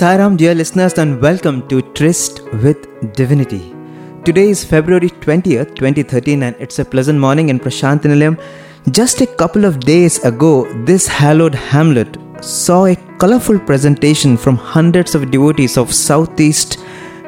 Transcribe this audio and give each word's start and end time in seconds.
Sairam, 0.00 0.38
dear 0.38 0.54
listeners, 0.54 0.94
and 0.96 1.20
welcome 1.20 1.56
to 1.68 1.82
Tryst 1.96 2.40
with 2.62 2.78
Divinity. 3.12 3.74
Today 4.24 4.48
is 4.48 4.64
February 4.64 5.10
20th, 5.24 5.74
2013, 5.74 6.42
and 6.44 6.56
it's 6.58 6.78
a 6.78 6.86
pleasant 6.86 7.18
morning 7.18 7.50
in 7.50 7.60
Prasanthi 7.60 8.08
Nilayam. 8.10 8.40
Just 8.92 9.20
a 9.20 9.26
couple 9.26 9.66
of 9.66 9.80
days 9.80 10.16
ago, 10.24 10.52
this 10.86 11.06
hallowed 11.06 11.54
hamlet 11.54 12.16
saw 12.40 12.86
a 12.86 12.96
colorful 13.18 13.58
presentation 13.58 14.38
from 14.38 14.56
hundreds 14.56 15.14
of 15.14 15.30
devotees 15.30 15.76
of 15.76 15.92
Southeast 15.92 16.78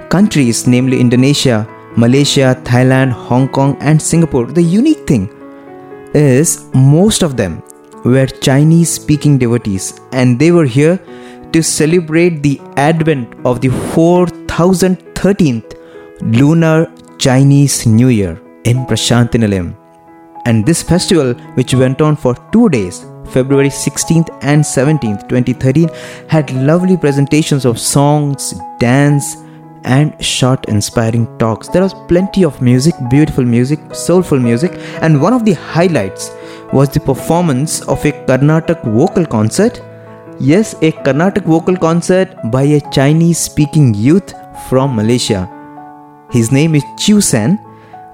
countries, 0.09 0.67
namely 0.67 0.99
Indonesia, 0.99 1.69
Malaysia, 1.99 2.59
Thailand, 2.65 3.13
Hong 3.13 3.49
Kong, 3.49 3.77
and 3.81 4.01
Singapore. 4.01 4.47
The 4.47 4.63
unique 4.63 5.07
thing 5.07 5.29
is 6.15 6.71
most 6.73 7.23
of 7.23 7.37
them 7.37 7.63
were 8.07 8.29
Chinese 8.49 8.91
speaking 8.91 9.37
devotees, 9.37 10.01
and 10.13 10.39
they 10.39 10.53
were 10.53 10.65
here 10.65 10.99
to 11.53 11.63
celebrate 11.63 12.43
the 12.43 12.61
advent 12.77 13.35
of 13.45 13.61
the 13.61 13.69
4013th 13.69 15.75
lunar 16.23 16.91
Chinese 17.19 17.87
New 17.87 18.09
Year 18.09 18.41
in 18.65 18.87
Prasanthi 18.87 19.39
Nilayam. 19.43 19.77
And 20.45 20.67
this 20.67 20.83
festival, 20.83 21.35
which 21.55 21.75
went 21.75 22.01
on 22.01 22.17
for 22.17 22.35
two 22.53 22.69
days, 22.69 23.05
February 23.31 23.69
16th 23.69 24.29
and 24.43 24.63
17th, 24.63 25.29
2013, 25.29 25.89
had 26.29 26.51
lovely 26.53 26.97
presentations 26.97 27.65
of 27.65 27.79
songs, 27.79 28.55
dance, 28.79 29.37
and 29.85 30.13
short 30.25 30.69
inspiring 30.69 31.27
talks. 31.39 31.69
There 31.69 31.83
was 31.83 31.95
plenty 32.09 32.45
of 32.45 32.61
music, 32.61 32.95
beautiful 33.11 33.45
music, 33.45 33.81
soulful 33.95 34.39
music, 34.39 34.73
and 35.01 35.21
one 35.21 35.33
of 35.33 35.45
the 35.45 35.55
highlights 35.55 36.31
was 36.73 36.89
the 36.89 37.01
performance 37.01 37.83
of 37.83 38.05
a 38.05 38.13
Carnatic 38.27 38.81
vocal 38.83 39.27
concert. 39.27 39.81
Yes, 40.45 40.75
a 40.83 40.91
Carnatic 40.91 41.45
vocal 41.45 41.77
concert 41.77 42.31
by 42.51 42.63
a 42.63 42.81
Chinese 42.91 43.39
speaking 43.39 43.95
youth 43.95 44.33
from 44.69 44.97
Malaysia. 44.97 45.49
His 46.33 46.51
name 46.51 46.75
is 46.75 46.83
Chu 46.99 47.21
Sen, 47.21 47.61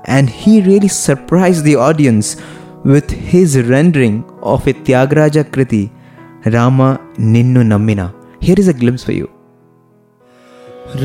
and 0.04 0.28
he 0.28 0.60
really 0.60 0.88
surprised 0.88 1.64
the 1.64 1.76
audience 1.76 2.36
with 2.84 3.10
his 3.10 3.56
rendering 3.70 4.26
of 4.42 4.66
a 4.66 4.74
Tyagaraja 4.74 5.44
Kriti, 5.54 5.90
Rama 6.44 7.00
Ninnu 7.16 7.64
Namina." 7.72 8.12
Here 8.40 8.58
is 8.58 8.68
a 8.68 8.74
glimpse 8.74 9.04
for 9.04 9.12
you. 9.12 9.30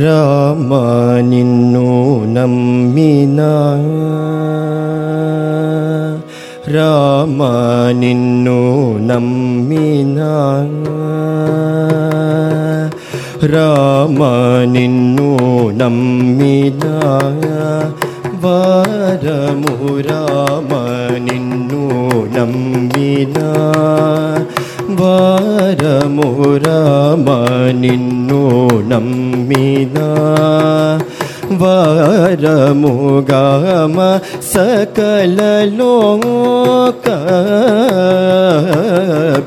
Rama 0.02 0.84
Ninnu 1.32 1.88
Namina. 2.36 3.54
Rama 6.73 7.43
ನಿನ್ನು 7.93 8.59
ನಮ್ಮಿನ 9.01 10.19
Rama 13.47 14.23
ನಿನ್ನು 14.67 15.29
ನಮ್ಮಿನ 15.73 16.85
ವಾರಮು 18.45 19.75
Rama 20.01 20.73
ನಿನ್ನು 21.19 21.83
ನಮ್ಮಿನ 22.37 23.39
ವಾರಮು 25.01 26.29
Rama 26.59 27.29
ನಿನ್ನು 27.81 28.43
ನಮ್ಮಿನ 28.83 29.99
वोगा 31.62 33.38
सकलोक 34.42 36.18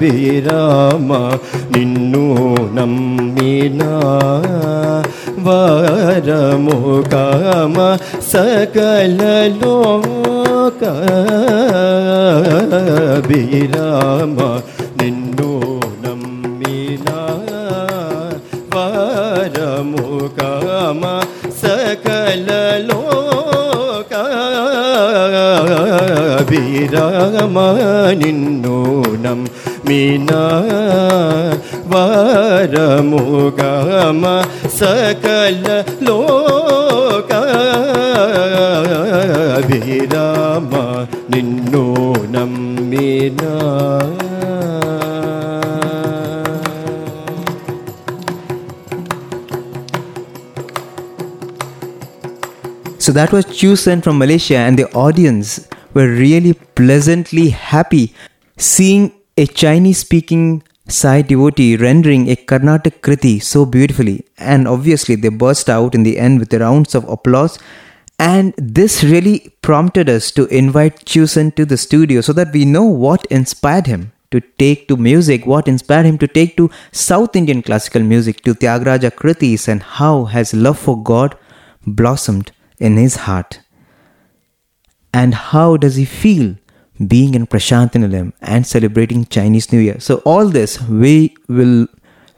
विराम 0.01 1.09
कीीरा 1.75 2.29
निीना 2.79 3.93
बोगा 6.67 7.27
सकलोक 8.33 10.03
विराम 13.27 14.37
लो 15.39 15.55
कीरा 16.07 16.11
निीना 16.61 17.21
ನಮ್ಮಿನ 21.76 21.76
ವಾರಮುಗಾಮ 21.76 21.76
ಸಕಲ 21.76 22.50
ಲೋಕ 22.88 24.14
ವಿರಾಮ 26.50 27.58
ನಿನ್ನು 28.22 28.78
ನಮ್ 29.22 29.46
ಮೀನ 29.88 30.32
ವಾರಮುಗಾಮ 31.94 34.26
ಸಕಲ 34.80 35.68
ಲೋಕ 36.04 37.32
ವಿರಾಮ 39.70 40.74
ನಿನ್ನು 41.30 41.86
ನಮ್ಮಿನ 42.30 43.42
So 53.07 53.13
that 53.13 53.31
was 53.31 53.45
Chu 53.45 53.77
Sen 53.77 54.01
from 54.03 54.19
Malaysia, 54.19 54.57
and 54.57 54.77
the 54.77 54.93
audience 54.93 55.69
were 55.95 56.09
really 56.09 56.55
pleasantly 56.55 57.51
happy 57.51 58.13
seeing 58.57 59.13
a 59.37 59.47
Chinese 59.47 59.99
speaking 59.99 60.65
Sai 60.89 61.23
devotee 61.23 61.77
rendering 61.77 62.29
a 62.29 62.35
Carnatic 62.35 63.03
Kriti 63.03 63.41
so 63.41 63.65
beautifully. 63.65 64.27
And 64.39 64.67
obviously, 64.67 65.15
they 65.15 65.29
burst 65.29 65.71
out 65.71 65.95
in 65.95 66.03
the 66.03 66.19
end 66.19 66.41
with 66.41 66.49
the 66.49 66.59
rounds 66.59 66.97
of 66.97 67.09
applause. 67.09 67.61
And 68.19 68.53
this 68.59 69.05
really 69.05 69.55
prompted 69.63 70.09
us 70.09 70.33
to 70.33 70.47
invite 70.47 71.05
Chu 71.05 71.29
Sen 71.29 71.53
to 71.53 71.65
the 71.65 71.77
studio 71.77 72.23
so 72.23 72.33
that 72.33 72.53
we 72.53 72.65
know 72.65 72.83
what 72.83 73.25
inspired 73.27 73.87
him 73.87 74.11
to 74.33 74.41
take 74.41 74.89
to 74.89 74.97
music, 74.97 75.47
what 75.47 75.69
inspired 75.69 76.07
him 76.07 76.19
to 76.19 76.27
take 76.27 76.57
to 76.57 76.73
South 76.91 77.37
Indian 77.37 77.63
classical 77.63 78.03
music, 78.03 78.43
to 78.43 78.53
Tyagaraja 78.53 79.13
Kritis, 79.13 79.69
and 79.69 79.85
how 79.85 80.25
has 80.25 80.53
love 80.53 80.77
for 80.77 81.01
God 81.01 81.39
blossomed 81.87 82.51
in 82.79 82.97
his 82.97 83.17
heart. 83.17 83.61
And 85.13 85.35
how 85.35 85.77
does 85.77 85.97
he 85.97 86.05
feel 86.05 86.57
being 87.07 87.35
in 87.35 87.47
Prasanthi 87.47 88.01
Nilayam 88.03 88.33
and 88.41 88.67
celebrating 88.67 89.25
Chinese 89.27 89.73
New 89.73 89.81
Year? 89.81 89.99
So, 90.01 90.17
all 90.25 90.47
this 90.49 90.81
we 90.83 91.35
will 91.49 91.87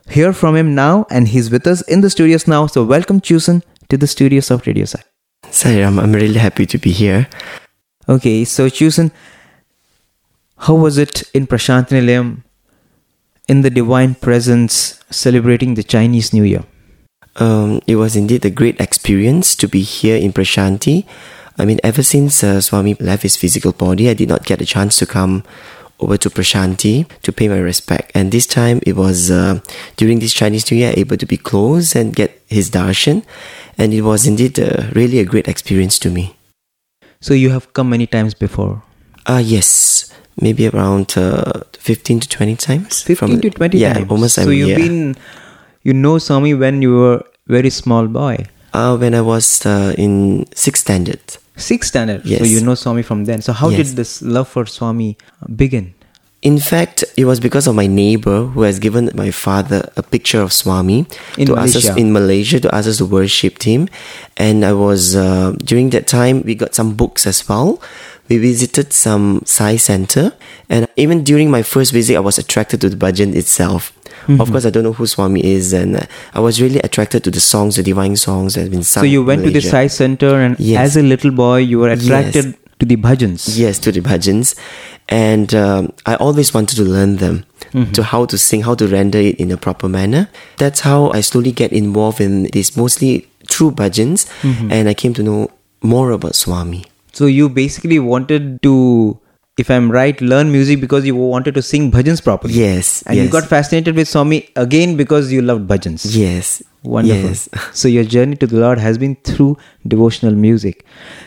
hear 0.09 0.33
from 0.33 0.57
him 0.57 0.75
now, 0.75 1.07
and 1.11 1.29
he's 1.29 1.51
with 1.51 1.67
us 1.67 1.83
in 1.83 2.01
the 2.01 2.11
studios 2.11 2.47
now. 2.47 2.67
So, 2.67 2.85
welcome, 2.85 3.21
Chu 3.21 3.39
Sen, 3.39 3.63
to 3.89 3.97
the 3.97 4.07
studios 4.07 4.51
of 4.51 4.67
Radio 4.67 4.85
Sai. 4.85 5.03
Sairam, 5.45 6.01
I'm 6.01 6.13
really 6.13 6.39
happy 6.39 6.67
to 6.67 6.79
be 6.79 6.93
here. 6.93 7.29
Okay, 8.09 8.45
so 8.45 8.69
Chu 8.69 8.91
Sen, 8.91 9.11
how 10.59 10.75
was 10.75 10.99
it 10.99 11.23
in 11.35 11.47
Prasanthi 11.47 12.01
Nilayam 12.01 12.43
in 13.49 13.63
the 13.63 13.71
divine 13.71 14.15
presence 14.15 15.01
celebrating 15.11 15.75
the 15.75 15.83
Chinese 15.83 16.33
New 16.33 16.43
Year? 16.43 16.65
Um, 17.39 17.81
it 17.87 17.97
was 17.97 18.17
indeed 18.17 18.45
a 18.45 18.51
great 18.51 18.81
experience 18.81 19.55
to 19.57 19.69
be 19.69 19.83
here 19.83 20.17
in 20.17 20.33
Prashanti. 20.33 21.07
I 21.57 21.65
mean, 21.65 21.79
ever 21.83 22.03
since 22.03 22.43
uh, 22.45 22.61
Swami 22.61 22.95
left 22.95 23.23
his 23.23 23.37
physical 23.37 23.73
body, 23.73 24.09
I 24.09 24.15
did 24.15 24.29
not 24.29 24.45
get 24.45 24.61
a 24.61 24.67
chance 24.67 24.97
to 24.99 25.07
come 25.07 25.45
over 26.01 26.17
to 26.17 26.31
Prashanti 26.31 27.07
to 27.23 27.33
pay 27.33 27.49
my 27.49 27.59
respect. 27.59 28.13
And 28.15 28.31
this 28.31 28.47
time, 28.47 28.81
it 28.87 28.95
was 28.97 29.31
uh, 29.31 29.61
during 29.97 30.21
this 30.21 30.33
Chinese 30.33 30.71
New 30.71 30.79
Year, 30.79 30.93
able 30.97 31.17
to 31.17 31.27
be 31.27 31.37
close 31.37 31.95
and 31.97 32.15
get 32.15 32.41
his 32.49 32.71
darshan. 32.71 33.25
And 33.77 33.93
it 33.93 34.03
was 34.03 34.27
indeed 34.27 34.59
uh, 34.59 34.91
really 34.95 35.19
a 35.19 35.25
great 35.25 35.49
experience 35.49 35.99
to 36.01 36.11
me. 36.11 36.37
So, 37.21 37.35
you 37.35 37.51
have 37.51 37.73
come 37.73 37.91
many 37.91 38.07
times 38.07 38.35
before? 38.35 38.83
Uh, 39.27 39.43
yes, 39.45 40.13
maybe 40.41 40.69
around 40.69 41.15
uh, 41.19 41.63
15 41.79 42.21
to 42.21 42.29
20 42.29 42.57
times. 42.57 43.03
15 43.03 43.17
From- 43.17 43.41
to 43.41 43.51
20 43.51 43.79
yeah, 43.79 43.95
times. 43.95 44.11
almost 44.11 44.35
So, 44.37 44.51
you've 44.51 44.69
year. 44.69 44.79
been, 44.79 45.17
you 45.83 45.93
know 45.93 46.19
Swami 46.19 46.55
when 46.55 46.81
you 46.83 46.95
were 46.95 47.25
very 47.49 47.71
small 47.71 48.07
boy. 48.07 48.47
Uh, 48.73 48.97
when 48.97 49.15
I 49.15 49.21
was 49.23 49.65
uh, 49.67 49.95
in 49.97 50.47
sixth 50.55 50.83
standard. 50.85 51.21
Sixth 51.57 51.89
standard. 51.89 52.23
Yes. 52.25 52.41
So, 52.41 52.45
you 52.47 52.61
know 52.61 52.75
Swami 52.77 53.03
from 53.03 53.25
then. 53.25 53.43
So, 53.43 53.53
how 53.53 53.69
Yes. 53.71 53.89
did 53.89 53.97
this 53.97 54.23
love 54.23 54.47
for 54.49 54.67
Swami 54.67 55.17
begin? 55.57 55.95
In 56.41 56.61
fact, 56.61 57.03
it 57.17 57.25
was 57.25 57.41
because 57.41 57.67
of 57.67 57.75
my 57.75 57.89
neighbor 57.89 58.45
who 58.47 58.63
has 58.63 58.79
given 58.79 59.11
my 59.15 59.33
father 59.33 59.91
a 59.97 60.05
picture 60.05 60.41
of 60.41 60.53
Swami 60.53 61.05
In 61.37 61.47
to 61.49 61.57
ask 61.57 61.75
us 61.75 61.89
in 61.97 62.13
Malaysia 62.13 62.61
to 62.61 62.73
ask 62.73 62.87
us 62.87 62.99
to 62.99 63.07
worship 63.07 63.61
him. 63.61 63.89
And 64.37 64.65
I 64.65 64.73
was 64.73 65.17
uh, 65.17 65.57
during 65.65 65.91
that 65.91 66.07
time 66.07 66.43
we 66.47 66.55
got 66.55 66.77
some 66.77 66.95
books 66.95 67.27
as 67.27 67.43
well. 67.49 67.83
We 68.29 68.39
visited 68.39 68.93
some 68.93 69.43
Sai 69.47 69.77
center, 69.81 70.33
and 70.69 70.87
even 70.97 71.25
during 71.25 71.51
my 71.51 71.63
first 71.65 71.91
visit, 71.97 72.15
I 72.15 72.21
was 72.21 72.37
attracted 72.39 72.83
to 72.83 72.91
the 72.93 72.97
bhajan 72.97 73.35
itself. 73.35 73.91
Mm-hmm. 74.29 74.41
Of 74.43 74.51
course, 74.53 74.67
I 74.67 74.71
don't 74.71 74.85
know 74.85 74.93
who 74.93 75.07
Swami 75.07 75.43
is, 75.43 75.73
and 75.73 76.07
I 76.35 76.41
was 76.41 76.61
really 76.61 76.81
attracted 76.81 77.25
to 77.25 77.31
the 77.31 77.41
songs, 77.41 77.77
the 77.77 77.83
divine 77.83 78.15
songs 78.17 78.55
that 78.55 78.61
have 78.61 78.71
been 78.71 78.83
sung. 78.83 79.01
So, 79.03 79.07
you 79.07 79.25
went 79.25 79.43
to 79.45 79.51
the. 79.51 79.61
Sai 79.63 79.87
Center, 79.89 80.37
and 80.41 80.59
Yes. 80.61 80.81
as 80.91 80.97
a 80.99 81.03
little 81.03 81.31
boy, 81.31 81.59
you 81.59 81.79
were 81.79 81.89
attracted 81.89 82.55
to 82.79 82.85
the 82.87 82.97
bhajans. 82.97 83.59
Yes, 83.59 83.79
to 83.81 83.91
the 83.91 84.01
bhajans. 84.01 84.55
And 85.09 85.55
um, 85.55 85.93
I 86.05 86.15
always 86.17 86.53
wanted 86.53 86.77
to 86.77 86.83
learn 86.85 87.17
them, 87.17 87.45
to 87.95 88.03
how 88.03 88.27
to 88.27 88.37
sing, 88.37 88.63
how 88.63 88.75
to 88.75 88.87
render 88.87 89.19
it 89.19 89.37
in 89.37 89.51
a 89.51 89.57
proper 89.57 89.89
manner. 89.89 90.29
That's 90.59 90.81
how 90.81 91.11
I 91.11 91.23
slowly 91.23 91.51
get 91.53 91.73
involved 91.73 92.21
in 92.21 92.45
these 92.53 92.77
mostly 92.77 93.27
true 93.49 93.71
bhajans, 93.71 94.29
and 94.71 94.89
I 94.89 94.93
came 94.95 95.15
to 95.15 95.23
know 95.23 95.51
more 95.81 96.11
about 96.11 96.35
Swami. 96.35 96.85
So 97.13 97.25
you 97.27 97.49
basically 97.49 97.99
wanted 97.99 98.61
to, 98.63 99.19
if 99.59 99.71
I'm 99.71 99.91
right, 99.91 100.21
learn 100.21 100.51
music 100.53 100.81
because 100.81 101.05
you 101.05 101.17
wanted 101.17 101.55
to 101.55 101.63
sing 101.63 101.91
bhajans 101.91 102.23
properly. 102.23 102.55
Yes, 102.55 103.03
And 103.07 103.17
you 103.19 103.29
got 103.29 103.45
fascinated 103.45 103.97
with 103.97 104.09
Swami 104.09 104.49
again 104.57 104.97
because 104.97 105.33
you 105.33 105.43
loved 105.43 105.69
bhajans. 105.69 106.07
Yes. 106.17 106.63
Wonderful. 106.85 107.31
Yes. 107.31 107.49
So 107.73 107.89
your 107.89 108.05
journey 108.05 108.37
to 108.37 108.47
the 108.47 108.59
Lord 108.61 108.79
has 108.79 108.99
been 108.99 109.17
through 109.17 109.57
devotional 109.87 110.35
music. 110.35 110.85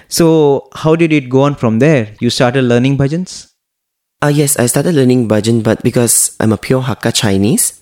So 0.07 0.69
how 0.73 0.95
did 0.95 1.11
it 1.13 1.29
go 1.29 1.41
on 1.43 1.55
from 1.55 1.79
there? 1.79 2.15
You 2.19 2.29
started 2.29 2.63
learning 2.63 2.97
bhajans? 2.97 3.51
Uh, 4.23 4.27
yes, 4.27 4.57
I 4.59 4.67
started 4.67 4.93
learning 4.93 5.27
bhajan, 5.27 5.63
but 5.63 5.81
because 5.81 6.35
I'm 6.39 6.51
a 6.53 6.57
pure 6.57 6.83
Hakka 6.83 7.11
Chinese, 7.11 7.81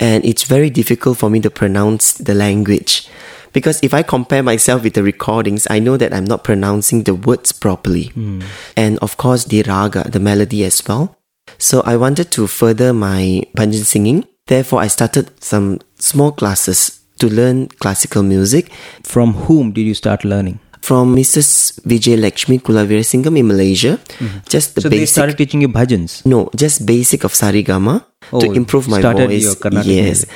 and 0.00 0.24
it's 0.24 0.42
very 0.42 0.70
difficult 0.70 1.18
for 1.18 1.30
me 1.30 1.38
to 1.40 1.50
pronounce 1.50 2.14
the 2.14 2.34
language. 2.34 3.08
Because 3.52 3.80
if 3.82 3.92
I 3.94 4.02
compare 4.02 4.42
myself 4.42 4.82
with 4.84 4.94
the 4.94 5.02
recordings, 5.02 5.66
I 5.70 5.78
know 5.78 5.96
that 5.96 6.12
I'm 6.12 6.24
not 6.24 6.44
pronouncing 6.44 7.04
the 7.04 7.14
words 7.14 7.52
properly. 7.52 8.08
Hmm. 8.14 8.40
And 8.76 8.98
of 8.98 9.16
course, 9.16 9.44
the 9.44 9.62
raga, 9.62 10.08
the 10.10 10.20
melody 10.20 10.64
as 10.64 10.82
well. 10.86 11.16
So 11.58 11.80
I 11.86 11.96
wanted 11.96 12.30
to 12.32 12.46
further 12.46 12.92
my 12.92 13.42
bhajan 13.56 13.84
singing. 13.84 14.24
Therefore, 14.46 14.80
I 14.80 14.88
started 14.88 15.30
some 15.42 15.80
small 15.98 16.32
classes 16.32 17.00
to 17.18 17.28
learn 17.28 17.66
classical 17.82 18.22
music 18.22 18.70
From 19.02 19.32
whom 19.34 19.72
did 19.72 19.82
you 19.82 19.94
start 19.94 20.24
learning? 20.24 20.60
from 20.80 21.14
Mrs. 21.14 21.80
Vijay 21.84 22.16
Lakshmi 22.16 22.60
Kulavirasingam 22.60 23.36
in 23.36 23.46
Malaysia. 23.48 23.98
Mm-hmm. 23.98 24.38
Just 24.48 24.74
the 24.76 24.80
so 24.80 24.88
they 24.88 25.04
started 25.04 25.36
teaching 25.36 25.60
you 25.60 25.68
bhajans. 25.68 26.24
No, 26.24 26.48
just 26.56 26.86
basic 26.86 27.24
of 27.24 27.32
sarigama 27.34 28.04
to 28.30 28.46
Oh, 28.48 28.52
improve 28.52 28.88
my 28.88 29.00
started 29.00 29.28
voice. 29.28 29.42
your 29.42 29.56
Carnatic 29.56 29.84
yes. 29.90 30.04
music. 30.04 30.28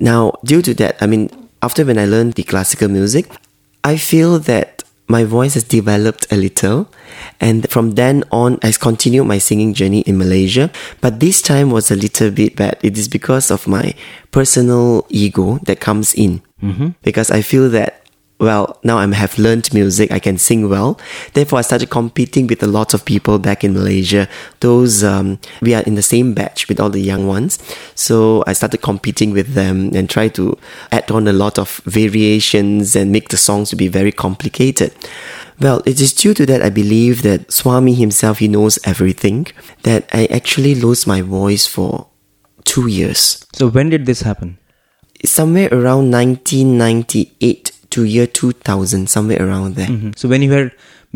Now, 0.00 0.32
due 0.44 0.62
to 0.62 0.72
that, 0.80 0.96
I 1.02 1.06
mean, 1.06 1.28
after 1.62 1.84
when 1.84 1.98
I 1.98 2.06
learned 2.06 2.34
the 2.34 2.44
classical 2.44 2.88
music, 2.88 3.26
I 3.84 3.96
feel 3.96 4.38
that 4.40 4.82
my 5.08 5.24
voice 5.24 5.54
has 5.54 5.64
developed 5.64 6.30
a 6.30 6.36
little, 6.36 6.88
and 7.40 7.68
from 7.70 7.92
then 7.92 8.24
on, 8.30 8.58
I 8.62 8.72
continued 8.72 9.24
my 9.24 9.38
singing 9.38 9.72
journey 9.72 10.00
in 10.02 10.18
Malaysia. 10.18 10.70
But 11.00 11.20
this 11.20 11.40
time 11.40 11.70
was 11.70 11.90
a 11.90 11.96
little 11.96 12.30
bit 12.30 12.56
bad. 12.56 12.76
It 12.82 12.98
is 12.98 13.08
because 13.08 13.50
of 13.50 13.66
my 13.66 13.94
personal 14.30 15.06
ego 15.08 15.58
that 15.64 15.80
comes 15.80 16.12
in, 16.14 16.42
mm-hmm. 16.62 16.88
because 17.02 17.30
I 17.30 17.40
feel 17.40 17.70
that 17.70 18.04
well, 18.38 18.78
now 18.84 18.98
I 18.98 19.14
have 19.14 19.36
learned 19.36 19.74
music, 19.74 20.12
I 20.12 20.20
can 20.20 20.38
sing 20.38 20.68
well. 20.68 21.00
Therefore, 21.34 21.58
I 21.58 21.62
started 21.62 21.90
competing 21.90 22.46
with 22.46 22.62
a 22.62 22.68
lot 22.68 22.94
of 22.94 23.04
people 23.04 23.38
back 23.40 23.64
in 23.64 23.74
Malaysia. 23.74 24.28
Those, 24.60 25.02
um, 25.02 25.40
we 25.60 25.74
are 25.74 25.82
in 25.82 25.96
the 25.96 26.02
same 26.02 26.34
batch 26.34 26.68
with 26.68 26.78
all 26.78 26.90
the 26.90 27.00
young 27.00 27.26
ones. 27.26 27.58
So 27.96 28.44
I 28.46 28.52
started 28.52 28.78
competing 28.78 29.32
with 29.32 29.54
them 29.54 29.90
and 29.92 30.08
try 30.08 30.28
to 30.28 30.56
add 30.92 31.10
on 31.10 31.26
a 31.26 31.32
lot 31.32 31.58
of 31.58 31.78
variations 31.84 32.94
and 32.94 33.10
make 33.10 33.30
the 33.30 33.36
songs 33.36 33.70
to 33.70 33.76
be 33.76 33.88
very 33.88 34.12
complicated. 34.12 34.94
Well, 35.60 35.82
it 35.84 36.00
is 36.00 36.12
due 36.12 36.34
to 36.34 36.46
that 36.46 36.62
I 36.62 36.70
believe 36.70 37.22
that 37.22 37.50
Swami 37.50 37.94
himself, 37.94 38.38
he 38.38 38.46
knows 38.46 38.78
everything, 38.84 39.48
that 39.82 40.08
I 40.12 40.26
actually 40.26 40.76
lost 40.76 41.08
my 41.08 41.22
voice 41.22 41.66
for 41.66 42.06
two 42.64 42.86
years. 42.86 43.44
So 43.54 43.68
when 43.68 43.88
did 43.88 44.06
this 44.06 44.20
happen? 44.20 44.58
Somewhere 45.24 45.68
around 45.72 46.12
1998 46.12 47.67
to 47.90 48.04
year 48.04 48.26
2000, 48.26 49.08
somewhere 49.08 49.42
around 49.46 49.76
there. 49.76 49.88
Mhm. 49.88 50.16
So 50.16 50.28
when 50.28 50.42
you 50.42 50.52
had 50.52 50.72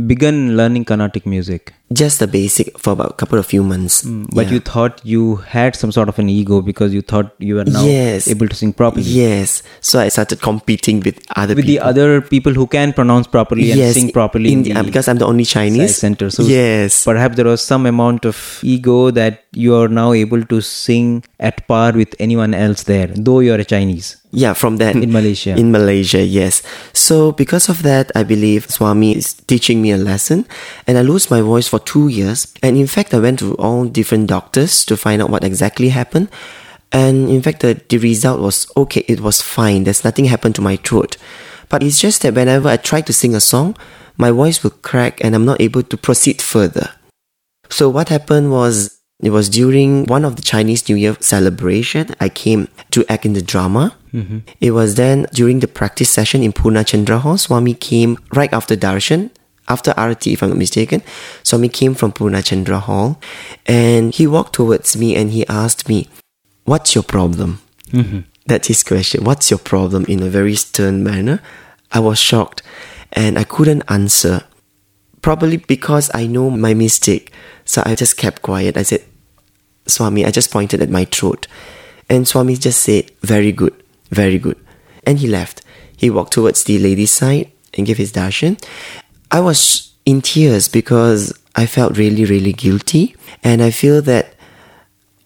begun 0.06 0.56
learning 0.56 0.84
Carnatic 0.84 1.26
music, 1.26 1.74
Just 2.00 2.20
the 2.20 2.26
basic 2.26 2.78
for 2.78 2.92
about 2.92 3.10
a 3.10 3.14
couple 3.22 3.38
of 3.38 3.46
few 3.46 3.62
months. 3.62 4.02
but 4.38 4.46
Yeah. 4.46 4.52
you 4.54 4.60
thought 4.60 5.00
you 5.12 5.22
had 5.54 5.76
some 5.76 5.92
sort 5.96 6.08
of 6.12 6.18
an 6.18 6.28
ego 6.28 6.60
because 6.62 6.94
you 6.96 7.02
thought 7.12 7.32
you 7.38 7.56
were 7.56 7.64
now 7.64 7.84
Yes. 7.84 8.28
able 8.34 8.48
to 8.52 8.54
sing 8.60 8.72
properly. 8.72 9.04
Yes. 9.04 9.62
So 9.80 9.98
I 10.00 10.08
started 10.08 10.40
competing 10.40 11.00
with 11.08 11.18
other 11.36 11.54
With 11.54 11.66
people. 11.66 11.72
the 11.72 11.88
other 11.90 12.20
people 12.20 12.52
who 12.60 12.66
can 12.76 12.92
pronounce 13.00 13.26
properly 13.26 13.70
and 13.72 13.80
yes, 13.80 13.94
sing 13.94 14.10
properly 14.12 14.52
in, 14.52 14.58
in- 14.60 14.74
the 14.74 14.80
uh, 14.80 14.82
because 14.84 15.08
I'm 15.08 15.18
the 15.18 15.26
only 15.26 15.44
Chinese. 15.44 15.96
Center. 15.96 16.30
So 16.30 16.42
yes. 16.44 17.04
perhaps 17.04 17.36
there 17.36 17.46
was 17.52 17.60
some 17.74 17.84
amount 17.86 18.24
of 18.24 18.38
ego 18.62 19.10
that 19.10 19.42
you 19.52 19.74
are 19.76 19.88
now 19.88 20.12
able 20.24 20.42
to 20.54 20.60
sing 20.62 21.22
at 21.38 21.66
par 21.68 21.92
with 21.92 22.14
anyone 22.18 22.54
else 22.54 22.84
there, 22.84 23.08
though 23.08 23.40
you 23.40 23.52
are 23.52 23.60
a 23.60 23.68
Chinese 23.72 24.16
Yeah, 24.32 24.54
from 24.54 24.78
that. 24.78 24.94
in 24.96 25.12
Malaysia. 25.12 25.54
In 25.62 25.70
Malaysia, 25.72 26.22
yes. 26.24 26.62
So 26.94 27.32
because 27.32 27.68
of 27.68 27.82
that, 27.82 28.10
I 28.16 28.22
believe 28.22 28.70
Swami 28.70 29.10
is 29.18 29.34
teaching 29.34 29.82
me 29.82 29.90
a 29.92 29.98
lesson, 29.98 30.46
and 30.86 30.96
I 30.96 31.02
lose 31.02 31.28
my 31.34 31.42
voice 31.42 31.68
for 31.68 31.80
two 31.84 32.08
years. 32.08 32.52
And 32.62 32.76
in 32.76 32.86
fact, 32.86 33.14
I 33.14 33.18
went 33.18 33.38
to 33.40 33.54
all 33.54 33.84
different 33.84 34.28
doctors 34.28 34.84
to 34.86 34.96
find 34.96 35.22
out 35.22 35.30
what 35.30 35.44
exactly 35.44 35.90
happened. 35.90 36.28
And 36.92 37.30
in 37.30 37.42
fact, 37.42 37.60
the, 37.60 37.80
the 37.88 37.98
result 37.98 38.40
was 38.40 38.70
okay. 38.76 39.04
It 39.08 39.20
was 39.20 39.40
fine. 39.40 39.84
There's 39.84 40.04
nothing 40.04 40.26
happened 40.26 40.54
to 40.56 40.60
my 40.60 40.76
throat. 40.76 41.16
But 41.68 41.82
it's 41.82 42.00
just 42.00 42.22
that 42.22 42.34
whenever 42.34 42.68
I 42.68 42.76
try 42.76 43.00
to 43.00 43.12
sing 43.12 43.34
a 43.34 43.40
song, 43.40 43.76
my 44.18 44.30
voice 44.30 44.62
will 44.62 44.76
crack, 44.82 45.24
and 45.24 45.34
I'm 45.34 45.46
not 45.46 45.60
able 45.60 45.82
to 45.82 45.96
proceed 45.96 46.42
further. 46.42 46.90
So 47.70 47.88
what 47.88 48.10
happened 48.10 48.50
was 48.50 49.00
it 49.22 49.30
was 49.30 49.48
during 49.48 50.04
one 50.04 50.24
of 50.26 50.36
the 50.36 50.42
Chinese 50.42 50.86
New 50.88 50.96
Year 50.96 51.16
celebration. 51.20 52.14
I 52.20 52.28
came 52.28 52.68
to 52.90 53.06
act 53.08 53.24
in 53.24 53.32
the 53.32 53.40
drama. 53.40 53.96
Mm-hmm. 54.12 54.40
It 54.60 54.72
was 54.72 54.96
then 54.96 55.26
during 55.32 55.60
the 55.60 55.68
practice 55.68 56.10
session 56.10 56.42
in 56.42 56.52
Purna 56.52 56.84
Chandra 56.84 57.18
Hall. 57.18 57.38
Swami 57.38 57.72
came 57.72 58.18
right 58.34 58.52
after 58.52 58.76
darshan, 58.76 59.30
after 59.72 59.90
RT, 59.96 60.26
if 60.28 60.42
I'm 60.42 60.50
not 60.50 60.58
mistaken. 60.58 61.02
Swami 61.42 61.68
came 61.68 61.94
from 61.94 62.12
Purna 62.12 62.42
Chandra 62.42 62.78
Hall, 62.78 63.18
and 63.66 64.14
he 64.14 64.26
walked 64.26 64.54
towards 64.54 64.96
me 64.96 65.16
and 65.16 65.30
he 65.30 65.46
asked 65.48 65.88
me, 65.88 66.08
"What's 66.64 66.94
your 66.94 67.04
problem?" 67.04 67.60
Mm-hmm. 67.90 68.20
That's 68.46 68.68
his 68.68 68.82
question. 68.82 69.24
What's 69.24 69.50
your 69.50 69.62
problem? 69.72 70.04
In 70.06 70.22
a 70.22 70.28
very 70.28 70.56
stern 70.56 71.02
manner. 71.02 71.40
I 71.92 72.00
was 72.00 72.18
shocked, 72.18 72.62
and 73.12 73.38
I 73.38 73.44
couldn't 73.44 73.84
answer 73.88 74.44
probably 75.22 75.56
because 75.56 76.10
I 76.12 76.26
know 76.26 76.50
my 76.50 76.74
mistake. 76.74 77.32
So 77.64 77.82
I 77.86 77.94
just 77.94 78.16
kept 78.16 78.42
quiet. 78.42 78.76
I 78.76 78.82
said, 78.82 79.04
Swami, 79.86 80.26
I 80.26 80.30
just 80.30 80.50
pointed 80.50 80.82
at 80.82 80.90
my 80.90 81.04
throat. 81.04 81.46
And 82.08 82.26
Swami 82.26 82.56
just 82.56 82.82
said, 82.82 83.10
Very 83.22 83.52
good, 83.52 83.74
very 84.10 84.38
good. 84.38 84.58
And 85.04 85.18
he 85.18 85.28
left. 85.28 85.62
He 85.96 86.10
walked 86.10 86.32
towards 86.32 86.64
the 86.64 86.78
lady's 86.78 87.12
side 87.12 87.50
and 87.74 87.86
gave 87.86 87.98
his 87.98 88.12
darshan. 88.12 88.62
I 89.32 89.40
was 89.40 89.92
in 90.04 90.20
tears 90.20 90.68
because 90.68 91.32
I 91.56 91.64
felt 91.64 91.96
really, 91.96 92.26
really 92.26 92.52
guilty. 92.52 93.16
And 93.42 93.62
I 93.62 93.70
feel 93.70 94.02
that 94.02 94.34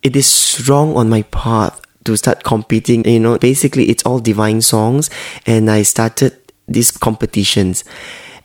it 0.03 0.15
is 0.15 0.65
wrong 0.69 0.97
on 0.97 1.11
my 1.11 1.23
part 1.23 1.75
to 2.05 2.17
start 2.17 2.45
competing. 2.45 3.05
You 3.05 3.19
know, 3.19 3.37
basically, 3.37 3.91
it's 3.91 4.05
all 4.05 4.21
divine 4.21 4.63
songs. 4.63 5.11
And 5.45 5.69
I 5.69 5.83
started 5.83 6.39
these 6.69 6.93
competitions. 6.93 7.83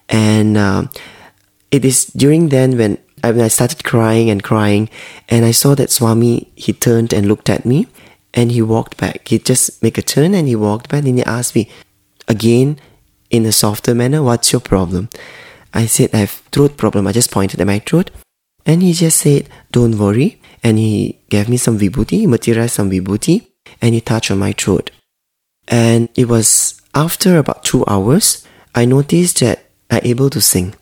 And 0.09 0.57
uh, 0.57 0.87
it 1.69 1.85
is 1.85 2.05
during 2.05 2.49
then 2.49 2.77
when 2.77 2.97
I, 3.23 3.29
when 3.31 3.41
I 3.41 3.47
started 3.49 3.83
crying 3.83 4.31
and 4.31 4.41
crying, 4.41 4.89
and 5.29 5.45
I 5.45 5.51
saw 5.51 5.75
that 5.75 5.91
Swami, 5.91 6.51
he 6.55 6.73
turned 6.73 7.13
and 7.13 7.27
looked 7.27 7.49
at 7.49 7.65
me, 7.65 7.87
and 8.33 8.51
he 8.51 8.63
walked 8.63 8.97
back. 8.97 9.27
He 9.27 9.37
just 9.37 9.81
make 9.83 9.97
a 9.97 10.01
turn 10.01 10.33
and 10.33 10.47
he 10.47 10.55
walked 10.55 10.89
back, 10.89 11.05
and 11.05 11.19
he 11.19 11.23
asked 11.23 11.55
me 11.55 11.69
again 12.27 12.79
in 13.29 13.45
a 13.45 13.51
softer 13.51 13.93
manner, 13.93 14.23
"What's 14.23 14.51
your 14.51 14.59
problem?" 14.59 15.09
I 15.73 15.85
said, 15.85 16.09
"I 16.13 16.17
have 16.17 16.41
throat 16.51 16.77
problem." 16.77 17.07
I 17.07 17.11
just 17.11 17.31
pointed 17.31 17.61
at 17.61 17.67
my 17.67 17.79
throat, 17.79 18.11
and 18.65 18.81
he 18.81 18.93
just 18.93 19.17
said, 19.17 19.49
"Don't 19.71 19.97
worry," 19.97 20.39
and 20.63 20.77
he 20.77 21.19
gave 21.29 21.49
me 21.49 21.57
some 21.57 21.79
vibhuti, 21.79 22.19
he 22.19 22.27
materialized 22.27 22.75
some 22.75 22.91
vibhuti, 22.91 23.47
and 23.81 23.95
he 23.95 24.01
touched 24.01 24.31
on 24.31 24.39
my 24.39 24.53
throat. 24.53 24.91
And 25.67 26.09
it 26.15 26.27
was 26.27 26.75
after 26.93 27.37
about 27.37 27.63
two 27.63 27.83
hours, 27.87 28.45
I 28.75 28.85
noticed 28.85 29.39
that 29.39 29.69
I'm 29.89 30.01
able 30.03 30.29
to 30.29 30.41
sing 30.41 30.75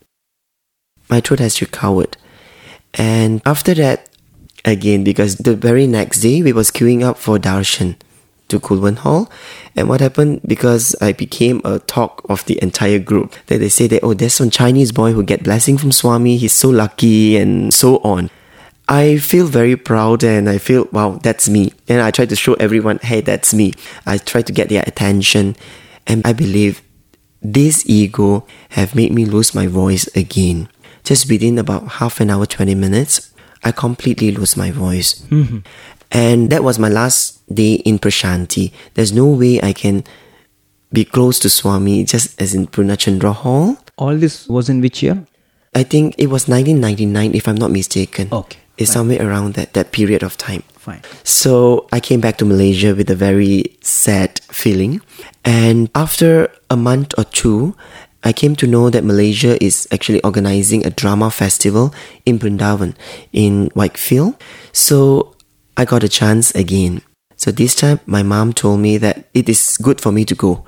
my 1.10 1.20
throat 1.20 1.40
has 1.40 1.60
recovered. 1.60 2.18
And 2.94 3.42
after 3.46 3.74
that, 3.74 4.10
again, 4.64 5.04
because 5.04 5.38
the 5.38 5.56
very 5.56 5.88
next 5.88 6.22
day 6.22 6.42
we 6.42 6.54
was 6.54 6.72
queuing 6.72 7.04
up 7.04 7.18
for 7.18 7.38
darshan 7.38 7.96
to 8.50 8.60
Kulwant 8.60 9.00
Hall. 9.00 9.32
And 9.76 9.88
what 9.88 10.02
happened, 10.02 10.42
because 10.46 10.96
I 11.02 11.14
became 11.14 11.62
a 11.64 11.80
talk 11.80 12.26
of 12.30 12.46
the 12.46 12.62
entire 12.62 13.00
group, 13.00 13.34
that 13.48 13.60
they 13.60 13.70
say 13.70 13.88
that, 13.88 14.04
oh, 14.04 14.14
there's 14.14 14.34
some 14.34 14.50
Chinese 14.50 14.92
boy 14.92 15.14
who 15.14 15.24
get 15.24 15.44
blessing 15.44 15.78
from 15.78 15.92
Swami, 15.92 16.38
he's 16.38 16.54
so 16.54 16.70
lucky, 16.70 17.38
and 17.38 17.74
so 17.74 17.98
on. 18.00 18.30
I 18.90 19.18
feel 19.18 19.46
very 19.46 19.76
proud 19.76 20.24
and 20.24 20.50
I 20.50 20.58
feel, 20.58 20.88
wow, 20.92 21.20
that's 21.22 21.48
me. 21.48 21.72
And 21.88 22.02
I 22.02 22.10
try 22.10 22.26
to 22.26 22.36
show 22.36 22.56
everyone, 22.56 22.98
hey, 23.04 23.22
that's 23.22 23.54
me. 23.54 23.74
I 24.08 24.18
try 24.18 24.42
to 24.42 24.52
get 24.52 24.70
their 24.70 24.84
attention. 24.88 25.56
And 26.08 26.26
I 26.26 26.34
believe 26.34 26.82
this 27.40 27.88
ego 27.88 28.48
have 28.70 28.96
made 28.96 29.14
me 29.14 29.26
lose 29.26 29.54
my 29.54 29.68
voice 29.68 30.08
again. 30.16 30.70
Just 31.04 31.30
within 31.30 31.60
about 31.60 31.88
half 32.02 32.20
an 32.20 32.32
hour, 32.32 32.48
20 32.48 32.74
minutes, 32.74 33.32
I 33.64 33.72
completely 33.72 34.32
lose 34.32 34.58
my 34.58 34.72
voice. 34.72 35.22
Mm-hmm. 35.30 35.60
And 36.12 36.50
that 36.50 36.64
was 36.64 36.80
my 36.80 36.90
last 36.90 37.44
day 37.54 37.74
in 37.86 38.00
Prashanti. 38.00 38.72
There's 38.96 39.14
no 39.14 39.28
way 39.28 39.62
I 39.62 39.74
can 39.74 40.04
be 40.92 41.06
close 41.06 41.38
to 41.40 41.50
Swami 41.50 42.04
just 42.04 42.40
as 42.42 42.56
in 42.56 42.68
Purnachandra 42.68 43.34
Hall. 43.34 43.78
All 43.98 44.16
this 44.18 44.48
was 44.48 44.70
in 44.70 44.82
which 44.82 45.04
year? 45.04 45.24
I 45.76 45.84
think 45.84 46.16
it 46.18 46.28
was 46.28 46.48
1999, 46.48 47.36
if 47.36 47.48
I'm 47.48 47.56
not 47.56 47.70
mistaken. 47.70 48.28
Okay, 48.32 48.58
It's 48.78 48.90
fine. 48.90 48.94
somewhere 48.94 49.22
around 49.30 49.54
that, 49.54 49.74
that 49.74 49.92
period 49.92 50.24
of 50.24 50.36
time. 50.38 50.64
Fine. 50.78 51.02
So 51.24 51.88
I 51.92 52.00
came 52.00 52.22
back 52.22 52.38
to 52.40 52.46
Malaysia 52.46 52.96
with 52.96 53.10
a 53.12 53.16
very 53.16 53.78
sad 53.82 54.40
feeling. 54.50 55.02
And 55.46 55.92
after 55.94 56.50
a 56.72 56.76
month 56.76 57.14
or 57.20 57.24
two, 57.26 57.76
I 58.24 58.34
came 58.34 58.56
to 58.58 58.66
know 58.68 58.90
that 58.90 59.04
Malaysia 59.04 59.62
is 59.64 59.88
actually 59.92 60.22
organizing 60.24 60.86
a 60.86 60.90
drama 60.90 61.30
festival 61.30 61.94
in 62.26 62.40
Brindavan 62.40 62.96
in 63.32 63.68
Whitefield. 63.76 64.42
So 64.74 65.36
I 65.80 65.86
got 65.86 66.04
a 66.04 66.10
chance 66.10 66.52
again. 66.56 67.02
So 67.38 67.52
this 67.52 67.74
time 67.74 68.02
my 68.06 68.22
mom 68.22 68.52
told 68.52 68.82
me 68.82 68.98
that 68.98 69.30
it 69.34 69.48
is 69.48 69.78
good 69.82 70.02
for 70.02 70.12
me 70.12 70.26
to 70.26 70.36
go. 70.36 70.66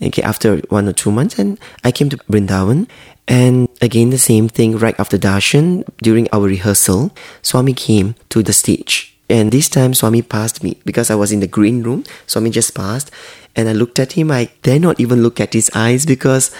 Okay, 0.00 0.22
after 0.22 0.58
one 0.68 0.86
or 0.86 0.92
two 0.92 1.10
months, 1.10 1.36
and 1.36 1.58
I 1.82 1.90
came 1.90 2.08
to 2.10 2.16
Brindavan, 2.30 2.86
and 3.26 3.68
again 3.80 4.10
the 4.10 4.22
same 4.22 4.48
thing. 4.48 4.78
Right 4.78 4.94
after 5.00 5.18
darshan, 5.18 5.82
during 6.00 6.28
our 6.32 6.46
rehearsal, 6.46 7.10
Swami 7.42 7.74
came 7.74 8.14
to 8.28 8.40
the 8.44 8.52
stage, 8.52 9.18
and 9.28 9.50
this 9.50 9.68
time 9.68 9.94
Swami 9.94 10.22
passed 10.22 10.62
me 10.62 10.78
because 10.84 11.10
I 11.10 11.16
was 11.16 11.32
in 11.32 11.40
the 11.40 11.48
green 11.48 11.82
room. 11.82 12.04
Swami 12.28 12.50
just 12.50 12.72
passed, 12.72 13.10
and 13.56 13.68
I 13.68 13.72
looked 13.72 13.98
at 13.98 14.12
him. 14.12 14.30
I 14.30 14.48
dare 14.62 14.78
not 14.78 15.00
even 15.00 15.24
look 15.24 15.40
at 15.40 15.54
his 15.54 15.72
eyes 15.74 16.06
because 16.06 16.54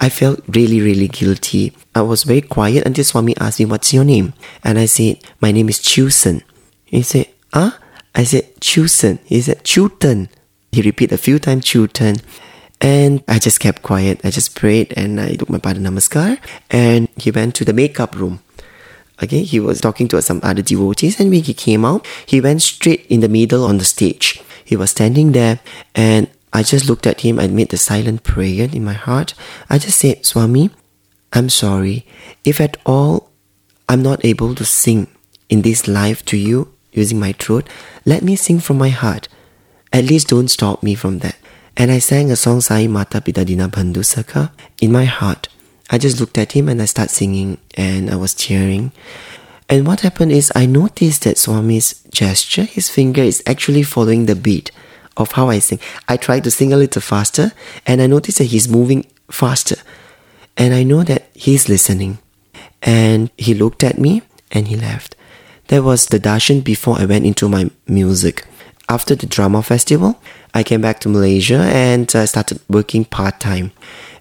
I 0.00 0.08
felt 0.08 0.40
really, 0.48 0.80
really 0.80 1.08
guilty. 1.08 1.76
I 1.94 2.00
was 2.00 2.24
very 2.24 2.40
quiet 2.40 2.86
until 2.86 3.04
Swami 3.04 3.36
asked 3.36 3.60
me, 3.60 3.66
What's 3.66 3.92
your 3.92 4.04
name? 4.04 4.32
And 4.64 4.78
I 4.78 4.86
said, 4.86 5.20
My 5.38 5.52
name 5.52 5.68
is 5.68 5.80
Chu 5.80 6.08
Sen. 6.08 6.42
He 6.86 7.02
said, 7.02 7.28
Ah? 7.52 7.78
I 8.14 8.24
said, 8.24 8.60
Chu 8.60 8.88
Sen. 8.88 9.18
He 9.24 9.42
said, 9.42 9.62
Chutan. 9.62 10.28
He 10.72 10.82
repeated 10.82 11.14
a 11.14 11.18
few 11.18 11.38
times, 11.38 11.64
Chutan. 11.64 12.22
And 12.80 13.22
I 13.28 13.38
just 13.38 13.60
kept 13.60 13.82
quiet. 13.82 14.20
I 14.24 14.30
just 14.30 14.54
prayed 14.54 14.94
and 14.96 15.20
I 15.20 15.34
took 15.34 15.50
my 15.50 15.58
Pada 15.58 15.78
Namaskar. 15.78 16.38
And 16.70 17.08
he 17.16 17.30
went 17.30 17.54
to 17.56 17.64
the 17.64 17.72
makeup 17.72 18.14
room. 18.16 18.40
Okay, 19.22 19.42
he 19.42 19.60
was 19.60 19.80
talking 19.80 20.08
to 20.08 20.20
some 20.20 20.40
other 20.42 20.60
devotees, 20.60 21.18
and 21.18 21.30
when 21.30 21.42
he 21.42 21.54
came 21.54 21.86
out, 21.86 22.06
he 22.26 22.38
went 22.38 22.60
straight 22.60 23.06
in 23.08 23.20
the 23.20 23.30
middle 23.30 23.64
on 23.64 23.78
the 23.78 23.84
stage. 23.84 24.42
He 24.62 24.76
was 24.76 24.90
standing 24.90 25.32
there, 25.32 25.60
and 25.94 26.28
I 26.52 26.62
just 26.62 26.86
looked 26.86 27.06
at 27.06 27.22
him. 27.22 27.38
I 27.38 27.46
made 27.46 27.70
the 27.70 27.78
silent 27.78 28.24
prayer 28.24 28.68
in 28.70 28.84
my 28.84 28.92
heart. 28.92 29.32
I 29.70 29.78
just 29.78 29.98
said, 29.98 30.26
Swami, 30.26 30.68
I'm 31.32 31.48
sorry. 31.48 32.06
If 32.44 32.60
at 32.60 32.76
all 32.84 33.30
I'm 33.88 34.02
not 34.02 34.22
able 34.22 34.54
to 34.54 34.64
sing 34.66 35.08
in 35.48 35.62
this 35.62 35.88
life 35.88 36.22
to 36.26 36.36
you 36.36 36.75
using 36.96 37.20
my 37.20 37.32
throat, 37.32 37.68
let 38.04 38.22
me 38.22 38.34
sing 38.34 38.58
from 38.58 38.78
my 38.78 38.88
heart. 38.88 39.28
At 39.92 40.04
least 40.04 40.28
don't 40.28 40.48
stop 40.48 40.82
me 40.82 40.94
from 40.94 41.18
that. 41.20 41.36
And 41.76 41.90
I 41.90 41.98
sang 41.98 42.30
a 42.30 42.36
song 42.36 42.60
Sai 42.60 42.86
Mata 42.86 43.20
Pita 43.20 43.44
Dina 43.44 43.68
Bandhu 43.68 44.02
Sakha 44.02 44.50
in 44.80 44.90
my 44.90 45.04
heart. 45.04 45.48
I 45.90 45.98
just 45.98 46.18
looked 46.18 46.38
at 46.38 46.52
him 46.52 46.68
and 46.68 46.80
I 46.82 46.86
started 46.86 47.12
singing 47.12 47.58
and 47.74 48.10
I 48.10 48.16
was 48.16 48.34
cheering. 48.34 48.92
And 49.68 49.86
what 49.86 50.00
happened 50.00 50.32
is 50.32 50.50
I 50.54 50.66
noticed 50.66 51.24
that 51.24 51.38
Swami's 51.38 52.02
gesture, 52.10 52.64
his 52.64 52.88
finger 52.88 53.22
is 53.22 53.42
actually 53.46 53.82
following 53.82 54.26
the 54.26 54.36
beat 54.36 54.70
of 55.16 55.32
how 55.32 55.48
I 55.48 55.58
sing. 55.58 55.80
I 56.08 56.16
tried 56.16 56.44
to 56.44 56.50
sing 56.50 56.72
a 56.72 56.76
little 56.76 57.02
faster 57.02 57.52
and 57.84 58.00
I 58.00 58.06
noticed 58.06 58.38
that 58.38 58.44
he's 58.44 58.68
moving 58.68 59.06
faster. 59.30 59.76
And 60.56 60.72
I 60.72 60.82
know 60.82 61.02
that 61.04 61.28
he's 61.34 61.68
listening. 61.68 62.18
And 62.82 63.30
he 63.36 63.54
looked 63.54 63.82
at 63.84 63.98
me 63.98 64.22
and 64.52 64.68
he 64.68 64.76
left. 64.76 65.15
That 65.68 65.82
was 65.82 66.06
the 66.06 66.20
darshan 66.20 66.62
before 66.62 66.98
I 66.98 67.06
went 67.06 67.26
into 67.26 67.48
my 67.48 67.70
music. 67.88 68.46
After 68.88 69.16
the 69.16 69.26
drama 69.26 69.62
festival, 69.62 70.20
I 70.54 70.62
came 70.62 70.80
back 70.80 71.00
to 71.00 71.08
Malaysia 71.08 71.58
and 71.58 72.10
I 72.14 72.24
started 72.26 72.60
working 72.68 73.04
part 73.04 73.40
time. 73.40 73.72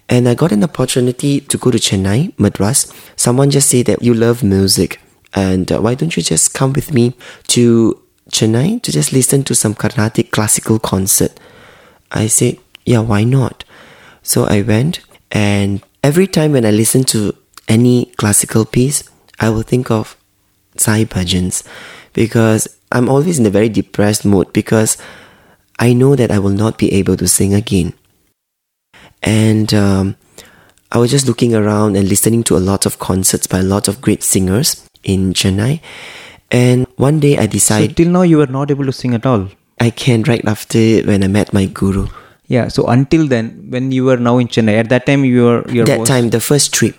And 0.10 0.28
I 0.28 0.34
got 0.34 0.52
an 0.52 0.64
opportunity 0.64 1.40
to 1.42 1.58
go 1.58 1.72
to 1.72 1.78
Chennai, 1.78 2.34
Madras. 2.40 2.92
Someone 3.16 3.52
just 3.52 3.70
said 3.70 3.86
that 3.88 4.02
you 4.02 4.14
love 4.14 4.44
music, 4.44 5.00
and 5.34 5.72
uh, 5.72 5.80
why 5.82 5.96
don't 5.96 6.16
you 6.16 6.22
just 6.22 6.54
come 6.54 6.74
with 6.74 6.94
me 6.94 7.14
to 7.48 8.00
Chennai 8.30 8.82
to 8.84 8.92
just 8.92 9.12
listen 9.14 9.44
to 9.44 9.56
some 9.56 9.74
Carnatic 9.74 10.32
classical 10.32 10.78
concert? 10.78 11.40
I 12.12 12.28
said, 12.28 12.60
yeah, 12.86 13.00
why 13.00 13.24
not? 13.24 13.64
So 14.22 14.46
I 14.46 14.62
went, 14.62 15.00
and 15.32 15.82
every 16.04 16.28
time 16.28 16.52
when 16.52 16.66
I 16.66 16.72
listen 16.72 17.04
to 17.06 17.36
any 17.68 18.06
classical 18.18 18.66
piece, 18.66 19.04
I 19.40 19.50
will 19.50 19.64
think 19.64 19.90
of 19.90 20.15
Sai 20.78 21.06
Bhajans 21.06 21.64
because 22.14 22.68
I'm 22.92 23.10
always 23.10 23.40
in 23.40 23.46
a 23.46 23.50
very 23.50 23.70
depressed 23.70 24.26
mood 24.26 24.52
because 24.54 24.98
I 25.80 25.94
know 25.94 26.16
that 26.16 26.32
I 26.32 26.40
will 26.40 26.52
not 26.56 26.78
be 26.78 26.94
able 26.94 27.18
to 27.18 27.28
sing 27.28 27.54
again. 27.54 27.94
And 29.22 29.74
um, 29.74 30.16
I 30.92 30.98
was 31.00 31.12
just 31.12 31.28
looking 31.28 31.54
around 31.56 31.96
and 31.98 32.08
listening 32.08 32.44
to 32.46 32.58
a 32.58 32.64
lot 32.64 32.86
of 32.86 33.00
concerts 33.00 33.48
by 33.48 33.60
a 33.60 33.64
lot 33.64 33.88
of 33.88 34.02
great 34.02 34.24
singers 34.24 34.88
in 35.04 35.34
Chennai. 35.34 35.82
And 36.52 36.86
one 36.96 37.20
day 37.20 37.38
I 37.38 37.48
decided. 37.48 37.92
So 37.92 38.04
till 38.04 38.12
now 38.12 38.22
you 38.22 38.38
were 38.38 38.48
not 38.48 38.72
able 38.72 38.86
to 38.86 38.94
sing 38.94 39.14
at 39.14 39.26
all. 39.26 39.50
I 39.80 39.90
can 39.90 40.24
right 40.24 40.46
after 40.46 41.02
when 41.02 41.24
I 41.24 41.28
met 41.28 41.52
my 41.54 41.66
guru. 41.66 42.08
Yeah. 42.48 42.68
So 42.70 42.86
until 42.88 43.28
then, 43.28 43.68
when 43.70 43.92
you 43.92 44.06
were 44.06 44.18
now 44.18 44.38
in 44.38 44.48
Chennai, 44.48 44.80
at 44.80 44.90
that 44.90 45.06
time 45.06 45.26
you 45.26 45.44
were 45.44 45.70
your 45.70 45.86
that 45.86 45.98
voice- 45.98 46.08
time, 46.08 46.30
the 46.30 46.40
first 46.40 46.72
trip, 46.74 46.96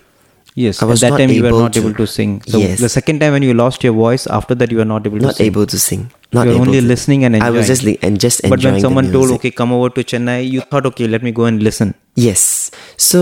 Yes. 0.61 0.81
At 0.83 0.89
that 1.01 1.17
time 1.21 1.29
you 1.33 1.43
were 1.45 1.51
not 1.63 1.73
to- 1.73 1.81
able 1.81 1.93
to 1.97 2.05
sing. 2.11 2.31
So 2.51 2.57
Yes. 2.61 2.79
the 2.83 2.89
second 2.93 3.19
time 3.23 3.33
when 3.37 3.43
you 3.47 3.53
lost 3.57 3.83
your 3.87 3.93
voice, 3.97 4.23
after 4.37 4.55
that 4.61 4.71
you 4.75 4.79
were 4.81 4.87
not 4.91 5.05
able 5.09 5.19
to 5.19 5.25
not 5.27 5.35
sing. 5.39 5.45
able 5.49 5.67
to 5.73 5.79
sing. 5.83 6.05
Not 6.37 6.47
you 6.47 6.53
were 6.55 6.61
only 6.63 6.79
to- 6.81 6.87
listening 6.91 7.25
and 7.27 7.35
enjoying. 7.39 7.53
I 7.55 7.57
was 7.57 7.67
just 7.71 7.83
li- 7.89 7.99
and 8.07 8.19
just 8.23 8.39
enjoying 8.41 8.55
But 8.55 8.65
when 8.71 8.81
someone 8.85 9.11
told, 9.17 9.31
okay, 9.35 9.51
come 9.59 9.71
over 9.75 9.89
to 9.97 10.03
Chennai, 10.13 10.37
you 10.55 10.61
thought, 10.71 10.87
okay, 10.91 11.07
let 11.15 11.21
me 11.27 11.31
go 11.41 11.45
and 11.51 11.61
listen. 11.67 11.93
Yes. 12.15 12.71
So 13.09 13.21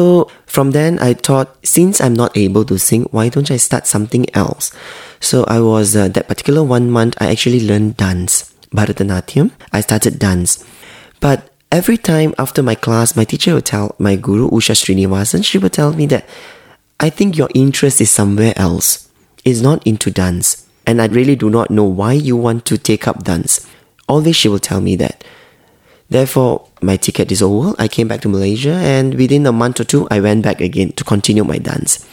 from 0.55 0.71
then 0.77 0.97
I 1.09 1.11
thought, 1.29 1.51
since 1.73 1.99
I'm 2.07 2.15
not 2.21 2.37
able 2.45 2.63
to 2.71 2.79
sing, 2.85 3.03
why 3.11 3.27
don't 3.37 3.51
I 3.51 3.59
start 3.67 3.85
something 3.95 4.25
else? 4.45 4.71
So 5.19 5.43
I 5.57 5.59
was 5.67 5.93
uh, 5.95 6.07
that 6.19 6.29
particular 6.31 6.63
one 6.63 6.89
month. 6.89 7.15
I 7.19 7.27
actually 7.35 7.61
learned 7.67 7.97
dance, 7.97 8.39
Bharatanatyam. 8.73 9.51
I 9.73 9.81
started 9.81 10.19
dance, 10.19 10.57
but 11.19 11.49
every 11.83 11.97
time 11.97 12.33
after 12.47 12.63
my 12.63 12.75
class, 12.75 13.15
my 13.21 13.25
teacher 13.35 13.55
would 13.59 13.65
tell 13.75 13.93
my 13.99 14.15
guru 14.15 14.49
Usha 14.51 14.75
Srinivasan, 14.83 15.43
she 15.43 15.57
would 15.57 15.73
tell 15.73 15.91
me 15.93 16.05
that 16.15 16.25
I 16.99 17.09
think 17.09 17.37
your 17.37 17.49
interest 17.53 18.01
is 18.01 18.11
somewhere 18.11 18.53
else. 18.55 19.09
It's 19.43 19.61
not 19.61 19.85
into 19.85 20.09
dance, 20.09 20.67
and 20.87 21.01
I 21.01 21.07
really 21.07 21.35
do 21.35 21.49
not 21.49 21.69
know 21.69 21.83
why 21.83 22.13
you 22.13 22.35
want 22.37 22.65
to 22.65 22.77
take 22.77 23.07
up 23.07 23.23
dance. 23.23 23.67
Always 24.07 24.35
she 24.35 24.47
will 24.47 24.59
tell 24.59 24.81
me 24.81 24.95
that. 24.97 25.23
Therefore, 26.09 26.67
my 26.81 26.97
ticket 26.97 27.31
is 27.31 27.41
over. 27.41 27.73
I 27.79 27.87
came 27.87 28.07
back 28.07 28.21
to 28.21 28.29
Malaysia, 28.29 28.73
and 28.73 29.15
within 29.15 29.45
a 29.45 29.51
month 29.51 29.79
or 29.79 29.83
two, 29.83 30.07
I 30.09 30.19
went 30.19 30.43
back 30.43 30.61
again 30.61 30.91
to 30.93 31.03
continue 31.03 31.43
my 31.43 31.57
dance. 31.57 32.05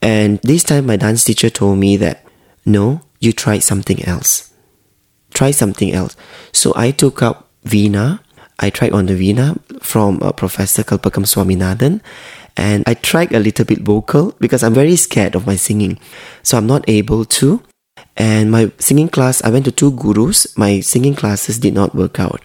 And 0.00 0.40
this 0.42 0.64
time, 0.64 0.86
my 0.86 0.96
dance 0.96 1.24
teacher 1.24 1.50
told 1.50 1.78
me 1.78 1.96
that 1.98 2.24
no, 2.64 3.02
you 3.18 3.32
try 3.32 3.58
something 3.58 4.02
else. 4.04 4.52
Try 5.34 5.50
something 5.50 5.92
else. 5.92 6.16
So 6.52 6.72
I 6.76 6.90
took 6.90 7.22
up 7.22 7.48
Veena. 7.64 8.20
I 8.58 8.70
tried 8.70 8.92
on 8.92 9.06
the 9.06 9.14
Veena 9.14 9.58
from 9.82 10.22
uh, 10.22 10.32
Professor 10.32 10.82
Kalpakam 10.82 11.24
Swaminathan. 11.24 12.00
And 12.56 12.84
I 12.86 12.94
tried 12.94 13.32
a 13.32 13.38
little 13.38 13.64
bit 13.64 13.80
vocal 13.80 14.34
because 14.40 14.62
I'm 14.62 14.74
very 14.74 14.96
scared 14.96 15.34
of 15.34 15.46
my 15.46 15.56
singing. 15.56 15.98
So 16.42 16.58
I'm 16.58 16.66
not 16.66 16.88
able 16.88 17.24
to. 17.24 17.62
And 18.16 18.50
my 18.50 18.70
singing 18.78 19.08
class, 19.08 19.42
I 19.42 19.50
went 19.50 19.64
to 19.66 19.72
two 19.72 19.92
gurus. 19.92 20.56
My 20.56 20.80
singing 20.80 21.14
classes 21.14 21.58
did 21.58 21.74
not 21.74 21.94
work 21.94 22.20
out. 22.20 22.42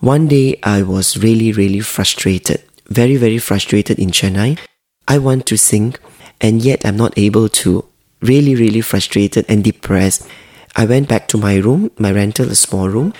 One 0.00 0.26
day 0.28 0.58
I 0.62 0.82
was 0.82 1.16
really, 1.18 1.52
really 1.52 1.80
frustrated, 1.80 2.62
very, 2.88 3.16
very 3.16 3.38
frustrated 3.38 3.98
in 3.98 4.10
Chennai. 4.10 4.58
I 5.06 5.18
want 5.18 5.46
to 5.46 5.56
sing, 5.56 5.94
and 6.40 6.62
yet 6.62 6.84
I'm 6.84 6.96
not 6.96 7.16
able 7.16 7.48
to. 7.48 7.84
Really, 8.20 8.54
really 8.54 8.80
frustrated 8.80 9.44
and 9.48 9.64
depressed. 9.64 10.26
I 10.74 10.86
went 10.86 11.08
back 11.08 11.28
to 11.28 11.38
my 11.38 11.56
room, 11.56 11.90
my 11.98 12.12
rental, 12.12 12.50
a 12.50 12.54
small 12.54 12.88
room. 12.88 13.12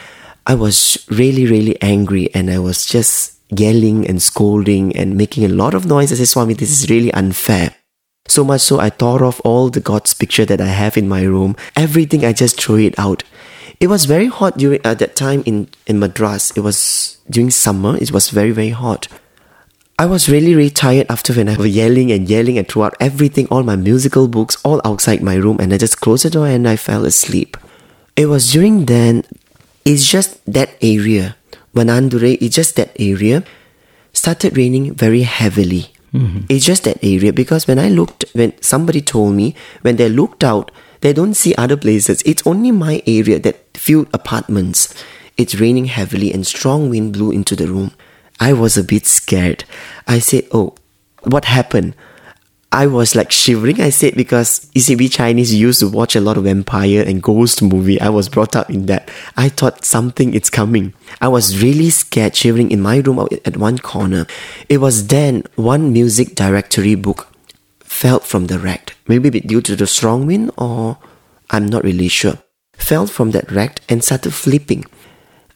I 0.46 0.54
was 0.54 1.04
really, 1.08 1.46
really 1.46 1.80
angry, 1.82 2.32
and 2.34 2.50
I 2.50 2.58
was 2.58 2.86
just 2.86 3.38
yelling 3.56 4.06
and 4.08 4.22
scolding 4.22 4.96
and 4.96 5.16
making 5.16 5.44
a 5.44 5.48
lot 5.48 5.74
of 5.74 5.86
noise. 5.86 6.12
I 6.12 6.16
said, 6.16 6.28
Swami, 6.28 6.54
this 6.54 6.70
is 6.70 6.90
really 6.90 7.12
unfair. 7.12 7.74
So 8.28 8.44
much 8.44 8.62
so 8.62 8.80
I 8.80 8.90
tore 8.90 9.24
off 9.24 9.40
all 9.44 9.68
the 9.68 9.80
God's 9.80 10.14
picture 10.14 10.44
that 10.44 10.60
I 10.60 10.66
have 10.66 10.96
in 10.96 11.08
my 11.08 11.22
room. 11.22 11.56
Everything 11.76 12.24
I 12.24 12.32
just 12.32 12.60
threw 12.60 12.78
it 12.78 12.98
out. 12.98 13.24
It 13.80 13.88
was 13.88 14.04
very 14.04 14.26
hot 14.26 14.58
during 14.58 14.80
at 14.84 15.00
that 15.00 15.16
time 15.16 15.42
in, 15.44 15.68
in 15.86 15.98
Madras. 15.98 16.52
It 16.52 16.60
was 16.60 17.18
during 17.28 17.50
summer. 17.50 17.96
It 17.96 18.12
was 18.12 18.30
very, 18.30 18.52
very 18.52 18.70
hot. 18.70 19.08
I 19.98 20.06
was 20.06 20.28
really, 20.28 20.54
really 20.54 20.70
tired 20.70 21.06
after 21.10 21.32
when 21.32 21.48
I 21.48 21.56
was 21.56 21.76
yelling 21.76 22.10
and 22.10 22.28
yelling 22.28 22.58
and 22.58 22.66
threw 22.66 22.84
out 22.84 22.94
everything, 22.98 23.46
all 23.48 23.62
my 23.62 23.76
musical 23.76 24.26
books, 24.26 24.56
all 24.64 24.80
outside 24.84 25.22
my 25.22 25.34
room, 25.34 25.58
and 25.60 25.72
I 25.72 25.78
just 25.78 26.00
closed 26.00 26.24
the 26.24 26.30
door 26.30 26.46
and 26.46 26.66
I 26.66 26.76
fell 26.76 27.04
asleep. 27.04 27.56
It 28.16 28.26
was 28.26 28.50
during 28.50 28.86
then, 28.86 29.24
it's 29.84 30.06
just 30.06 30.44
that 30.46 30.76
area, 30.80 31.36
Wanandure, 31.74 32.38
it's 32.40 32.54
just 32.54 32.76
that 32.76 32.94
area, 32.98 33.44
started 34.12 34.56
raining 34.56 34.94
very 34.94 35.22
heavily. 35.22 35.92
Mm-hmm. 36.12 36.40
It's 36.48 36.64
just 36.64 36.84
that 36.84 37.02
area 37.02 37.32
because 37.32 37.66
when 37.66 37.78
I 37.78 37.88
looked, 37.88 38.24
when 38.34 38.52
somebody 38.60 39.00
told 39.00 39.34
me, 39.34 39.54
when 39.80 39.96
they 39.96 40.08
looked 40.08 40.44
out, 40.44 40.70
they 41.00 41.12
don't 41.12 41.34
see 41.34 41.54
other 41.56 41.76
places. 41.76 42.22
It's 42.24 42.46
only 42.46 42.70
my 42.70 43.02
area 43.06 43.38
that 43.40 43.76
few 43.76 44.06
apartments. 44.12 44.94
It's 45.36 45.54
raining 45.54 45.86
heavily 45.86 46.32
and 46.32 46.46
strong 46.46 46.90
wind 46.90 47.14
blew 47.14 47.30
into 47.30 47.56
the 47.56 47.66
room. 47.66 47.92
I 48.38 48.52
was 48.52 48.76
a 48.76 48.84
bit 48.84 49.06
scared. 49.06 49.64
I 50.06 50.18
said, 50.18 50.46
Oh, 50.52 50.74
what 51.24 51.46
happened? 51.46 51.94
I 52.72 52.86
was 52.86 53.14
like 53.14 53.30
shivering. 53.30 53.82
I 53.82 53.90
said 53.90 54.14
because 54.14 54.66
we 54.74 55.08
Chinese 55.10 55.54
used 55.54 55.80
to 55.80 55.90
watch 55.90 56.16
a 56.16 56.22
lot 56.22 56.38
of 56.38 56.44
vampire 56.44 57.04
and 57.06 57.22
ghost 57.22 57.60
movie. 57.60 58.00
I 58.00 58.08
was 58.08 58.30
brought 58.30 58.56
up 58.56 58.70
in 58.70 58.86
that. 58.86 59.10
I 59.36 59.50
thought 59.50 59.84
something 59.84 60.32
is 60.32 60.48
coming. 60.48 60.94
I 61.20 61.28
was 61.28 61.62
really 61.62 61.90
scared, 61.90 62.34
shivering 62.34 62.70
in 62.70 62.80
my 62.80 62.96
room 62.96 63.28
at 63.44 63.58
one 63.58 63.78
corner. 63.78 64.26
It 64.70 64.78
was 64.78 65.08
then 65.08 65.44
one 65.56 65.92
music 65.92 66.34
directory 66.34 66.94
book 66.94 67.28
fell 67.80 68.20
from 68.20 68.46
the 68.46 68.58
rack. 68.58 68.96
Maybe 69.06 69.28
due 69.40 69.60
to 69.60 69.76
the 69.76 69.86
strong 69.86 70.24
wind 70.24 70.50
or 70.56 70.96
I'm 71.50 71.66
not 71.66 71.84
really 71.84 72.08
sure. 72.08 72.38
Fell 72.72 73.06
from 73.06 73.32
that 73.32 73.52
rack 73.52 73.80
and 73.90 74.02
started 74.02 74.32
flipping. 74.32 74.86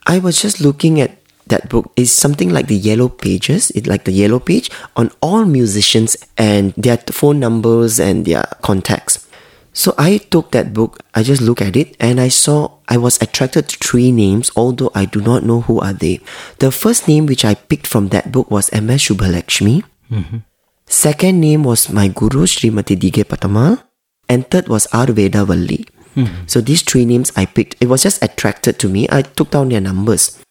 I 0.07 0.19
was 0.19 0.41
just 0.41 0.61
looking 0.61 1.01
at 1.01 1.17
that 1.47 1.69
book 1.69 1.93
is 1.97 2.13
something 2.13 2.51
like 2.51 2.67
the 2.67 2.77
yellow 2.77 3.09
pages 3.09 3.71
it's 3.73 3.87
like 3.87 4.05
the 4.05 4.13
yellow 4.13 4.39
page 4.39 4.71
on 4.97 5.11
all 5.21 5.45
musicians 5.45 6.17
and 6.37 6.73
their 6.75 6.97
phone 7.11 7.39
numbers 7.41 7.99
and 7.99 8.25
their 8.25 8.45
contacts 8.63 9.27
so 9.73 9.95
i 9.99 10.19
took 10.19 10.51
that 10.53 10.73
book 10.73 11.01
i 11.15 11.23
just 11.23 11.43
looked 11.43 11.63
at 11.63 11.77
it 11.77 11.97
and 12.01 12.21
i 12.21 12.29
saw 12.29 12.71
i 12.89 12.97
was 12.97 13.21
attracted 13.21 13.69
to 13.69 13.77
three 13.79 14.11
names 14.11 14.51
although 14.57 14.91
i 14.95 15.05
do 15.05 15.21
not 15.21 15.43
know 15.43 15.61
who 15.63 15.81
are 15.81 15.93
they 15.93 16.21
the 16.59 16.71
first 16.71 17.09
name 17.09 17.27
which 17.27 17.45
i 17.45 17.55
picked 17.55 17.87
from 17.87 18.09
that 18.09 18.33
book 18.33 18.51
was 18.51 18.73
ms 18.73 19.03
Subbalakshmi 19.03 19.85
mm-hmm. 20.11 20.39
second 20.87 21.41
name 21.41 21.63
was 21.63 21.91
my 21.91 22.09
guru 22.09 22.47
srimati 22.47 22.99
D. 22.99 23.11
K. 23.11 23.25
Pattammal 23.25 23.83
and 24.29 24.49
third 24.51 24.69
was 24.69 24.87
R. 24.93 25.07
Vedavalli. 25.07 25.89
Mm-hmm. 26.17 26.47
So 26.47 26.61
these 26.61 26.83
three 26.83 27.05
names 27.05 27.33
I 27.37 27.47
picked, 27.47 27.77
it 27.81 27.89
was 27.89 28.03
just 28.03 28.23
attracted 28.23 28.79
to 28.81 28.89
me. 28.89 29.07
I 29.11 29.23
took 29.23 29.51
down 29.51 29.69
their 29.69 29.81
numbers. 29.81 30.43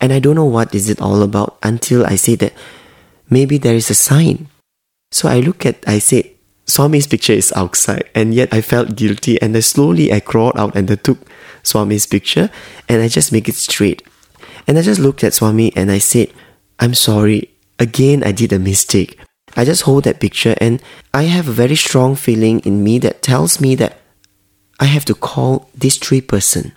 And 0.00 0.12
I 0.12 0.18
don't 0.18 0.36
know 0.36 0.44
what 0.44 0.74
is 0.74 0.90
it 0.90 1.00
all 1.00 1.22
about 1.22 1.58
until 1.62 2.04
I 2.04 2.16
say 2.16 2.34
that 2.36 2.52
maybe 3.30 3.58
there 3.58 3.74
is 3.74 3.90
a 3.90 3.94
sign. 3.94 4.48
So 5.10 5.28
I 5.28 5.40
look 5.40 5.64
at, 5.64 5.82
I 5.86 5.98
said, 5.98 6.30
Swami's 6.66 7.06
picture 7.06 7.32
is 7.32 7.52
outside, 7.54 8.10
and 8.14 8.34
yet 8.34 8.52
I 8.52 8.60
felt 8.60 8.96
guilty. 8.96 9.40
And 9.40 9.54
then 9.54 9.62
slowly 9.62 10.12
I 10.12 10.20
crawled 10.20 10.58
out 10.58 10.74
and 10.74 10.90
I 10.90 10.96
took 10.96 11.18
Swami's 11.62 12.06
picture 12.06 12.50
and 12.88 13.02
I 13.02 13.08
just 13.08 13.32
make 13.32 13.48
it 13.48 13.54
straight. 13.54 14.02
And 14.66 14.78
I 14.78 14.82
just 14.82 15.00
looked 15.00 15.22
at 15.22 15.34
Swami 15.34 15.74
and 15.76 15.90
I 15.90 15.98
said, 15.98 16.32
I'm 16.78 16.94
sorry. 16.94 17.50
Again, 17.78 18.24
I 18.24 18.32
did 18.32 18.52
a 18.52 18.58
mistake. 18.58 19.18
I 19.56 19.64
just 19.64 19.82
hold 19.82 20.04
that 20.04 20.20
picture 20.20 20.54
and 20.60 20.82
I 21.14 21.22
have 21.22 21.48
a 21.48 21.52
very 21.52 21.76
strong 21.76 22.16
feeling 22.16 22.60
in 22.60 22.82
me 22.82 22.98
that 22.98 23.22
tells 23.22 23.60
me 23.60 23.74
that 23.76 24.00
I 24.80 24.86
have 24.86 25.04
to 25.06 25.14
call 25.14 25.70
this 25.74 25.96
three 25.96 26.20
person. 26.20 26.72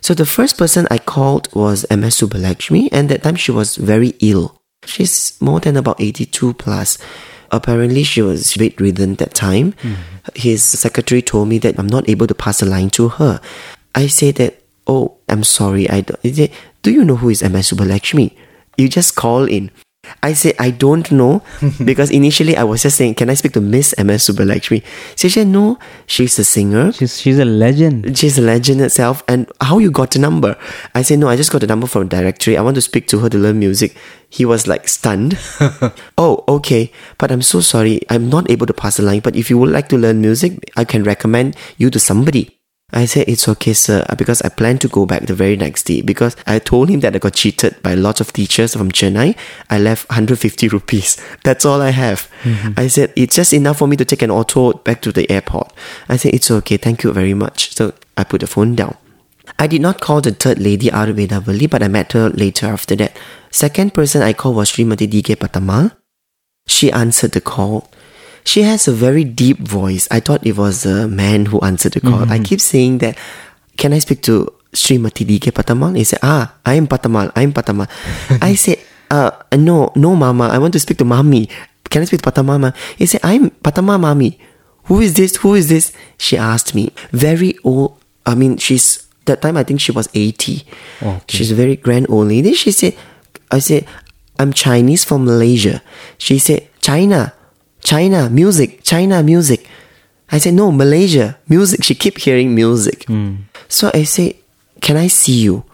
So 0.00 0.14
the 0.14 0.26
first 0.26 0.56
person 0.58 0.86
I 0.90 0.98
called 0.98 1.52
was 1.54 1.86
MS 1.90 2.20
Subbalakshmi, 2.20 2.88
and 2.92 3.08
that 3.08 3.22
time 3.22 3.36
she 3.36 3.50
was 3.50 3.76
very 3.76 4.14
ill. 4.20 4.56
She's 4.84 5.40
more 5.40 5.60
than 5.60 5.76
about 5.76 6.00
82 6.00 6.54
plus. 6.54 6.98
Apparently, 7.50 8.02
she 8.04 8.22
was 8.22 8.54
bedridden 8.54 9.16
that 9.16 9.34
time. 9.34 9.72
Mm. 9.82 9.96
His 10.34 10.62
secretary 10.62 11.22
told 11.22 11.48
me 11.48 11.58
that 11.58 11.78
I'm 11.78 11.86
not 11.86 12.08
able 12.08 12.26
to 12.26 12.34
pass 12.34 12.62
a 12.62 12.66
line 12.66 12.90
to 12.90 13.08
her. 13.08 13.40
I 13.94 14.06
said 14.06 14.36
that, 14.36 14.62
oh, 14.86 15.16
I'm 15.28 15.44
sorry. 15.44 15.88
I 15.88 16.02
don't, 16.02 16.22
do 16.82 16.90
you 16.90 17.04
know 17.04 17.16
who 17.16 17.30
is 17.30 17.42
MS 17.42 17.72
Subbalakshmi? 17.72 18.36
You 18.76 18.88
just 18.88 19.16
call 19.16 19.44
in. 19.44 19.70
I 20.22 20.32
said, 20.32 20.54
I 20.58 20.70
don't 20.70 21.10
know 21.10 21.42
because 21.84 22.10
initially 22.10 22.56
I 22.56 22.64
was 22.64 22.82
just 22.82 22.96
saying, 22.96 23.14
Can 23.14 23.30
I 23.30 23.34
speak 23.34 23.52
to 23.52 23.60
Miss 23.60 23.94
MS 23.98 24.28
Subbalakshmi? 24.28 24.84
She 25.16 25.28
said, 25.28 25.46
No, 25.46 25.78
she's 26.06 26.38
a 26.38 26.44
singer. 26.44 26.92
She's, 26.92 27.20
she's 27.20 27.38
a 27.38 27.44
legend. 27.44 28.16
She's 28.18 28.38
a 28.38 28.42
legend 28.42 28.80
itself. 28.80 29.22
And 29.28 29.50
how 29.60 29.78
you 29.78 29.90
got 29.90 30.10
the 30.10 30.18
number? 30.18 30.56
I 30.94 31.02
said, 31.02 31.18
No, 31.18 31.28
I 31.28 31.36
just 31.36 31.52
got 31.52 31.60
the 31.60 31.66
number 31.66 31.86
from 31.86 32.02
a 32.02 32.06
directory. 32.06 32.56
I 32.56 32.62
want 32.62 32.74
to 32.76 32.82
speak 32.82 33.06
to 33.08 33.18
her 33.20 33.28
to 33.28 33.38
learn 33.38 33.58
music. 33.58 33.96
He 34.30 34.44
was 34.44 34.66
like 34.66 34.88
stunned. 34.88 35.38
oh, 36.18 36.44
okay. 36.48 36.92
But 37.16 37.32
I'm 37.32 37.42
so 37.42 37.60
sorry. 37.60 38.02
I'm 38.10 38.28
not 38.28 38.50
able 38.50 38.66
to 38.66 38.74
pass 38.74 38.96
the 38.96 39.02
line. 39.02 39.20
But 39.20 39.36
if 39.36 39.50
you 39.50 39.58
would 39.58 39.70
like 39.70 39.88
to 39.88 39.96
learn 39.96 40.20
music, 40.20 40.70
I 40.76 40.84
can 40.84 41.02
recommend 41.02 41.56
you 41.78 41.90
to 41.90 41.98
somebody. 41.98 42.57
I 42.90 43.04
said, 43.04 43.28
it's 43.28 43.46
okay, 43.46 43.74
sir, 43.74 44.02
because 44.16 44.40
I 44.40 44.48
plan 44.48 44.78
to 44.78 44.88
go 44.88 45.04
back 45.04 45.26
the 45.26 45.34
very 45.34 45.56
next 45.56 45.82
day 45.82 46.00
because 46.00 46.34
I 46.46 46.58
told 46.58 46.88
him 46.88 47.00
that 47.00 47.14
I 47.14 47.18
got 47.18 47.34
cheated 47.34 47.82
by 47.82 47.92
lots 47.92 48.22
of 48.22 48.32
teachers 48.32 48.74
from 48.74 48.90
Chennai. 48.90 49.36
I 49.68 49.78
left 49.78 50.08
150 50.08 50.68
rupees. 50.72 51.18
That's 51.44 51.66
all 51.66 51.82
I 51.82 51.90
have. 51.90 52.30
Mm-hmm. 52.44 52.72
I 52.78 52.86
said, 52.86 53.12
it's 53.14 53.36
just 53.36 53.52
enough 53.52 53.78
for 53.78 53.88
me 53.88 53.96
to 53.96 54.06
take 54.06 54.22
an 54.22 54.30
auto 54.30 54.72
back 54.72 55.02
to 55.02 55.12
the 55.12 55.30
airport. 55.30 55.70
I 56.08 56.16
said, 56.16 56.32
it's 56.32 56.50
okay. 56.50 56.78
Thank 56.78 57.02
you 57.02 57.12
very 57.12 57.34
much. 57.34 57.74
So 57.74 57.92
I 58.16 58.24
put 58.24 58.40
the 58.40 58.46
phone 58.46 58.74
down. 58.74 58.96
I 59.58 59.66
did 59.66 59.82
not 59.82 60.00
call 60.00 60.22
the 60.22 60.32
third 60.32 60.58
lady 60.58 60.90
R. 60.90 61.08
Vedavalli, 61.08 61.68
but 61.68 61.82
I 61.82 61.88
met 61.88 62.12
her 62.12 62.30
later 62.30 62.66
after 62.66 62.96
that. 62.96 63.18
Second 63.50 63.92
person 63.92 64.22
I 64.22 64.32
called 64.32 64.56
was 64.56 64.72
Srimati 64.72 65.10
D. 65.10 65.22
K. 65.22 65.36
Pattammal. 65.36 65.94
She 66.66 66.90
answered 66.90 67.32
the 67.32 67.40
call. 67.42 67.90
She 68.48 68.62
has 68.62 68.88
a 68.88 68.96
very 68.96 69.24
deep 69.28 69.58
voice. 69.60 70.08
I 70.10 70.20
thought 70.24 70.40
it 70.46 70.56
was 70.56 70.86
a 70.86 71.06
man 71.06 71.44
who 71.44 71.60
answered 71.60 71.92
the 71.92 72.00
call. 72.00 72.24
Mm-hmm. 72.24 72.32
I 72.32 72.38
keep 72.38 72.62
saying 72.64 73.04
that, 73.04 73.18
can 73.76 73.92
I 73.92 73.98
speak 74.00 74.22
to 74.22 74.48
Srimati 74.72 75.26
D. 75.28 75.38
K. 75.38 75.50
Pattammal? 75.50 75.94
He 75.94 76.04
said, 76.04 76.20
ah, 76.22 76.54
I 76.64 76.72
am 76.80 76.88
Pattammal, 76.88 77.30
I 77.36 77.42
am 77.42 77.52
Pattammal. 77.52 77.92
I 78.40 78.54
said, 78.54 78.80
uh, 79.10 79.32
no, 79.52 79.92
no, 79.94 80.16
mama, 80.16 80.48
I 80.48 80.56
want 80.56 80.72
to 80.72 80.80
speak 80.80 80.96
to 80.96 81.04
mommy. 81.04 81.50
Can 81.90 82.00
I 82.00 82.06
speak 82.06 82.22
to 82.22 82.30
Patamama? 82.32 82.74
He 82.96 83.04
said, 83.04 83.20
I'm 83.22 83.50
Patama 83.50 84.00
mommy. 84.00 84.40
Who 84.84 85.00
is 85.00 85.12
this? 85.12 85.36
Who 85.36 85.54
is 85.54 85.68
this? 85.68 85.92
She 86.16 86.38
asked 86.38 86.74
me. 86.74 86.90
Very 87.12 87.58
old. 87.64 88.00
I 88.24 88.34
mean, 88.34 88.56
she's, 88.56 89.06
that 89.26 89.42
time 89.42 89.58
I 89.58 89.62
think 89.62 89.82
she 89.82 89.92
was 89.92 90.08
80. 90.14 90.64
Okay. 91.02 91.20
She's 91.28 91.52
a 91.52 91.54
very 91.54 91.76
grand 91.76 92.08
old 92.08 92.28
lady. 92.28 92.54
She 92.54 92.72
said, 92.72 92.96
I 93.50 93.58
said, 93.58 93.86
I'm 94.38 94.54
Chinese 94.54 95.04
from 95.04 95.26
Malaysia. 95.26 95.82
She 96.16 96.38
said, 96.38 96.66
China. 96.80 97.34
China 97.82 98.28
music, 98.28 98.82
China 98.82 99.22
music. 99.22 99.66
I 100.30 100.38
said, 100.38 100.54
no, 100.54 100.70
Malaysia 100.70 101.38
music. 101.48 101.84
She 101.84 101.94
keep 101.94 102.18
hearing 102.18 102.54
music. 102.54 103.06
Mm. 103.06 103.44
So 103.68 103.90
I 103.94 104.04
say, 104.04 104.36
can 104.80 104.96
I 104.96 105.06
see 105.06 105.40
you? 105.40 105.64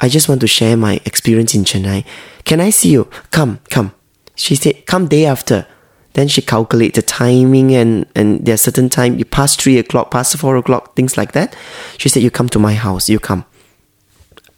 I 0.00 0.08
just 0.08 0.28
want 0.28 0.40
to 0.40 0.46
share 0.46 0.76
my 0.76 1.00
experience 1.04 1.54
in 1.54 1.64
Chennai. 1.64 2.04
Can 2.44 2.60
I 2.60 2.70
see 2.70 2.90
you? 2.90 3.08
Come, 3.30 3.60
come. 3.68 3.92
She 4.34 4.54
said, 4.56 4.86
come 4.86 5.06
day 5.06 5.26
after. 5.26 5.66
Then 6.14 6.26
she 6.26 6.42
calculate 6.42 6.94
the 6.94 7.02
timing 7.02 7.72
and, 7.74 8.06
and 8.16 8.44
there's 8.44 8.62
certain 8.62 8.88
time, 8.88 9.18
you 9.18 9.24
pass 9.24 9.54
three 9.54 9.78
o'clock, 9.78 10.10
past 10.10 10.36
four 10.36 10.56
o'clock, 10.56 10.96
things 10.96 11.16
like 11.16 11.32
that. 11.32 11.54
She 11.98 12.08
said, 12.08 12.22
you 12.22 12.30
come 12.30 12.48
to 12.48 12.58
my 12.58 12.74
house, 12.74 13.08
you 13.08 13.20
come. 13.20 13.44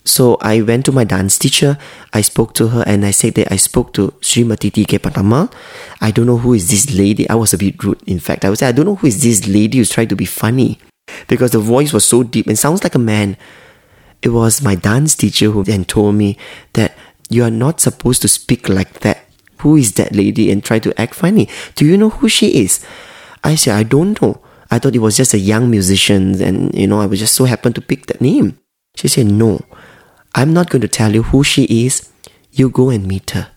So 0.05 0.37
I 0.41 0.62
went 0.62 0.85
to 0.87 0.93
my 0.93 1.05
dance 1.05 1.38
teacher. 1.38 1.79
I 2.12 2.23
spoke 2.23 2.55
to 2.55 2.69
her 2.69 2.83
and 2.87 3.05
I 3.05 3.12
said 3.12 3.35
that 3.35 3.53
I 3.53 3.57
spoke 3.57 3.93
to 3.95 4.09
Srimati 4.21 4.73
D. 4.73 4.85
K. 4.85 4.99
Pattammal. 4.99 5.53
I 6.01 6.11
don't 6.11 6.27
know 6.27 6.38
who 6.38 6.55
is 6.55 6.69
this 6.69 6.93
lady. 6.93 7.29
I 7.31 7.35
was 7.35 7.53
a 7.53 7.59
bit 7.59 7.83
rude. 7.83 8.03
In 8.07 8.19
fact, 8.19 8.45
I 8.45 8.51
was 8.51 8.62
I 8.62 8.73
don't 8.73 8.87
know 8.87 8.97
who 8.97 9.07
is 9.07 9.23
this 9.23 9.47
lady 9.47 9.79
who's 9.79 9.91
trying 9.91 10.09
to 10.09 10.17
be 10.17 10.25
funny 10.25 10.79
because 11.29 11.53
the 11.53 11.61
voice 11.61 11.93
was 11.93 12.05
so 12.05 12.23
deep 12.23 12.47
and 12.47 12.59
sounds 12.59 12.83
like 12.83 12.95
a 12.95 12.99
man. 12.99 13.37
It 14.23 14.31
was 14.31 14.62
my 14.62 14.75
dance 14.75 15.15
teacher 15.15 15.51
who 15.51 15.65
then 15.65 15.85
told 15.85 16.15
me 16.15 16.37
that 16.75 16.97
you 17.29 17.45
are 17.45 17.51
not 17.51 17.81
supposed 17.81 18.23
to 18.23 18.29
speak 18.29 18.69
like 18.69 19.01
that. 19.01 19.25
Who 19.59 19.77
is 19.77 19.93
that 19.95 20.15
lady 20.15 20.51
and 20.51 20.62
try 20.62 20.81
to 20.81 21.01
act 21.01 21.15
funny? 21.15 21.49
Do 21.77 21.85
you 21.85 21.97
know 21.97 22.11
who 22.11 22.29
she 22.29 22.62
is? 22.62 22.85
I 23.45 23.55
said, 23.55 23.77
I 23.77 23.83
don't 23.85 24.21
know. 24.21 24.41
I 24.71 24.79
thought 24.79 24.95
it 24.95 25.01
was 25.01 25.17
just 25.17 25.35
a 25.35 25.38
young 25.38 25.71
musician 25.71 26.41
and 26.43 26.75
you 26.75 26.87
know, 26.87 27.01
I 27.01 27.07
was 27.07 27.21
just 27.21 27.35
so 27.35 27.45
happened 27.45 27.75
to 27.77 27.81
pick 27.81 28.07
that 28.07 28.21
name. 28.21 28.59
She 28.95 29.09
said, 29.09 29.27
No. 29.27 29.61
I'm 30.35 30.53
not 30.53 30.71
going 30.71 30.83
to 30.83 30.88
tell 30.88 31.12
you 31.14 31.23
who 31.25 31.45
she 31.45 31.64
is. 31.87 32.11
You 32.51 32.71
go 32.71 32.90
and 32.90 33.07
meet 33.07 33.31
her. 33.31 33.49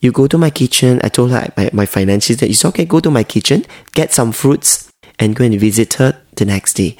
You 0.00 0.12
go 0.12 0.26
to 0.26 0.38
my 0.38 0.50
kitchen. 0.50 1.00
I 1.02 1.08
told 1.08 1.30
her 1.30 1.52
my, 1.56 1.70
my 1.72 1.86
finances 1.86 2.38
that 2.38 2.50
it's 2.50 2.64
okay, 2.64 2.84
go 2.84 3.00
to 3.00 3.10
my 3.10 3.24
kitchen, 3.24 3.64
get 3.92 4.12
some 4.12 4.32
fruits, 4.32 4.90
and 5.18 5.34
go 5.34 5.44
and 5.44 5.58
visit 5.58 5.94
her 5.94 6.20
the 6.36 6.44
next 6.44 6.74
day. 6.74 6.96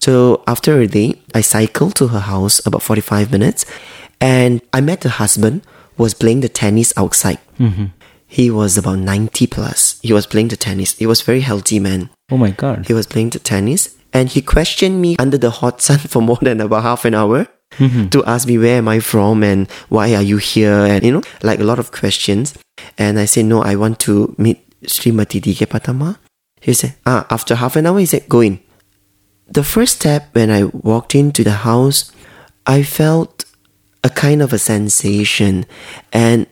So 0.00 0.42
after 0.46 0.80
a 0.80 0.86
day, 0.86 1.20
I 1.34 1.42
cycled 1.42 1.94
to 1.96 2.08
her 2.08 2.20
house 2.20 2.64
about 2.66 2.82
45 2.82 3.30
minutes 3.30 3.64
and 4.20 4.60
I 4.72 4.80
met 4.80 5.04
her 5.04 5.08
husband 5.08 5.62
was 5.96 6.14
playing 6.14 6.40
the 6.40 6.48
tennis 6.48 6.92
outside. 6.96 7.38
Mm-hmm. 7.58 7.86
He 8.26 8.50
was 8.50 8.78
about 8.78 8.98
90 8.98 9.46
plus. 9.46 10.00
He 10.02 10.12
was 10.12 10.26
playing 10.26 10.48
the 10.48 10.56
tennis. 10.56 10.96
He 10.96 11.06
was 11.06 11.20
very 11.20 11.40
healthy 11.40 11.78
man. 11.78 12.10
Oh 12.30 12.36
my 12.36 12.50
God. 12.50 12.86
He 12.86 12.94
was 12.94 13.06
playing 13.06 13.30
the 13.30 13.38
tennis 13.38 13.94
and 14.12 14.28
he 14.28 14.42
questioned 14.42 15.00
me 15.00 15.16
under 15.18 15.38
the 15.38 15.50
hot 15.50 15.80
sun 15.80 15.98
for 16.12 16.20
more 16.20 16.38
than 16.42 16.60
about 16.60 16.82
half 16.82 17.04
an 17.04 17.14
hour 17.14 17.46
mm-hmm. 17.78 18.08
to 18.08 18.24
ask 18.24 18.46
me 18.46 18.58
where 18.58 18.78
am 18.78 18.88
I 18.88 19.00
from 19.00 19.42
and 19.42 19.70
why 19.88 20.14
are 20.14 20.22
you 20.22 20.36
here? 20.38 20.72
And 20.72 21.04
you 21.04 21.12
know 21.12 21.22
like 21.42 21.60
a 21.60 21.64
lot 21.64 21.78
of 21.78 21.92
questions. 21.92 22.54
And 22.98 23.18
I 23.18 23.26
said 23.26 23.46
no 23.46 23.62
I 23.62 23.76
want 23.76 23.98
to 24.00 24.34
meet 24.38 24.58
Srimati 24.82 25.40
D. 25.40 25.54
K. 25.54 25.66
Pattamma 25.66 26.18
he 26.60 26.74
said 26.74 26.94
ah 27.06 27.26
after 27.30 27.54
half 27.54 27.76
an 27.76 27.86
hour 27.86 27.98
he 27.98 28.06
said 28.06 28.28
go 28.28 28.40
in. 28.40 28.60
The 29.48 29.64
first 29.64 29.96
step 29.96 30.34
when 30.34 30.50
I 30.50 30.64
walked 30.64 31.14
into 31.14 31.44
the 31.44 31.62
house 31.68 32.10
I 32.66 32.82
felt 32.82 33.44
a 34.04 34.10
kind 34.10 34.42
of 34.42 34.52
a 34.52 34.58
sensation. 34.58 35.66
And 36.12 36.46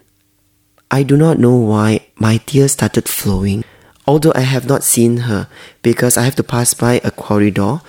I 0.90 1.02
do 1.02 1.16
not 1.16 1.38
know 1.38 1.56
why 1.56 2.06
my 2.16 2.38
tears 2.38 2.72
started 2.72 3.09
flowing. 3.09 3.64
Although 4.06 4.33
I 4.35 4.40
have 4.40 4.66
not 4.66 4.83
seen 4.83 5.28
her 5.28 5.48
because 5.83 6.16
I 6.16 6.22
have 6.22 6.35
to 6.37 6.42
pass 6.42 6.74
by 6.74 7.00
a 7.04 7.11
corridor 7.11 7.80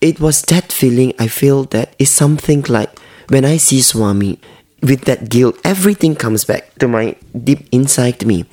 it 0.00 0.20
was 0.20 0.42
that 0.42 0.72
feeling 0.72 1.14
I 1.18 1.28
feel 1.28 1.64
that 1.64 1.94
is 1.98 2.10
something 2.10 2.62
like 2.68 2.98
when 3.28 3.44
I 3.44 3.56
see 3.56 3.80
Swami 3.82 4.38
with 4.82 5.04
that 5.04 5.28
guilt, 5.28 5.58
everything 5.64 6.14
comes 6.14 6.44
back 6.44 6.74
to 6.78 6.88
my 6.88 7.16
deep 7.44 7.68
inside 7.72 8.24
me. 8.26 8.44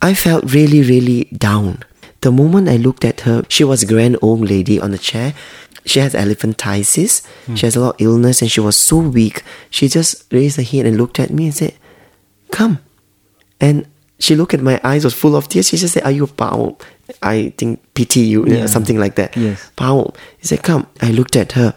I 0.00 0.14
felt 0.14 0.52
really, 0.52 0.82
really 0.82 1.24
down. 1.36 1.80
The 2.20 2.32
moment 2.32 2.68
I 2.68 2.76
looked 2.76 3.04
at 3.04 3.22
her, 3.22 3.44
she 3.48 3.64
was 3.64 3.82
a 3.82 3.86
grand 3.86 4.16
old 4.22 4.48
lady 4.48 4.80
on 4.80 4.94
a 4.94 4.98
chair. 4.98 5.34
She 5.84 5.98
has 5.98 6.14
elephantiasis. 6.14 7.26
She 7.54 7.66
has 7.66 7.76
a 7.76 7.80
lot 7.80 7.96
of 7.96 8.00
illness 8.00 8.40
and 8.40 8.50
she 8.50 8.60
was 8.60 8.76
so 8.76 8.98
weak. 8.98 9.42
She 9.68 9.88
just 9.88 10.32
raised 10.32 10.56
her 10.56 10.62
head 10.62 10.86
and 10.86 10.96
looked 10.96 11.20
at 11.20 11.30
me 11.30 11.46
and 11.46 11.54
said, 11.54 11.74
Come. 12.50 12.78
And 13.60 13.86
she 14.18 14.36
looked 14.36 14.54
at 14.54 14.62
my 14.62 14.80
eyes, 14.82 15.04
was 15.04 15.12
full 15.12 15.36
of 15.36 15.48
tears. 15.48 15.68
She 15.68 15.76
just 15.76 15.94
said, 15.94 16.04
Are 16.04 16.10
you 16.10 16.24
a 16.24 16.26
Pao? 16.26 16.78
I 17.22 17.52
think 17.58 17.80
pity 17.94 18.20
you, 18.20 18.46
Yeah. 18.46 18.66
something 18.66 18.98
like 18.98 19.14
that. 19.16 19.36
Yes. 19.36 19.70
Pao. 19.76 20.12
He 20.38 20.46
said, 20.46 20.62
Come. 20.62 20.86
I 21.02 21.10
looked 21.10 21.36
at 21.36 21.52
her. 21.52 21.74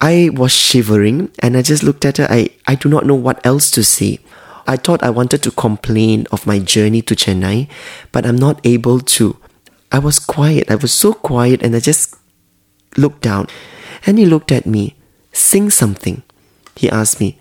I 0.00 0.30
was 0.34 0.52
shivering 0.52 1.30
and 1.38 1.56
I 1.56 1.62
just 1.62 1.82
looked 1.82 2.04
at 2.04 2.18
her. 2.18 2.26
I, 2.28 2.48
I 2.66 2.74
do 2.74 2.88
not 2.88 3.06
know 3.06 3.14
what 3.14 3.44
else 3.46 3.70
to 3.72 3.84
say. 3.84 4.18
I 4.66 4.76
thought 4.76 5.02
I 5.02 5.10
wanted 5.10 5.42
to 5.44 5.50
complain 5.50 6.26
of 6.32 6.46
my 6.46 6.58
journey 6.58 7.02
to 7.02 7.14
Chennai, 7.14 7.68
but 8.12 8.26
I'm 8.26 8.36
not 8.36 8.60
able 8.64 9.00
to. 9.00 9.36
I 9.92 9.98
was 10.00 10.18
quiet. 10.18 10.70
I 10.70 10.74
was 10.74 10.92
so 10.92 11.12
quiet 11.12 11.62
and 11.62 11.76
I 11.76 11.80
just 11.80 12.16
looked 12.96 13.22
down. 13.22 13.46
And 14.06 14.18
he 14.18 14.26
looked 14.26 14.50
at 14.52 14.66
me. 14.66 14.96
Sing 15.32 15.70
something. 15.70 16.22
He 16.76 16.90
asked 16.90 17.20
me. 17.20 17.38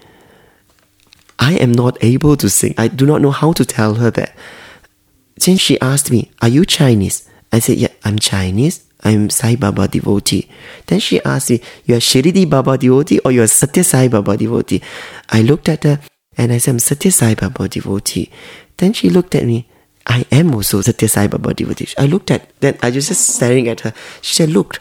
I 1.39 1.53
am 1.55 1.71
not 1.71 1.97
able 2.03 2.37
to 2.37 2.49
sing. 2.49 2.73
I 2.77 2.87
do 2.87 3.05
not 3.05 3.21
know 3.21 3.31
how 3.31 3.51
to 3.53 3.65
tell 3.65 3.95
her 3.95 4.11
that. 4.11 4.33
Then 5.35 5.57
she 5.57 5.79
asked 5.81 6.11
me, 6.11 6.31
Are 6.41 6.49
you 6.49 6.65
Chinese? 6.65 7.29
I 7.51 7.59
said, 7.59 7.77
Yeah, 7.77 7.89
I'm 8.03 8.19
Chinese. 8.19 8.83
I'm 9.03 9.29
Sai 9.29 9.55
Baba 9.57 9.87
devotee. 9.87 10.49
Then 10.87 10.99
she 10.99 11.21
asked 11.23 11.49
me, 11.49 11.61
You 11.85 11.95
are 11.95 11.99
Shirdi 11.99 12.49
Baba 12.49 12.77
devotee 12.77 13.19
or 13.19 13.31
you 13.31 13.41
are 13.41 13.47
Sathya 13.47 13.83
Sai 13.83 14.07
Baba 14.07 14.37
devotee? 14.37 14.81
I 15.29 15.41
looked 15.41 15.67
at 15.69 15.83
her 15.83 15.99
and 16.37 16.53
I 16.53 16.57
said, 16.57 16.71
I'm 16.71 16.77
Sathya 16.77 17.11
Sai 17.11 17.35
Baba 17.35 17.67
devotee. 17.67 18.31
Then 18.77 18.93
she 18.93 19.09
looked 19.09 19.35
at 19.35 19.45
me. 19.45 19.67
I 20.05 20.25
am 20.31 20.53
also 20.55 20.81
Sathya 20.81 21.09
Sai 21.09 21.27
Baba 21.27 21.53
devotee. 21.53 21.87
I 21.97 22.05
looked 22.05 22.31
at, 22.31 22.49
then 22.59 22.77
I 22.81 22.91
was 22.91 23.07
just 23.07 23.27
staring 23.27 23.67
at 23.67 23.81
her. 23.81 23.93
She 24.21 24.35
said, 24.35 24.49
Look, 24.49 24.79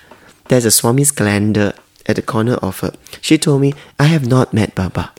there's 0.49 0.65
a 0.65 0.71
Swami's 0.71 1.11
calendar 1.11 1.75
at 2.07 2.17
the 2.17 2.23
corner 2.23 2.55
of 2.55 2.81
her. 2.81 2.93
She 3.21 3.39
told 3.39 3.61
me, 3.61 3.75
I 3.99 4.05
have 4.05 4.27
not 4.27 4.55
met 4.55 4.75
Baba. 4.75 5.13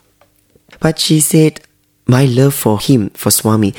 But 0.80 0.98
she 0.98 1.20
said, 1.20 1.60
My 2.06 2.24
love 2.24 2.54
for 2.54 2.80
him, 2.80 3.10
for 3.10 3.30
Swami, 3.30 3.74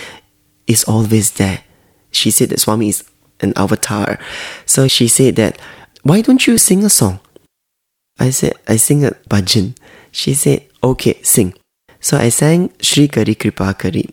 is 0.67 0.83
always 0.83 1.31
there. 1.31 1.63
She 2.11 2.31
said 2.31 2.49
that 2.49 2.59
Swami 2.59 2.89
is 2.89 3.03
an 3.41 3.53
avatar. 3.55 4.19
So 4.65 4.87
she 4.87 5.07
said 5.07 5.35
that, 5.35 5.59
Why 6.03 6.21
don't 6.21 6.45
you 6.47 6.57
sing 6.57 6.83
a 6.83 6.89
song? 6.89 7.19
I 8.19 8.29
said, 8.29 8.53
I 8.67 8.77
sing 8.77 9.05
a 9.05 9.11
bhajan. 9.29 9.75
She 10.11 10.33
said, 10.33 10.63
Okay, 10.83 11.21
sing. 11.23 11.53
So 11.99 12.17
I 12.17 12.29
sang 12.29 12.71
Shri 12.79 13.07
Kari 13.07 13.35
Kripa 13.35 13.73
Kari. 13.77 14.09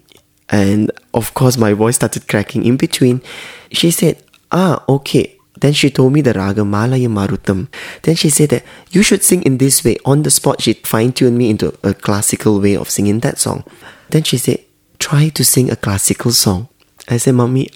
And 0.49 0.91
of 1.15 1.35
course, 1.35 1.57
my 1.57 1.73
voice 1.73 1.97
started 1.97 2.29
cracking 2.29 2.65
in 2.65 2.77
between. 2.77 3.23
She 3.71 3.91
said, 3.91 4.23
Ah, 4.51 4.83
okay. 4.89 5.39
Then 5.61 5.73
she 5.73 5.91
told 5.91 6.13
me 6.13 6.23
the 6.23 6.33
raga 6.33 6.65
Malaya 6.65 7.09
Marutam. 7.09 7.69
Then 8.03 8.17
she 8.17 8.31
said 8.31 8.51
that 8.51 8.65
you 8.91 9.03
should 9.03 9.23
sing 9.23 9.43
in 9.45 9.59
this 9.59 9.85
way. 9.85 9.97
On 10.05 10.23
the 10.25 10.31
spot, 10.31 10.61
she 10.61 10.73
fine 10.75 11.13
tuned 11.13 11.39
me 11.39 11.51
into 11.51 11.73
a 11.85 11.95
classical 11.95 12.61
way 12.61 12.77
of 12.77 12.91
singing 12.91 13.21
that 13.21 13.39
song. 13.39 13.63
Then 14.11 14.25
she 14.25 14.39
said, 14.39 14.59
Try 15.03 15.35
to 15.35 15.43
sing 15.43 15.67
a 15.67 15.75
classical 15.75 16.31
song. 16.31 16.69
I 17.11 17.17
said, 17.19 17.35
Mommy, 17.35 17.71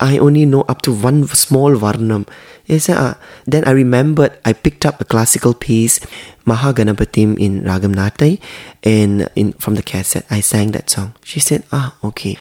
I 0.00 0.16
only 0.16 0.46
know 0.46 0.62
up 0.62 0.80
to 0.88 0.92
one 0.92 1.28
small 1.28 1.76
varnam. 1.76 2.26
He 2.64 2.78
said, 2.78 2.96
ah. 2.96 3.18
Then 3.44 3.68
I 3.68 3.72
remembered 3.72 4.32
I 4.42 4.54
picked 4.54 4.86
up 4.88 4.98
a 4.98 5.04
classical 5.04 5.52
piece, 5.52 6.00
Mahaganapatim 6.48 7.36
in 7.38 7.62
Ragam 7.68 7.92
Natai, 7.92 8.40
and 8.82 9.28
in 9.36 9.52
from 9.60 9.74
the 9.74 9.82
cassette 9.82 10.24
I 10.30 10.40
sang 10.40 10.72
that 10.72 10.88
song. 10.88 11.12
She 11.22 11.38
said, 11.38 11.64
ah, 11.70 12.00
okay. 12.02 12.38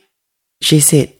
She 0.61 0.79
said, 0.79 1.11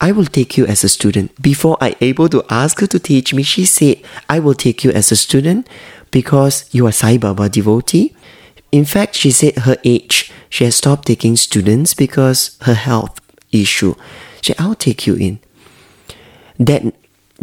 I 0.00 0.12
will 0.12 0.30
take 0.30 0.56
you 0.56 0.64
as 0.64 0.84
a 0.84 0.88
student. 0.88 1.34
Before 1.42 1.76
I 1.80 1.96
able 2.00 2.28
to 2.28 2.44
ask 2.48 2.78
her 2.80 2.86
to 2.86 3.00
teach 3.00 3.34
me, 3.34 3.42
she 3.42 3.64
said, 3.66 4.00
I 4.28 4.38
will 4.38 4.54
take 4.54 4.84
you 4.84 4.92
as 4.92 5.10
a 5.10 5.16
student 5.16 5.66
because 6.12 6.70
you 6.70 6.86
are 6.86 6.92
Sai 6.92 7.18
Baba 7.18 7.48
devotee. 7.48 8.14
In 8.76 8.84
fact, 8.84 9.14
she 9.14 9.30
said 9.30 9.56
her 9.60 9.78
age, 9.84 10.30
she 10.50 10.64
has 10.64 10.74
stopped 10.74 11.06
taking 11.06 11.34
students 11.34 11.94
because 11.94 12.58
her 12.60 12.74
health 12.74 13.22
issue. 13.50 13.94
She 14.42 14.52
said, 14.52 14.60
I'll 14.60 14.74
take 14.74 15.06
you 15.06 15.14
in. 15.14 15.40
Then, 16.58 16.92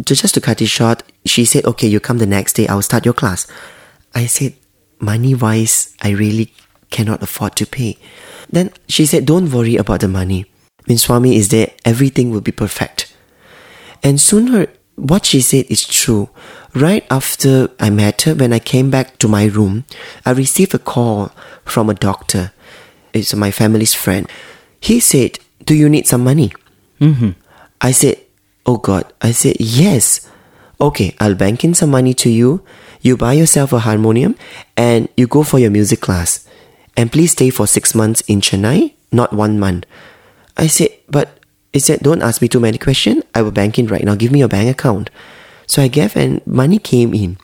just 0.00 0.32
to 0.34 0.40
cut 0.40 0.62
it 0.62 0.68
short, 0.68 1.02
she 1.24 1.44
said, 1.44 1.64
Okay, 1.64 1.88
you 1.88 1.98
come 1.98 2.18
the 2.18 2.26
next 2.26 2.52
day, 2.52 2.68
I'll 2.68 2.82
start 2.82 3.04
your 3.04 3.14
class. 3.14 3.48
I 4.14 4.26
said, 4.26 4.54
Money 5.00 5.34
wise, 5.34 5.92
I 6.00 6.10
really 6.10 6.52
cannot 6.92 7.20
afford 7.20 7.56
to 7.56 7.66
pay. 7.66 7.98
Then 8.48 8.70
she 8.86 9.04
said, 9.04 9.26
Don't 9.26 9.50
worry 9.50 9.74
about 9.74 10.02
the 10.02 10.08
money. 10.08 10.46
When 10.86 10.98
Swami 10.98 11.34
is 11.34 11.48
there, 11.48 11.72
everything 11.84 12.30
will 12.30 12.42
be 12.42 12.52
perfect. 12.52 13.12
And 14.04 14.20
soon 14.20 14.46
her, 14.54 14.68
what 14.94 15.26
she 15.26 15.40
said 15.40 15.66
is 15.68 15.84
true. 15.84 16.30
Right 16.74 17.06
after 17.08 17.68
I 17.78 17.90
met 17.90 18.22
her, 18.22 18.34
when 18.34 18.52
I 18.52 18.58
came 18.58 18.90
back 18.90 19.18
to 19.18 19.28
my 19.28 19.44
room, 19.44 19.84
I 20.26 20.32
received 20.32 20.74
a 20.74 20.78
call 20.80 21.30
from 21.64 21.88
a 21.88 21.94
doctor. 21.94 22.50
It's 23.12 23.32
my 23.32 23.52
family's 23.52 23.94
friend. 23.94 24.28
He 24.80 24.98
said, 24.98 25.38
Do 25.64 25.74
you 25.74 25.88
need 25.88 26.08
some 26.08 26.24
money? 26.24 26.52
Mm-hmm. 27.00 27.30
I 27.80 27.92
said, 27.92 28.18
Oh 28.66 28.78
God. 28.78 29.12
I 29.22 29.30
said, 29.30 29.56
Yes. 29.60 30.28
Okay, 30.80 31.14
I'll 31.20 31.36
bank 31.36 31.62
in 31.62 31.74
some 31.74 31.90
money 31.90 32.12
to 32.14 32.28
you. 32.28 32.64
You 33.02 33.16
buy 33.16 33.34
yourself 33.34 33.72
a 33.72 33.78
harmonium 33.78 34.34
and 34.76 35.08
you 35.16 35.28
go 35.28 35.44
for 35.44 35.60
your 35.60 35.70
music 35.70 36.00
class. 36.00 36.44
And 36.96 37.12
please 37.12 37.32
stay 37.32 37.50
for 37.50 37.68
six 37.68 37.94
months 37.94 38.20
in 38.22 38.40
Chennai, 38.40 38.94
not 39.12 39.32
one 39.32 39.60
month. 39.60 39.86
I 40.56 40.66
said, 40.66 40.88
But 41.08 41.38
he 41.72 41.78
said, 41.78 42.00
Don't 42.00 42.22
ask 42.22 42.42
me 42.42 42.48
too 42.48 42.60
many 42.60 42.78
questions. 42.78 43.22
I 43.32 43.42
will 43.42 43.52
bank 43.52 43.78
in 43.78 43.86
right 43.86 44.02
now. 44.02 44.16
Give 44.16 44.32
me 44.32 44.40
your 44.40 44.48
bank 44.48 44.68
account. 44.68 45.08
So 45.66 45.82
I 45.82 45.88
gave 45.88 46.16
and 46.16 46.44
money 46.46 46.78
came 46.78 47.14
in. 47.14 47.38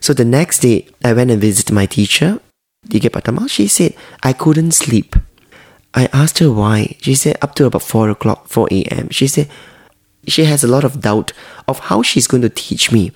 So 0.00 0.14
the 0.14 0.24
next 0.24 0.60
day, 0.60 0.86
I 1.04 1.12
went 1.12 1.30
and 1.30 1.40
visited 1.40 1.74
my 1.74 1.86
teacher, 1.86 2.40
D. 2.86 3.00
K. 3.00 3.08
Pattamma. 3.08 3.48
She 3.48 3.68
said, 3.68 3.94
I 4.22 4.32
couldn't 4.32 4.72
sleep. 4.72 5.16
I 5.92 6.08
asked 6.12 6.38
her 6.38 6.50
why. 6.50 6.96
She 7.00 7.14
said, 7.14 7.36
up 7.42 7.54
to 7.56 7.66
about 7.66 7.82
4 7.82 8.10
o'clock, 8.10 8.48
4 8.48 8.68
a.m. 8.70 9.10
She 9.10 9.26
said, 9.26 9.48
she 10.26 10.44
has 10.44 10.62
a 10.64 10.68
lot 10.68 10.84
of 10.84 11.00
doubt 11.00 11.32
of 11.66 11.78
how 11.80 12.02
she's 12.02 12.26
going 12.26 12.42
to 12.42 12.48
teach 12.48 12.92
me. 12.92 13.12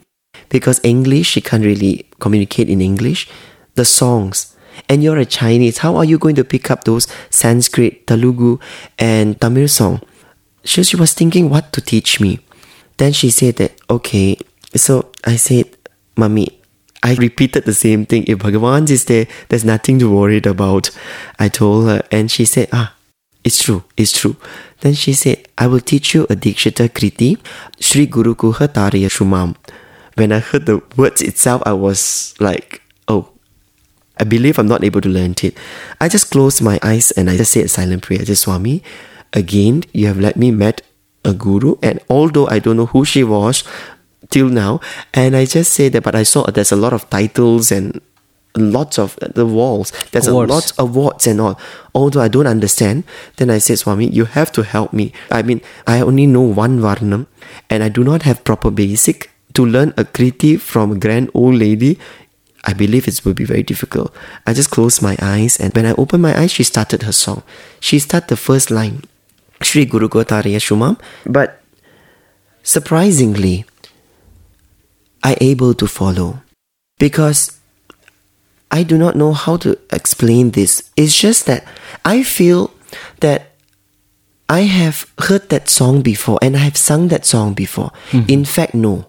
Because 0.49 0.81
English, 0.83 1.29
she 1.29 1.41
can't 1.41 1.65
really 1.65 2.07
communicate 2.21 2.69
in 2.69 2.81
English. 2.81 3.29
The 3.75 3.85
songs. 3.85 4.57
And 4.89 5.03
you're 5.03 5.19
a 5.19 5.25
Chinese. 5.25 5.79
How 5.79 5.97
are 5.97 6.05
you 6.05 6.19
going 6.19 6.35
to 6.35 6.45
pick 6.45 6.71
up 6.71 6.85
those 6.85 7.07
Sanskrit, 7.31 8.07
Telugu, 8.07 8.59
and 8.99 9.41
Tamil 9.41 9.69
song? 9.69 10.03
So 10.65 10.83
she 10.83 10.97
was 10.97 11.15
thinking 11.15 11.49
what 11.49 11.73
to 11.73 11.81
teach 11.81 12.21
me. 12.21 12.41
Then 12.97 13.13
she 13.13 13.31
said 13.31 13.57
that, 13.57 13.81
okay. 13.91 14.37
So 14.75 15.11
I 15.25 15.37
said, 15.37 15.77
Mommy, 16.17 16.61
I 17.03 17.15
repeated 17.15 17.65
the 17.65 17.75
same 17.75 18.07
thing. 18.07 18.25
If 18.27 18.39
Bhagavan 18.39 18.89
is 18.91 19.05
there, 19.05 19.27
there's 19.49 19.65
nothing 19.65 19.99
to 19.99 20.11
worry 20.11 20.39
about. 20.39 20.91
I 21.39 21.49
told 21.49 21.87
her, 21.87 22.03
and 22.11 22.31
she 22.31 22.45
said, 22.45 22.69
Ah, 22.73 22.95
it's 23.45 23.63
true, 23.63 23.85
it's 23.97 24.13
true. 24.13 24.37
Then 24.81 24.95
she 24.95 25.13
said, 25.13 25.47
I 25.59 25.67
will 25.67 25.81
teach 25.81 26.15
you 26.15 26.25
a 26.25 26.37
Dikshita 26.37 26.89
Kriti, 26.89 27.39
Sri 27.79 28.07
Guru 28.07 28.35
Kuha 28.35 28.69
Tariya 28.69 29.11
Shumam. 29.11 29.57
When 30.15 30.33
I 30.33 30.39
heard 30.39 30.67
the 30.67 30.83
words 30.97 31.21
itself, 31.21 31.63
I 31.67 31.73
was 31.73 32.35
like, 32.39 32.81
oh, 33.09 33.29
I 34.19 34.25
believe 34.25 34.59
I'm 34.59 34.69
not 34.69 34.85
able 34.85 35.01
to 35.01 35.09
learn 35.09 35.35
it. 35.43 35.57
I 36.01 36.09
just 36.09 36.31
closed 36.31 36.63
my 36.63 36.79
eyes 36.83 37.11
and 37.11 37.29
I 37.29 37.37
just 37.37 37.53
said 37.53 37.65
a 37.65 37.69
silent 37.69 38.03
prayer. 38.03 38.21
I 38.21 38.25
just, 38.25 38.43
Swami, 38.43 38.83
again, 39.33 39.85
you 39.93 40.07
have 40.07 40.19
let 40.19 40.37
me 40.37 40.51
met 40.51 40.83
a 41.25 41.33
guru, 41.33 41.77
and 41.83 42.01
although 42.09 42.47
I 42.49 42.59
don't 42.59 42.77
know 42.77 42.87
who 42.87 43.05
she 43.05 43.25
was 43.25 43.65
till 44.31 44.49
now, 44.49 44.81
and 45.13 45.37
I 45.37 45.45
just 45.45 45.73
say 45.73 45.89
that, 45.89 46.03
but 46.03 46.15
I 46.15 46.23
saw 46.23 46.45
there's 46.51 46.73
a 46.73 46.77
lot 46.77 46.93
of 46.93 47.09
titles 47.11 47.71
and 47.73 48.01
lots 48.57 48.99
of 48.99 49.19
uh, 49.21 49.29
the 49.35 49.47
walls. 49.47 49.93
There's 50.13 50.27
Awards. 50.29 50.51
a 50.51 50.55
lot 50.55 50.71
of 50.71 50.79
awards 50.79 51.27
and 51.27 51.41
all. 51.41 51.59
Although 51.95 52.21
I 52.21 52.29
don't 52.29 52.47
understand, 52.47 53.05
then 53.37 53.51
I 53.51 53.59
said, 53.59 53.79
Swami, 53.79 54.09
you 54.09 54.27
have 54.27 54.53
to 54.53 54.63
help 54.63 54.93
me. 54.93 55.13
I 55.31 55.43
mean, 55.43 55.61
I 55.87 56.01
only 56.01 56.27
know 56.27 56.43
one 56.43 56.79
varnam, 56.81 57.27
and 57.69 57.83
I 57.83 57.89
do 57.89 58.05
not 58.05 58.23
have 58.23 58.45
proper 58.45 58.71
basic. 58.71 59.31
To 59.55 59.65
learn 59.65 59.95
a 59.97 60.03
kriti 60.05 60.59
from 60.59 60.91
a 60.91 60.97
grand 60.99 61.31
old 61.33 61.55
lady, 61.55 61.97
I 62.65 62.73
believe 62.73 63.07
it 63.07 63.25
will 63.25 63.35
be 63.35 63.45
very 63.45 63.63
difficult. 63.63 64.13
I 64.47 64.53
just 64.53 64.71
closed 64.71 65.01
my 65.01 65.17
eyes, 65.23 65.59
and 65.61 65.73
when 65.75 65.87
I 65.87 65.93
opened 65.93 66.23
my 66.23 66.37
eyes, 66.37 66.51
she 66.51 66.65
started 66.65 67.05
her 67.05 67.13
song. 67.13 67.45
She 67.79 68.01
started 68.01 68.29
the 68.31 68.37
first 68.37 68.73
line, 68.73 69.05
Sri 69.65 69.85
Guru 69.85 70.09
Gotariya 70.09 70.61
Shumam, 70.61 71.01
but 71.27 71.61
surprisingly, 72.63 73.65
I 75.23 75.37
able 75.41 75.75
to 75.75 75.87
follow 75.87 76.43
because 76.99 77.59
I 78.71 78.83
do 78.83 78.99
not 78.99 79.17
know 79.17 79.33
how 79.33 79.57
to 79.59 79.79
explain 79.91 80.51
this. 80.51 80.91
It's 80.97 81.19
just 81.19 81.47
that 81.47 81.65
I 82.05 82.23
feel 82.23 82.73
that 83.21 83.53
I 84.49 84.61
have 84.69 85.07
heard 85.19 85.49
that 85.49 85.69
song 85.69 86.03
before 86.03 86.39
and 86.43 86.57
I 86.57 86.61
have 86.61 86.77
sung 86.77 87.09
that 87.09 87.25
song 87.25 87.55
before. 87.55 87.91
Mm-hmm. 88.11 88.29
In 88.29 88.45
fact, 88.45 88.75
no. 88.75 89.07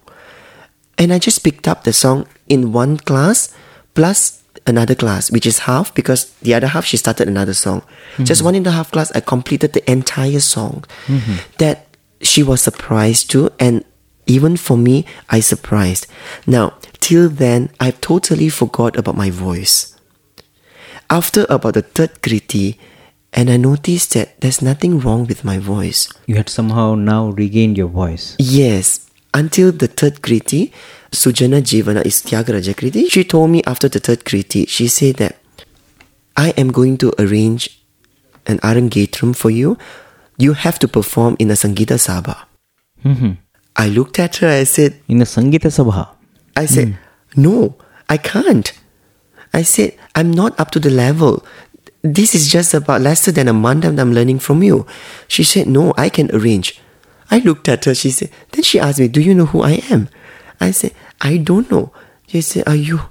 And 0.97 1.11
I 1.11 1.19
just 1.19 1.43
picked 1.43 1.67
up 1.67 1.83
the 1.83 1.91
song 1.91 2.27
in 2.47 2.71
one 2.71 2.97
class, 2.97 3.53
plus 3.93 4.41
another 4.67 4.95
class, 4.95 5.31
which 5.31 5.45
is 5.45 5.59
half 5.59 5.93
because 5.93 6.31
the 6.41 6.53
other 6.53 6.67
half 6.67 6.85
she 6.85 6.97
started 6.97 7.27
another 7.27 7.53
song. 7.53 7.81
Mm-hmm. 7.81 8.23
Just 8.23 8.43
one 8.43 8.55
and 8.55 8.67
a 8.67 8.71
half 8.71 8.91
class, 8.91 9.11
I 9.13 9.19
completed 9.19 9.73
the 9.73 9.89
entire 9.89 10.39
song. 10.39 10.85
Mm-hmm. 11.07 11.35
That 11.59 11.87
she 12.21 12.43
was 12.43 12.61
surprised 12.61 13.29
too, 13.29 13.51
and 13.59 13.83
even 14.25 14.57
for 14.57 14.77
me, 14.77 15.05
I 15.29 15.39
surprised. 15.39 16.07
Now, 16.47 16.73
till 16.99 17.29
then, 17.29 17.69
I 17.79 17.91
totally 17.91 18.49
forgot 18.49 18.97
about 18.97 19.15
my 19.15 19.29
voice. 19.29 19.95
After 21.09 21.45
about 21.49 21.75
the 21.75 21.83
third 21.83 22.21
kriti, 22.21 22.77
and 23.33 23.49
I 23.49 23.57
noticed 23.57 24.13
that 24.13 24.39
there's 24.41 24.61
nothing 24.61 24.99
wrong 24.99 25.27
with 25.27 25.43
my 25.43 25.59
voice. 25.59 26.09
You 26.25 26.35
had 26.35 26.49
somehow 26.49 26.95
now 26.95 27.29
regained 27.29 27.77
your 27.77 27.89
voice. 27.89 28.35
Yes, 28.39 29.07
until 29.33 29.71
the 29.71 29.87
third 29.87 30.21
kriti, 30.21 30.71
Sujana 31.15 31.61
Jivana 31.61 32.05
is 32.05 32.21
Tyagaraja 32.21 32.73
kriti. 32.75 33.09
She 33.09 33.23
told 33.23 33.49
me 33.51 33.63
after 33.65 33.87
the 33.89 33.99
third 33.99 34.25
kriti, 34.25 34.67
she 34.67 34.87
said 34.87 35.15
that 35.15 35.37
I 36.37 36.49
am 36.57 36.71
going 36.71 36.97
to 36.97 37.13
arrange 37.17 37.81
an 38.45 38.59
arangetram 38.59 39.35
for 39.35 39.49
you. 39.49 39.77
You 40.37 40.53
have 40.53 40.77
to 40.79 40.87
perform 40.87 41.35
in 41.39 41.49
a 41.49 41.53
Sangita 41.53 41.97
Sabha. 41.97 42.37
Mhm. 43.03 43.37
I 43.75 43.87
looked 43.89 44.19
at 44.19 44.37
her, 44.37 44.49
I 44.49 44.63
said, 44.65 44.99
In 45.07 45.19
the 45.19 45.25
Sangita 45.25 45.69
Sabha. 45.71 46.09
I 46.55 46.65
said, 46.65 46.97
no, 47.35 47.75
I 48.09 48.17
can't. 48.17 48.71
I 49.53 49.63
said, 49.63 49.97
I'm 50.15 50.31
not 50.31 50.57
up 50.59 50.71
to 50.71 50.79
the 50.79 50.89
level. 50.89 51.45
This 52.01 52.33
is 52.35 52.47
just 52.49 52.73
about 52.73 53.01
lesser 53.01 53.31
than 53.31 53.47
a 53.49 53.53
month 53.53 53.81
that 53.83 53.99
I'm 53.99 54.13
learning 54.13 54.39
from 54.39 54.63
you. 54.63 54.85
She 55.27 55.43
said, 55.43 55.67
no, 55.67 55.93
I 55.97 56.07
can 56.09 56.33
arrange. 56.33 56.79
I 57.29 57.39
looked 57.39 57.67
at 57.67 57.83
her, 57.85 57.95
she 57.95 58.11
said, 58.11 58.29
then 58.51 58.63
she 58.63 58.79
asked 58.79 58.99
me, 58.99 59.07
do 59.09 59.19
you 59.19 59.33
know 59.33 59.47
who 59.47 59.63
I 59.63 59.83
am? 59.89 60.07
I 60.61 60.71
said, 60.71 60.93
I 61.21 61.37
don't 61.37 61.69
know. 61.71 61.91
She 62.27 62.41
said, 62.41 62.67
are 62.67 62.75
you? 62.75 63.01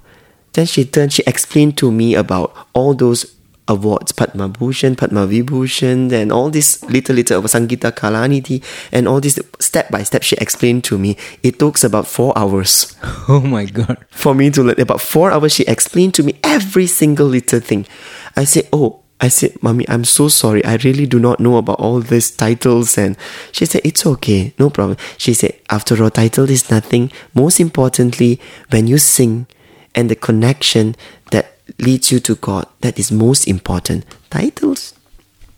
Then 0.53 0.67
she 0.67 0.85
turned, 0.85 1.13
she 1.13 1.23
explained 1.27 1.77
to 1.79 1.91
me 1.91 2.15
about 2.15 2.55
all 2.75 2.95
those 2.95 3.35
awards, 3.67 4.13
Padma 4.13 4.49
Bhushan, 4.49 4.95
Padma 4.95 5.27
Vibhushan, 5.27 6.13
and 6.13 6.31
all 6.31 6.51
this 6.51 6.83
little, 6.85 7.15
little 7.17 7.39
of 7.39 7.45
Sangita 7.47 7.91
Kalanidhi, 7.91 8.63
and 8.93 9.09
all 9.09 9.21
this 9.21 9.39
step 9.59 9.91
by 9.91 10.03
step 10.03 10.23
she 10.23 10.37
explained 10.37 10.85
to 10.85 10.99
me. 10.99 11.17
It 11.43 11.59
took 11.59 11.83
about 11.83 12.07
four 12.07 12.37
hours 12.37 12.95
Oh 13.29 13.41
my 13.41 13.65
god. 13.65 14.05
for 14.11 14.35
me 14.35 14.51
to 14.51 14.63
learn. 14.63 14.81
About 14.81 15.01
four 15.01 15.31
hours, 15.33 15.55
she 15.55 15.65
explained 15.65 16.15
to 16.15 16.23
me 16.23 16.39
every 16.45 16.87
single 16.87 17.27
little 17.27 17.61
thing. 17.61 17.87
I 18.37 18.45
said, 18.45 18.69
Oh, 18.73 19.01
I 19.25 19.29
said, 19.29 19.63
Mommy, 19.63 19.89
I'm 19.89 20.05
so 20.05 20.29
sorry. 20.29 20.63
I 20.67 20.75
really 20.85 21.07
do 21.07 21.19
not 21.19 21.41
know 21.41 21.57
about 21.57 21.81
all 21.81 21.99
these 22.01 22.31
titles. 22.31 22.99
And 22.99 23.17
she 23.53 23.65
said, 23.65 23.81
It's 23.83 24.05
okay, 24.05 24.53
no 24.59 24.69
problem. 24.69 24.99
She 25.17 25.33
said, 25.33 25.59
After 25.71 26.03
all, 26.03 26.11
title 26.11 26.51
is 26.51 26.71
nothing. 26.71 27.11
Most 27.33 27.59
importantly, 27.59 28.39
when 28.69 28.87
you 28.87 28.99
sing 28.99 29.47
and 29.95 30.11
the 30.11 30.15
connection 30.15 30.95
that 31.31 31.57
leads 31.79 32.13
you 32.13 32.21
to 32.21 32.35
God, 32.35 32.67
that 32.83 32.99
is 32.99 33.11
most 33.11 33.49
important. 33.49 34.05
Titles, 34.29 34.93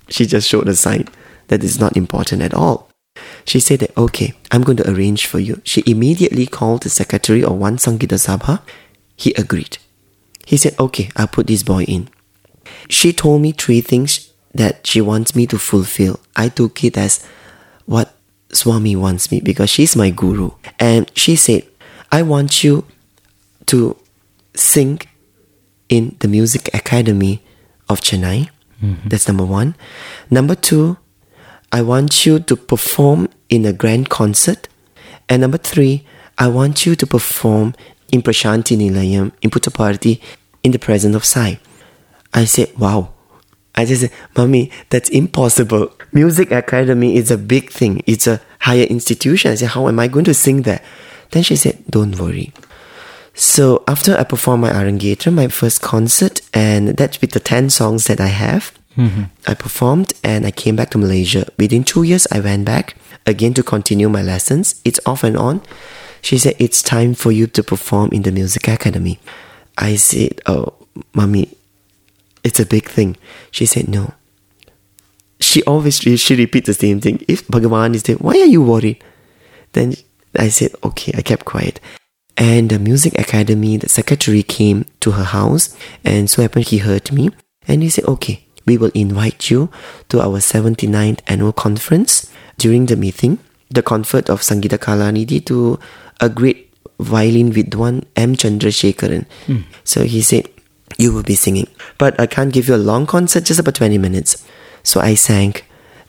she 0.09 0.27
just 0.27 0.49
showed 0.49 0.69
a 0.69 0.77
sign 0.77 1.09
that 1.49 1.65
is 1.65 1.81
not 1.81 1.97
important 1.97 2.43
at 2.43 2.55
all. 2.55 2.89
She 3.47 3.59
said 3.59 3.81
that, 3.81 3.99
okay, 3.99 4.35
I'm 4.53 4.63
going 4.63 4.77
to 4.77 4.89
arrange 4.89 5.27
for 5.27 5.41
you. 5.41 5.61
She 5.65 5.83
immediately 5.89 6.47
called 6.47 6.85
the 6.85 6.91
secretary 6.91 7.43
of 7.43 7.59
one 7.59 7.79
Sangita 7.79 8.15
Sabha. 8.15 8.61
He 9.17 9.35
agreed. 9.35 9.79
He 10.47 10.57
said, 10.57 10.79
okay, 10.79 11.11
I'll 11.17 11.27
put 11.27 11.49
this 11.49 11.65
boy 11.65 11.83
in. 11.83 12.11
She 12.89 13.12
told 13.12 13.43
me 13.43 13.53
three 13.53 13.81
things 13.81 14.33
that 14.55 14.87
she 14.87 15.01
wants 15.01 15.35
me 15.35 15.47
to 15.49 15.59
fulfill. 15.59 16.21
I 16.35 16.49
took 16.49 16.83
it 16.85 16.97
as 16.97 17.27
what 17.85 18.15
Swami 18.53 18.97
wants 18.97 19.31
me 19.31 19.41
because 19.41 19.71
she's 19.71 19.97
my 19.97 20.11
guru. 20.11 20.51
And 20.79 21.11
she 21.15 21.37
said, 21.37 21.67
I 22.11 22.23
want 22.23 22.65
you 22.65 22.85
to 23.67 23.97
sing 24.55 25.01
in 25.89 26.17
the 26.21 26.29
Music 26.29 26.71
Academy 26.75 27.43
of 27.89 28.01
Chennai. 28.01 28.49
Mm-hmm. 28.83 29.09
That's 29.09 29.29
number 29.29 29.45
one. 29.45 29.75
Number 30.31 30.55
two, 30.55 30.97
I 31.73 31.83
want 31.83 32.25
you 32.25 32.39
to 32.41 32.57
perform 32.57 33.29
in 33.49 33.65
a 33.65 33.73
grand 33.73 34.09
concert. 34.09 34.69
And 35.29 35.43
number 35.43 35.59
three, 35.59 36.07
I 36.39 36.49
want 36.49 36.87
you 36.87 36.95
to 36.97 37.07
perform 37.07 37.75
in 38.12 38.23
Prasanthi 38.23 38.77
Nilayam 38.77 39.33
in 39.43 39.51
Puttaparthi 39.51 40.21
in 40.62 40.73
the 40.73 40.79
presence 40.79 41.17
of 41.17 41.25
Sai. 41.25 41.59
I 42.35 42.45
said, 42.45 42.77
wow. 42.79 43.12
I 43.75 43.85
just 43.85 44.03
said, 44.03 44.12
Mommy, 44.37 44.71
that's 44.89 45.11
impossible. 45.11 45.93
Music 46.12 46.51
Academy 46.51 47.17
is 47.17 47.31
a 47.31 47.37
big 47.39 47.71
thing. 47.71 48.03
It's 48.07 48.27
a 48.27 48.41
higher 48.61 48.85
institution. 48.85 49.53
I 49.53 49.55
said, 49.57 49.71
how 49.71 49.89
am 49.89 49.99
I 49.99 50.09
going 50.09 50.25
to 50.25 50.35
sing 50.35 50.62
there? 50.62 50.81
Then 51.31 51.43
she 51.43 51.57
said, 51.57 51.85
don't 51.91 52.19
worry. 52.19 52.53
So 53.35 53.85
after 53.87 54.17
I 54.17 54.25
performed 54.25 54.62
my 54.62 54.71
Arangetram, 54.71 55.35
my 55.35 55.49
first 55.49 55.83
concert, 55.83 56.41
and 56.55 56.97
that's 56.97 57.21
with 57.21 57.33
the 57.33 57.41
10 57.41 57.69
songs 57.69 58.07
that 58.07 58.19
I 58.19 58.29
have, 58.29 58.73
mm-hmm. 58.97 59.25
I 59.47 59.53
performed 59.53 60.15
and 60.25 60.47
I 60.47 60.51
came 60.51 60.75
back 60.75 60.91
to 60.91 60.99
Malaysia. 60.99 61.47
Within 61.59 61.85
two 61.85 62.03
years, 62.03 62.27
I 62.33 62.41
went 62.41 62.65
back 62.65 62.97
again 63.27 63.53
to 63.55 63.62
continue 63.62 64.09
my 64.09 64.23
lessons. 64.23 64.81
It's 64.87 65.01
off 65.05 65.23
and 65.23 65.37
on. 65.37 65.61
She 66.23 66.39
said, 66.39 66.57
it's 66.59 66.83
time 66.83 67.12
for 67.12 67.31
you 67.31 67.47
to 67.49 67.62
perform 67.62 68.11
in 68.11 68.23
the 68.23 68.33
music 68.33 68.69
academy. 68.69 69.21
I 69.77 69.97
said, 69.97 70.41
oh, 70.47 70.73
mommy, 71.12 71.56
it's 72.47 72.61
a 72.61 72.65
big 72.65 72.89
thing. 72.89 73.17
She 73.51 73.67
said, 73.67 73.89
no. 73.89 74.15
She 75.41 75.65
always, 75.65 75.99
she 75.99 76.37
repeats 76.37 76.69
the 76.69 76.75
same 76.75 77.01
thing. 77.01 77.25
If 77.27 77.47
Bhagavan 77.49 77.95
is 77.97 78.05
there, 78.05 78.17
why 78.17 78.35
are 78.41 78.47
you 78.47 78.63
worried? 78.63 79.03
Then 79.73 79.95
I 80.39 80.49
said, 80.49 80.71
okay, 80.85 81.13
I 81.17 81.23
kept 81.23 81.45
quiet. 81.45 81.81
And 82.37 82.71
the 82.71 82.79
music 82.79 83.19
academy, 83.19 83.77
the 83.79 83.89
secretary 83.89 84.45
came 84.45 84.85
to 85.01 85.11
her 85.13 85.25
house, 85.25 85.77
and 86.05 86.31
so 86.31 86.41
happened 86.41 86.69
he 86.69 86.79
heard 86.79 87.11
me, 87.11 87.31
and 87.67 87.83
he 87.83 87.89
said, 87.89 88.05
okay, 88.05 88.47
we 88.65 88.79
will 88.79 88.93
invite 88.95 89.51
you 89.51 89.69
to 90.11 90.21
our 90.21 90.39
79th 90.39 91.21
annual 91.27 91.53
conference. 91.53 92.31
During 92.59 92.87
the 92.87 92.97
meeting, 92.97 93.39
the 93.71 93.83
comfort 93.83 94.31
of 94.31 94.41
Sangita 94.41 94.79
Kalanidhi 94.79 95.45
to 95.47 95.79
a 96.21 96.29
great 96.29 96.73
violin 97.01 97.53
Vidwan 97.53 98.05
M. 98.15 98.37
Chandrasekharan. 98.37 99.27
Hmm. 99.47 99.63
So 99.85 100.05
he 100.05 100.23
said, 100.23 100.49
you 100.97 101.13
will 101.13 101.23
be 101.23 101.35
singing. 101.35 101.69
But 101.99 102.19
I 102.21 102.27
can't 102.27 102.53
give 102.53 102.69
you 102.69 102.75
a 102.75 102.79
long 102.91 103.07
concert, 103.07 103.45
just 103.45 103.61
about 103.61 103.75
20 103.75 103.99
minutes. 103.99 104.45
So 104.83 105.01
I 105.01 105.15
sang. 105.15 105.55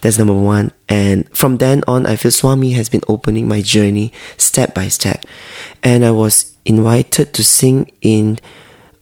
That's 0.02 0.18
number 0.18 0.34
one. 0.34 0.72
And 0.88 1.28
from 1.36 1.58
then 1.58 1.84
on, 1.88 2.06
I 2.06 2.16
feel 2.16 2.32
Swami 2.32 2.72
has 2.74 2.88
been 2.90 3.02
opening 3.08 3.48
my 3.48 3.62
journey 3.62 4.14
step 4.38 4.74
by 4.76 4.88
step. 4.90 5.26
And 5.84 6.06
I 6.06 6.12
was 6.12 6.56
invited 6.66 7.34
to 7.34 7.44
sing 7.44 7.92
in 8.02 8.38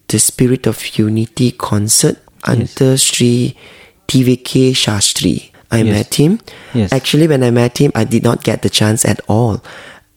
the 0.07 0.19
Spirit 0.19 0.65
of 0.67 0.97
Unity 0.97 1.51
concert 1.51 2.17
under 2.43 2.97
Sri 2.97 3.55
TVK 4.07 4.71
Shastri. 4.71 5.51
I 5.71 5.79
Yes. 5.81 5.93
met 5.93 6.13
him. 6.15 6.39
Yes. 6.73 6.93
Actually, 6.93 7.27
when 7.27 7.43
I 7.43 7.51
met 7.51 7.77
him, 7.79 7.91
I 7.95 8.03
did 8.05 8.23
not 8.23 8.43
get 8.43 8.61
the 8.61 8.69
chance 8.69 9.03
at 9.03 9.19
all. 9.27 9.61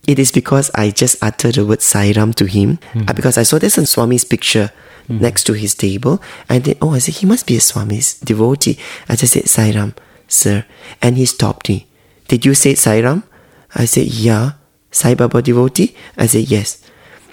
It 0.08 0.18
is 0.18 0.32
because 0.32 0.70
I 0.74 0.90
just 0.90 1.22
uttered 1.22 1.56
the 1.56 1.66
word 1.66 1.80
Sairam 1.80 2.34
to 2.36 2.46
him 2.46 2.78
hmm. 2.94 3.02
uh, 3.06 3.12
because 3.12 3.36
I 3.36 3.42
saw 3.42 3.58
this 3.58 3.76
in 3.76 3.84
Swami's 3.84 4.24
picture 4.24 4.72
hmm. 5.06 5.18
next 5.18 5.44
to 5.44 5.52
his 5.52 5.74
table. 5.74 6.22
I 6.48 6.58
did, 6.60 6.78
oh, 6.80 6.94
I 6.94 6.98
said, 6.98 7.16
he 7.16 7.26
must 7.26 7.46
be 7.46 7.56
a 7.56 7.60
Swami's 7.60 8.18
devotee. 8.20 8.78
I 9.06 9.16
just 9.16 9.34
said, 9.34 9.44
Sairam, 9.44 9.94
sir. 10.26 10.64
And 11.02 11.18
he 11.18 11.26
stopped 11.26 11.68
me. 11.68 11.86
Did 12.26 12.46
you 12.46 12.54
say 12.54 12.72
Sairam? 12.72 13.24
I 13.74 13.84
said, 13.84 14.06
yeah. 14.06 14.52
Sai 14.90 15.14
Baba 15.14 15.42
devotee? 15.42 15.94
I 16.16 16.24
said, 16.24 16.50
yes. 16.50 16.82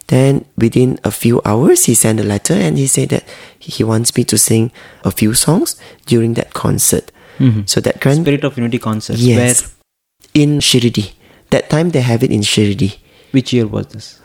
Then 0.08 0.46
within 0.58 1.00
a 1.06 1.12
few 1.12 1.42
hours, 1.46 1.86
he 1.86 1.96
sent 1.96 2.20
a 2.20 2.24
letter 2.24 2.54
and 2.54 2.78
he 2.78 2.88
said 2.88 3.10
that 3.10 3.24
he 3.58 3.86
wants 3.86 4.16
me 4.18 4.26
to 4.26 4.38
sing 4.38 4.74
a 5.06 5.12
few 5.12 5.34
songs 5.34 5.80
during 6.06 6.34
that 6.34 6.54
concert. 6.54 7.10
Hmm. 7.38 7.62
So 7.66 7.80
that 7.80 8.02
grand 8.02 8.22
Spirit 8.22 8.44
of 8.44 8.58
Unity 8.58 8.80
concert. 8.80 9.16
Yes. 9.16 9.62
Where, 9.62 10.44
In 10.44 10.60
Shirdi. 10.60 11.14
That 11.56 11.70
time 11.70 11.92
they 11.96 12.02
have 12.02 12.22
it 12.28 12.32
in 12.32 12.42
Shirdi. 12.42 12.98
which 13.32 13.54
year 13.56 13.66
was 13.68 13.88
this? 13.96 14.20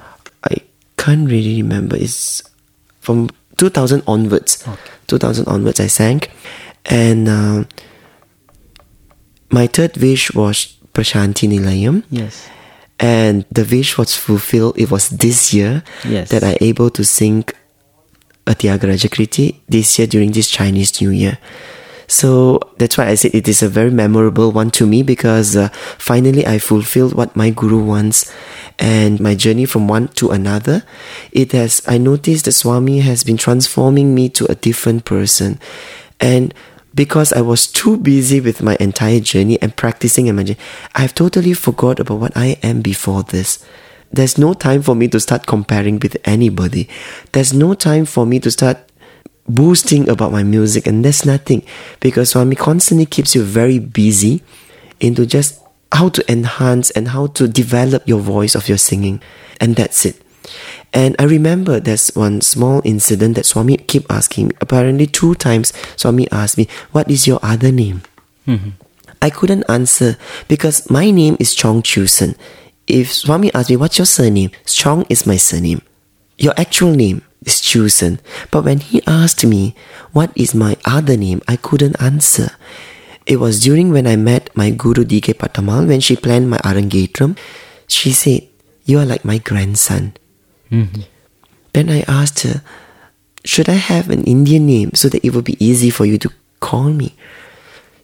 I 0.51 0.57
can't 0.99 1.31
really 1.31 1.63
remember. 1.63 1.95
It's 1.97 2.43
from 2.99 3.31
2000 3.57 4.03
onwards. 4.07 4.67
Okay. 4.67 4.91
2000 5.07 5.47
onwards 5.47 5.79
I 5.79 5.87
sang. 5.87 6.23
And 6.87 7.29
uh, 7.29 7.65
my 9.51 9.67
third 9.67 9.97
wish 9.99 10.33
was 10.35 10.75
Prasanthi 10.95 11.47
Nilayam. 11.49 12.03
Yes. 12.11 12.49
And 12.99 13.45
the 13.51 13.65
wish 13.65 13.97
was 13.97 14.15
fulfilled. 14.17 14.77
It 14.79 14.91
was 14.91 15.09
this 15.11 15.55
year 15.55 15.83
Yes. 16.05 16.31
that 16.31 16.43
I 16.43 16.57
able 16.61 16.91
to 16.91 17.05
sing 17.05 17.45
a 18.47 18.55
Tyagaraja 18.55 19.09
Kriti 19.09 19.57
this 19.69 19.99
year 19.99 20.07
during 20.09 20.33
this 20.33 20.49
Chinese 20.49 21.01
New 21.01 21.11
Year. 21.11 21.39
So 22.11 22.59
that's 22.77 22.99
why 22.99 23.07
I 23.07 23.15
said 23.15 23.37
it 23.37 23.47
is 23.47 23.63
a 23.63 23.69
very 23.69 23.93
memorable 23.93 24.51
one 24.51 24.73
to 24.73 24.85
me 24.85 25.05
because 25.05 25.55
uh, 25.55 25.69
finally 25.97 26.45
I 26.45 26.59
fulfilled 26.59 27.15
what 27.15 27.37
my 27.37 27.51
guru 27.51 27.85
wants 27.85 28.35
and 28.81 29.21
my 29.21 29.37
journey 29.37 29.65
from 29.65 29.87
one 29.87 30.09
to 30.19 30.31
another. 30.31 30.83
It 31.31 31.53
has, 31.53 31.81
I 31.87 31.99
noticed 31.99 32.47
the 32.47 32.53
Swami 32.53 32.99
has 32.99 33.23
been 33.23 33.37
transforming 33.37 34.13
me 34.13 34.29
to 34.31 34.51
a 34.51 34.57
different 34.57 35.05
person. 35.05 35.61
And 36.19 36.53
because 36.97 37.33
I 37.33 37.43
was 37.43 37.69
too 37.69 37.97
busy 37.97 38.41
with 38.41 38.61
my 38.61 38.77
entire 38.81 39.21
journey 39.21 39.63
and 39.63 39.77
practicing 39.77 40.29
and 40.29 40.37
my 40.37 40.43
journey, 40.43 40.59
I've 40.97 41.15
totally 41.15 41.55
forgot 41.55 42.01
about 42.01 42.19
what 42.19 42.37
I 42.37 42.59
am 42.65 42.81
before 42.81 43.23
this. 43.23 43.65
There's 44.11 44.37
no 44.37 44.55
time 44.55 44.83
for 44.83 44.97
me 44.97 45.07
to 45.07 45.21
start 45.21 45.47
comparing 45.47 46.01
with 46.01 46.17
anybody. 46.25 46.89
There's 47.31 47.53
no 47.53 47.75
time 47.75 48.05
for 48.05 48.27
me 48.27 48.41
to 48.41 48.51
start 48.51 48.90
boosting 49.49 50.09
about 50.09 50.33
my 50.33 50.43
music 50.43 50.87
and 50.87 51.05
that's 51.05 51.25
nothing 51.25 51.63
because 52.01 52.31
Swami 52.31 52.57
constantly 52.57 53.07
keeps 53.07 53.35
you 53.35 53.43
very 53.43 53.79
busy 53.79 54.43
into 55.01 55.27
just 55.27 55.61
how 55.93 56.09
to 56.09 56.33
enhance 56.33 56.91
and 56.93 57.09
how 57.09 57.27
to 57.29 57.49
develop 57.49 58.07
your 58.07 58.21
voice 58.21 58.55
of 58.55 58.69
your 58.69 58.79
singing 58.79 59.21
and 59.61 59.75
that's 59.77 60.07
it 60.07 60.23
and 60.93 61.15
I 61.19 61.25
remember 61.25 61.79
there's 61.79 62.09
one 62.15 62.41
small 62.41 62.83
incident 62.85 63.37
that 63.37 63.47
Swami 63.47 63.77
keep 63.77 64.11
asking 64.11 64.49
me. 64.49 64.55
Apparently 64.61 65.07
two 65.07 65.35
times 65.37 65.73
Swami 65.97 66.29
asked 66.33 66.59
me, 66.59 66.67
what 66.91 67.11
is 67.11 67.27
your 67.27 67.39
other 67.43 67.71
name? 67.71 68.03
Mm-hmm. 68.47 68.71
I 69.23 69.31
couldn't 69.31 69.65
answer 69.69 70.17
because 70.49 70.91
my 70.91 71.11
name 71.11 71.37
is 71.39 71.55
Chong 71.55 71.83
Chu 71.83 72.07
Sen. 72.07 72.35
If 72.87 73.13
Swami 73.13 73.53
asked 73.55 73.71
me, 73.71 73.77
what's 73.77 73.99
your 73.99 74.07
surname? 74.07 74.51
Chong 74.67 75.07
is 75.09 75.27
my 75.27 75.37
surname. 75.37 75.83
Your 76.39 76.55
actual 76.57 76.91
name 76.91 77.23
is 77.45 77.61
Chu 77.61 77.89
Sen. 77.89 78.21
But 78.51 78.65
when 78.65 78.79
he 78.81 79.03
asked 79.07 79.45
me, 79.45 79.75
what 80.13 80.31
is 80.35 80.55
my 80.55 80.77
other 80.85 81.17
name? 81.17 81.43
I 81.49 81.57
couldn't 81.57 82.01
answer. 82.01 82.53
It 83.27 83.39
was 83.39 83.63
during 83.63 83.91
when 83.91 84.07
I 84.07 84.17
met 84.17 84.55
my 84.57 84.71
Guru 84.71 85.05
DK 85.05 85.35
Pattammal 85.35 85.87
when 85.87 86.01
she 86.01 86.17
planned 86.17 86.51
my 86.51 86.59
Arangetram. 86.59 87.39
She 87.87 88.13
said, 88.13 88.49
you 88.85 88.99
are 88.99 89.07
like 89.07 89.25
my 89.25 89.39
grandson. 89.39 90.15
Mm-hmm. 90.71 91.03
Then 91.73 91.91
I 91.91 92.01
asked 92.09 92.41
her, 92.41 92.63
should 93.45 93.69
I 93.69 93.75
have 93.75 94.11
an 94.11 94.25
Indian 94.25 94.67
name 94.67 94.91
so 94.95 95.09
that 95.09 95.25
it 95.25 95.33
will 95.33 95.43
be 95.43 95.57
easy 95.65 95.91
for 95.91 96.05
you 96.05 96.19
to 96.19 96.31
call 96.61 96.91
me? 96.91 97.15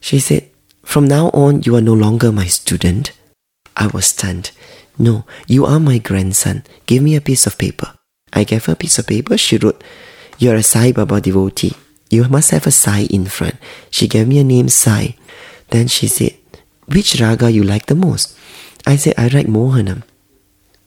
She 0.01 0.19
said, 0.19 0.49
From 0.83 1.07
now 1.07 1.31
on, 1.31 1.63
you 1.63 1.75
are 1.77 1.83
no 1.83 1.93
longer 1.93 2.31
my 2.33 2.47
student. 2.47 3.13
I 3.77 3.89
was 3.89 4.07
stunned. 4.07 4.53
No, 4.99 5.27
you 5.47 5.67
are 5.67 5.81
my 5.81 5.99
grandson. 5.99 6.65
Give 6.87 7.03
me 7.03 7.17
a 7.17 7.21
piece 7.21 7.47
of 7.47 7.59
paper. 7.59 7.93
I 8.33 8.45
gave 8.45 8.65
her 8.67 8.73
a 8.73 8.77
piece 8.77 8.99
of 8.99 9.07
paper. 9.07 9.37
She 9.39 9.57
wrote, 9.59 9.83
You're 10.39 10.57
a 10.57 10.63
Sai 10.63 10.93
Baba 10.93 11.21
devotee. 11.21 11.75
You 12.11 12.25
must 12.29 12.51
have 12.51 12.67
a 12.67 12.71
Sai 12.71 13.07
in 13.11 13.27
front. 13.27 13.57
She 13.91 14.09
gave 14.09 14.29
me 14.29 14.39
a 14.39 14.45
name 14.45 14.69
Sai. 14.69 15.17
Then 15.71 15.89
she 15.89 16.07
said, 16.09 16.35
Which 16.87 17.21
raga 17.21 17.51
you 17.51 17.63
like 17.63 17.87
the 17.87 17.95
most? 17.95 18.37
I 18.87 18.97
said, 18.97 19.15
I 19.19 19.29
like 19.29 19.47
Mohanam, 19.47 20.03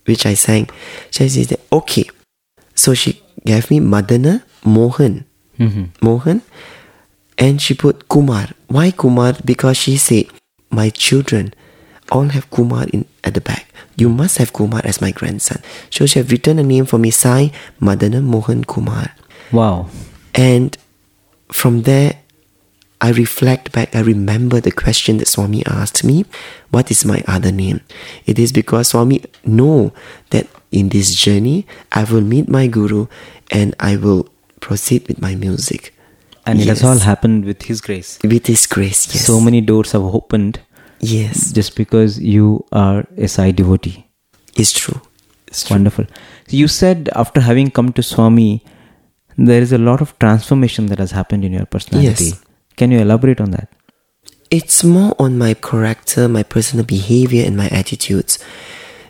which 0.05 0.25
I 0.25 0.33
sang. 0.33 0.69
She 1.11 1.27
said, 1.27 1.59
Okay. 1.71 2.09
So 2.75 2.93
she 2.93 3.21
gave 3.45 3.69
me 3.69 3.79
Madana 3.79 4.43
Mohan. 4.63 5.25
Mm-hmm. 5.59 6.05
Mohan. 6.05 6.41
And 7.37 7.61
she 7.61 7.73
put 7.73 8.07
Kumar. 8.07 8.47
Why 8.67 8.91
Kumar? 8.91 9.35
Because 9.43 9.77
she 9.77 9.97
said, 9.97 10.25
My 10.69 10.89
children 10.89 11.53
all 12.11 12.29
have 12.29 12.49
Kumar 12.49 12.85
in 12.93 13.05
at 13.23 13.33
the 13.33 13.41
back. 13.41 13.68
You 13.99 14.09
must 14.09 14.37
have 14.37 14.53
Kumar 14.53 14.81
as 14.83 15.01
my 15.01 15.11
grandson. 15.11 15.61
So 15.89 16.05
she 16.05 16.19
have 16.19 16.31
written 16.31 16.57
a 16.57 16.63
name 16.63 16.85
for 16.85 16.97
me, 16.97 17.11
Sai 17.11 17.51
Madana 17.81 18.23
Mohan 18.23 18.63
Kumar. 18.63 19.11
Wow. 19.51 19.89
And 20.33 20.77
from 21.51 21.81
there, 21.83 22.19
I 23.01 23.11
reflect 23.11 23.71
back, 23.71 23.95
I 23.95 24.01
remember 24.01 24.59
the 24.59 24.71
question 24.71 25.17
that 25.17 25.27
Swami 25.27 25.65
asked 25.65 26.03
me, 26.03 26.25
what 26.69 26.91
is 26.91 27.05
my 27.05 27.23
other 27.27 27.51
name? 27.51 27.81
It 28.25 28.37
is 28.37 28.51
because 28.51 28.89
Swami 28.89 29.23
know 29.45 29.93
that 30.31 30.47
in 30.71 30.89
this 30.89 31.15
journey, 31.15 31.65
I 31.91 32.03
will 32.03 32.21
meet 32.21 32.49
my 32.49 32.67
Guru 32.67 33.07
and 33.51 33.73
I 33.79 33.95
will 33.95 34.27
proceed 34.59 35.07
with 35.07 35.21
my 35.21 35.35
music. 35.35 35.93
And 36.45 36.59
it 36.59 36.67
has 36.67 36.83
all 36.83 36.99
happened 36.99 37.45
with 37.45 37.63
His 37.63 37.79
grace. 37.79 38.19
With 38.23 38.47
His 38.47 38.65
grace, 38.65 39.07
yes. 39.13 39.25
So 39.25 39.39
many 39.39 39.61
doors 39.61 39.91
have 39.93 40.03
opened 40.03 40.59
Yes, 41.01 41.51
just 41.51 41.75
because 41.75 42.19
you 42.19 42.65
are 42.71 43.05
a 43.17 43.27
Sai 43.27 43.51
devotee. 43.51 44.05
it's 44.55 44.71
true. 44.73 45.01
It's 45.47 45.69
wonderful. 45.69 46.05
So 46.47 46.57
you 46.57 46.67
said 46.67 47.09
after 47.15 47.41
having 47.41 47.71
come 47.71 47.91
to 47.93 48.03
Swami, 48.03 48.63
there 49.37 49.61
is 49.61 49.71
a 49.71 49.77
lot 49.77 50.01
of 50.01 50.17
transformation 50.19 50.87
that 50.87 50.99
has 50.99 51.11
happened 51.11 51.45
in 51.45 51.53
your 51.53 51.65
personality. 51.65 52.25
Yes. 52.25 52.43
Can 52.75 52.91
you 52.91 52.99
elaborate 52.99 53.39
on 53.41 53.51
that? 53.51 53.69
It's 54.51 54.83
more 54.83 55.15
on 55.17 55.37
my 55.37 55.53
character, 55.53 56.27
my 56.27 56.43
personal 56.43 56.85
behavior, 56.85 57.45
and 57.45 57.55
my 57.55 57.67
attitudes. 57.69 58.37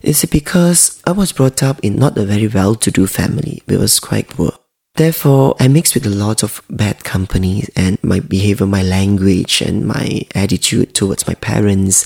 Is 0.01 0.23
it 0.23 0.31
because 0.31 1.01
I 1.05 1.11
was 1.11 1.31
brought 1.33 1.61
up 1.63 1.79
in 1.81 1.95
not 1.95 2.17
a 2.17 2.25
very 2.25 2.47
well 2.47 2.75
to 2.75 2.91
do 2.91 3.07
family? 3.07 3.63
We 3.67 3.75
was 3.77 3.99
quite 3.99 4.29
poor. 4.29 4.51
Therefore, 4.99 5.55
I 5.61 5.69
mixed 5.69 5.93
with 5.93 6.05
a 6.05 6.09
lot 6.09 6.43
of 6.43 6.61
bad 6.69 7.05
companies, 7.05 7.71
and 7.73 7.97
my 8.03 8.19
behavior, 8.19 8.65
my 8.65 8.83
language, 8.83 9.61
and 9.61 9.87
my 9.87 10.23
attitude 10.35 10.93
towards 10.93 11.25
my 11.25 11.35
parents 11.35 12.05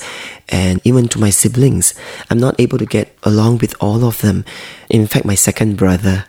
and 0.49 0.79
even 0.83 1.07
to 1.07 1.19
my 1.19 1.31
siblings. 1.31 1.95
I'm 2.29 2.37
not 2.37 2.59
able 2.59 2.77
to 2.77 2.85
get 2.85 3.17
along 3.23 3.57
with 3.57 3.73
all 3.79 4.05
of 4.05 4.21
them. 4.21 4.45
In 4.91 5.07
fact, 5.07 5.25
my 5.25 5.33
second 5.33 5.75
brother, 5.75 6.25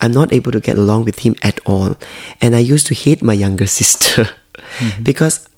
I'm 0.00 0.10
not 0.10 0.32
able 0.32 0.50
to 0.50 0.58
get 0.58 0.76
along 0.76 1.04
with 1.04 1.20
him 1.20 1.36
at 1.40 1.60
all. 1.64 1.94
And 2.40 2.56
I 2.56 2.66
used 2.66 2.88
to 2.88 2.94
hate 2.94 3.22
my 3.22 3.34
younger 3.34 3.66
sister 3.80 4.24
mm-hmm. 4.24 5.02
because 5.04 5.48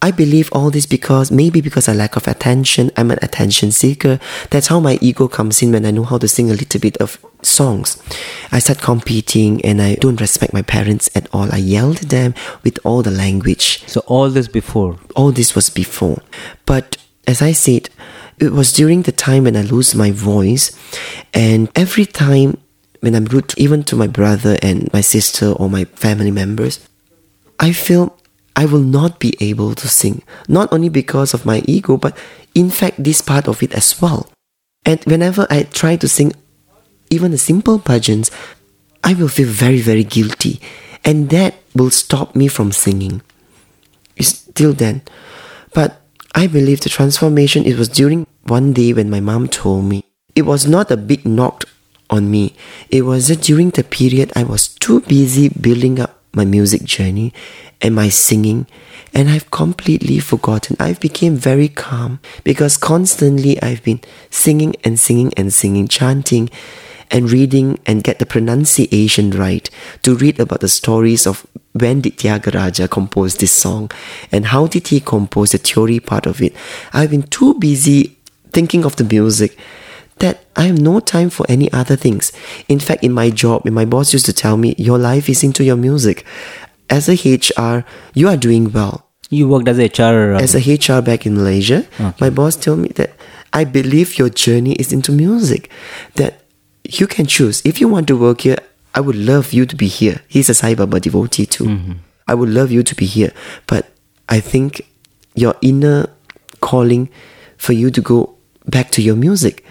I 0.00 0.12
believe 0.12 0.48
all 0.52 0.70
this 0.70 0.86
because 0.86 1.32
maybe 1.32 1.60
because 1.60 1.88
I 1.88 1.92
lack 1.92 2.14
of 2.14 2.28
attention, 2.28 2.92
I'm 2.96 3.10
an 3.10 3.18
attention 3.20 3.72
seeker. 3.72 4.20
That's 4.50 4.68
how 4.68 4.78
my 4.78 4.96
ego 5.00 5.26
comes 5.26 5.60
in 5.60 5.72
when 5.72 5.84
I 5.84 5.90
know 5.90 6.04
how 6.04 6.18
to 6.18 6.28
sing 6.28 6.50
a 6.50 6.54
little 6.54 6.80
bit 6.80 6.96
of 6.98 7.18
songs. 7.42 8.00
I 8.52 8.60
start 8.60 8.80
competing 8.80 9.64
and 9.64 9.82
I 9.82 9.96
don't 9.96 10.20
respect 10.20 10.52
my 10.52 10.62
parents 10.62 11.10
at 11.16 11.28
all. 11.32 11.52
I 11.52 11.56
yelled 11.56 12.02
at 12.02 12.10
them 12.10 12.34
with 12.62 12.78
all 12.84 13.02
the 13.02 13.10
language. 13.10 13.84
So 13.86 14.00
all 14.06 14.30
this 14.30 14.46
before. 14.46 14.98
All 15.16 15.32
this 15.32 15.56
was 15.56 15.68
before. 15.68 16.22
But 16.64 16.96
as 17.26 17.42
I 17.42 17.50
said, 17.50 17.90
it 18.38 18.52
was 18.52 18.72
during 18.72 19.02
the 19.02 19.12
time 19.12 19.44
when 19.44 19.56
I 19.56 19.62
lose 19.62 19.96
my 19.96 20.12
voice 20.12 20.70
and 21.34 21.68
every 21.74 22.06
time 22.06 22.58
when 23.00 23.16
I'm 23.16 23.24
rude 23.24 23.52
even 23.56 23.82
to 23.84 23.96
my 23.96 24.06
brother 24.06 24.56
and 24.62 24.92
my 24.92 25.00
sister 25.00 25.50
or 25.52 25.68
my 25.68 25.84
family 25.84 26.30
members, 26.30 26.86
I 27.58 27.72
feel 27.72 28.16
I 28.58 28.66
will 28.66 28.82
not 28.82 29.20
be 29.20 29.38
able 29.38 29.76
to 29.76 29.86
sing. 29.86 30.22
Not 30.48 30.72
only 30.72 30.88
because 30.88 31.32
of 31.32 31.46
my 31.46 31.62
ego, 31.70 31.96
but 31.96 32.18
in 32.56 32.70
fact, 32.70 32.98
this 32.98 33.20
part 33.22 33.46
of 33.46 33.62
it 33.62 33.72
as 33.72 34.02
well. 34.02 34.26
And 34.84 34.98
whenever 35.04 35.46
I 35.48 35.62
try 35.62 35.94
to 35.94 36.08
sing 36.08 36.32
even 37.08 37.30
the 37.30 37.38
simple 37.38 37.78
bhajans, 37.78 38.34
I 39.04 39.14
will 39.14 39.28
feel 39.28 39.46
very, 39.46 39.78
very 39.78 40.02
guilty. 40.02 40.60
And 41.04 41.30
that 41.30 41.54
will 41.76 41.90
stop 41.90 42.34
me 42.34 42.48
from 42.48 42.72
singing. 42.72 43.22
It's 44.16 44.42
till 44.58 44.72
then. 44.72 45.02
But 45.72 46.02
I 46.34 46.48
believe 46.48 46.80
the 46.80 46.90
transformation, 46.90 47.64
it 47.64 47.78
was 47.78 47.88
during 47.88 48.26
one 48.42 48.72
day 48.72 48.92
when 48.92 49.08
my 49.08 49.20
mom 49.20 49.46
told 49.46 49.84
me. 49.84 50.02
It 50.34 50.42
was 50.42 50.66
not 50.66 50.90
a 50.90 50.96
big 50.96 51.24
knock 51.24 51.62
on 52.10 52.28
me. 52.28 52.56
It 52.90 53.02
was 53.02 53.28
that 53.28 53.42
during 53.42 53.70
the 53.70 53.84
period 53.84 54.32
I 54.34 54.42
was 54.42 54.66
too 54.66 55.02
busy 55.02 55.48
building 55.48 56.00
up 56.00 56.17
my 56.32 56.44
music 56.44 56.84
journey 56.84 57.32
and 57.80 57.94
my 57.94 58.08
singing 58.08 58.66
and 59.14 59.28
I've 59.28 59.50
completely 59.50 60.18
forgotten. 60.18 60.76
I've 60.78 61.00
became 61.00 61.36
very 61.36 61.68
calm 61.68 62.20
because 62.44 62.76
constantly 62.76 63.60
I've 63.62 63.82
been 63.82 64.00
singing 64.30 64.76
and 64.84 64.98
singing 64.98 65.32
and 65.36 65.52
singing, 65.52 65.88
chanting 65.88 66.50
and 67.10 67.30
reading 67.30 67.78
and 67.86 68.04
get 68.04 68.18
the 68.18 68.26
pronunciation 68.26 69.30
right 69.30 69.68
to 70.02 70.14
read 70.14 70.38
about 70.38 70.60
the 70.60 70.68
stories 70.68 71.26
of 71.26 71.46
when 71.72 72.00
did 72.02 72.18
Tyagaraja 72.18 72.90
compose 72.90 73.36
this 73.36 73.52
song 73.52 73.90
and 74.30 74.46
how 74.46 74.66
did 74.66 74.88
he 74.88 75.00
compose 75.00 75.52
the 75.52 75.58
theory 75.58 76.00
part 76.00 76.26
of 76.26 76.42
it. 76.42 76.54
I've 76.92 77.10
been 77.10 77.22
too 77.22 77.54
busy 77.54 78.18
thinking 78.52 78.84
of 78.84 78.96
the 78.96 79.04
music 79.04 79.58
that 80.20 80.44
I 80.56 80.62
have 80.66 80.80
no 80.80 81.00
time 81.00 81.30
for 81.30 81.46
any 81.48 81.70
other 81.72 81.96
things. 81.96 82.32
In 82.68 82.78
fact, 82.80 83.04
in 83.04 83.12
my 83.12 83.30
job, 83.30 83.64
my 83.64 83.84
boss 83.84 84.12
used 84.12 84.26
to 84.26 84.32
tell 84.32 84.56
me, 84.56 84.74
Your 84.78 84.98
life 84.98 85.28
is 85.28 85.42
into 85.44 85.62
your 85.64 85.76
music. 85.76 86.24
As 86.90 87.08
a 87.08 87.14
HR, 87.14 87.84
you 88.14 88.28
are 88.28 88.36
doing 88.36 88.72
well. 88.72 89.06
You 89.30 89.46
worked 89.48 89.68
as 89.68 89.78
a 89.78 89.84
HR. 89.86 90.34
uh, 90.34 90.40
As 90.40 90.54
a 90.54 90.60
HR 90.60 91.02
back 91.02 91.26
in 91.26 91.34
Malaysia, 91.36 91.84
my 92.20 92.30
boss 92.30 92.56
told 92.56 92.78
me 92.80 92.88
that 92.96 93.10
I 93.52 93.64
believe 93.64 94.18
your 94.18 94.30
journey 94.30 94.72
is 94.74 94.92
into 94.92 95.12
music. 95.12 95.70
That 96.14 96.40
you 96.84 97.06
can 97.06 97.26
choose. 97.26 97.60
If 97.64 97.80
you 97.80 97.88
want 97.88 98.06
to 98.08 98.16
work 98.16 98.40
here, 98.42 98.56
I 98.94 99.00
would 99.00 99.16
love 99.16 99.52
you 99.52 99.66
to 99.66 99.76
be 99.76 99.86
here. 99.86 100.20
He's 100.28 100.48
a 100.48 100.54
Sai 100.54 100.74
Baba 100.74 100.98
devotee 100.98 101.44
too. 101.46 101.68
I 102.26 102.34
would 102.34 102.48
love 102.48 102.72
you 102.72 102.82
to 102.82 102.94
be 102.96 103.04
here. 103.06 103.32
But 103.66 103.92
I 104.28 104.40
think 104.40 104.82
your 105.34 105.54
inner 105.60 106.08
calling 106.60 107.08
for 107.58 107.72
you 107.74 107.90
to 107.90 108.00
go 108.00 108.34
back 108.66 108.90
to 108.92 109.02
your 109.02 109.16
music. 109.16 109.64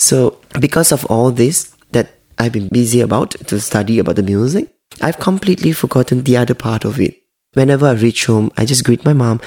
So 0.00 0.40
because 0.58 0.92
of 0.92 1.04
all 1.06 1.30
this 1.30 1.76
that 1.92 2.14
I've 2.38 2.52
been 2.52 2.68
busy 2.68 3.02
about 3.02 3.32
to 3.32 3.60
study 3.60 3.98
about 3.98 4.16
the 4.16 4.22
music, 4.22 4.74
I've 5.02 5.20
completely 5.20 5.72
forgotten 5.72 6.22
the 6.22 6.38
other 6.38 6.54
part 6.54 6.84
of 6.86 6.98
it. 6.98 7.22
Whenever 7.52 7.86
I 7.86 7.92
reach 7.92 8.24
home, 8.24 8.50
I 8.56 8.64
just 8.64 8.82
greet 8.82 9.04
my 9.04 9.12
mom 9.12 9.40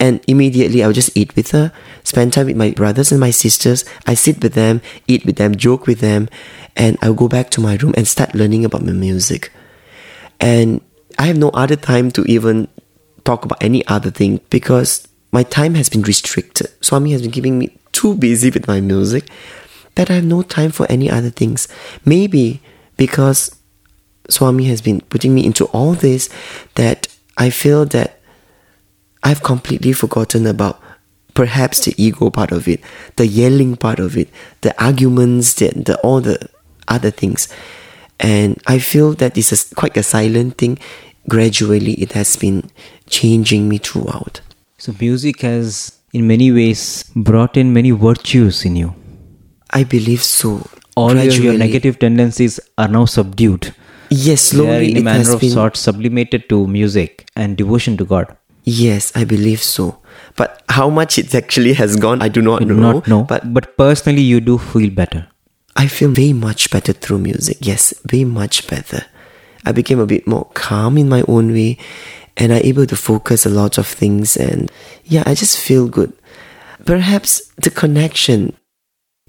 and 0.00 0.20
immediately 0.26 0.82
I'll 0.82 0.92
just 0.92 1.16
eat 1.16 1.36
with 1.36 1.52
her, 1.52 1.72
spend 2.02 2.32
time 2.32 2.46
with 2.46 2.56
my 2.56 2.72
brothers 2.72 3.12
and 3.12 3.20
my 3.20 3.30
sisters. 3.30 3.84
I 4.04 4.14
sit 4.14 4.42
with 4.42 4.54
them, 4.54 4.80
eat 5.06 5.24
with 5.24 5.36
them, 5.36 5.54
joke 5.54 5.86
with 5.86 6.00
them, 6.00 6.28
and 6.74 6.98
I'll 7.00 7.14
go 7.14 7.28
back 7.28 7.50
to 7.50 7.60
my 7.60 7.76
room 7.76 7.94
and 7.96 8.08
start 8.08 8.34
learning 8.34 8.64
about 8.64 8.82
my 8.82 8.92
music. 8.92 9.52
And 10.40 10.80
I 11.18 11.26
have 11.26 11.38
no 11.38 11.50
other 11.50 11.76
time 11.76 12.10
to 12.12 12.24
even 12.24 12.66
talk 13.24 13.44
about 13.44 13.62
any 13.62 13.86
other 13.86 14.10
thing 14.10 14.40
because 14.50 15.06
my 15.30 15.44
time 15.44 15.74
has 15.74 15.88
been 15.88 16.02
restricted. 16.02 16.66
Swami 16.80 17.12
has 17.12 17.22
been 17.22 17.30
keeping 17.30 17.60
me 17.60 17.78
too 17.92 18.16
busy 18.16 18.50
with 18.50 18.66
my 18.66 18.80
music 18.80 19.30
that 19.94 20.10
I 20.10 20.14
have 20.14 20.24
no 20.24 20.42
time 20.42 20.70
for 20.70 20.86
any 20.90 21.10
other 21.10 21.30
things. 21.30 21.68
Maybe 22.04 22.60
because 22.96 23.54
Swami 24.28 24.64
has 24.64 24.80
been 24.80 25.00
putting 25.02 25.34
me 25.34 25.44
into 25.44 25.66
all 25.66 25.92
this 25.92 26.28
that 26.74 27.08
I 27.36 27.50
feel 27.50 27.84
that 27.86 28.20
I've 29.22 29.42
completely 29.42 29.92
forgotten 29.92 30.46
about 30.46 30.80
perhaps 31.34 31.84
the 31.84 31.94
ego 32.02 32.30
part 32.30 32.52
of 32.52 32.68
it, 32.68 32.80
the 33.16 33.26
yelling 33.26 33.76
part 33.76 33.98
of 33.98 34.16
it, 34.16 34.28
the 34.60 34.82
arguments, 34.82 35.54
the, 35.54 35.70
the 35.70 35.98
all 36.00 36.20
the 36.20 36.48
other 36.88 37.10
things. 37.10 37.48
And 38.20 38.60
I 38.66 38.78
feel 38.78 39.12
that 39.14 39.34
this 39.34 39.52
is 39.52 39.72
quite 39.74 39.96
a 39.96 40.02
silent 40.02 40.58
thing. 40.58 40.78
Gradually, 41.28 41.94
it 41.94 42.12
has 42.12 42.36
been 42.36 42.70
changing 43.08 43.68
me 43.68 43.78
throughout. 43.78 44.40
So, 44.78 44.94
music 45.00 45.40
has, 45.40 45.98
in 46.12 46.26
many 46.26 46.52
ways, 46.52 47.10
brought 47.16 47.56
in 47.56 47.72
many 47.72 47.90
virtues 47.90 48.64
in 48.64 48.76
you. 48.76 48.94
I 49.74 49.84
believe 49.84 50.22
so. 50.22 50.66
All 50.96 51.14
your, 51.14 51.32
your 51.34 51.58
negative 51.58 51.98
tendencies 51.98 52.60
are 52.78 52.86
now 52.88 53.04
subdued. 53.04 53.74
Yes, 54.10 54.50
They 54.50 54.58
are 54.58 54.62
slowly 54.62 54.90
in 54.92 54.96
a 54.98 55.02
manner 55.02 55.32
of 55.34 55.40
been. 55.40 55.50
sorts 55.50 55.80
sublimated 55.80 56.48
to 56.50 56.66
music 56.68 57.28
and 57.34 57.56
devotion 57.56 57.96
to 57.96 58.04
God. 58.04 58.36
Yes, 58.62 59.10
I 59.16 59.24
believe 59.24 59.60
so. 59.62 59.98
But 60.36 60.62
how 60.68 60.88
much 60.88 61.18
it 61.18 61.34
actually 61.34 61.72
has 61.74 61.96
gone, 61.96 62.22
I 62.22 62.28
do 62.28 62.40
not 62.40 62.62
I 62.62 62.64
do 62.66 62.74
know. 62.74 62.92
not 62.92 63.08
know. 63.08 63.22
But 63.24 63.52
but 63.52 63.76
personally, 63.76 64.22
you 64.22 64.40
do 64.40 64.56
feel 64.58 64.90
better. 64.90 65.26
I 65.76 65.88
feel 65.88 66.10
very 66.10 66.32
much 66.32 66.70
better 66.70 66.92
through 66.92 67.18
music. 67.18 67.58
Yes, 67.60 67.92
very 68.06 68.24
much 68.24 68.68
better. 68.68 69.04
I 69.66 69.72
became 69.72 69.98
a 69.98 70.06
bit 70.06 70.26
more 70.26 70.44
calm 70.54 70.96
in 70.96 71.08
my 71.08 71.24
own 71.26 71.52
way 71.52 71.78
and 72.36 72.52
I'm 72.52 72.62
able 72.62 72.86
to 72.86 72.96
focus 72.96 73.44
a 73.44 73.50
lot 73.50 73.78
of 73.78 73.86
things 73.86 74.36
and 74.36 74.70
yeah, 75.04 75.24
I 75.26 75.34
just 75.34 75.58
feel 75.58 75.88
good. 75.88 76.12
Perhaps 76.84 77.50
the 77.56 77.70
connection 77.70 78.54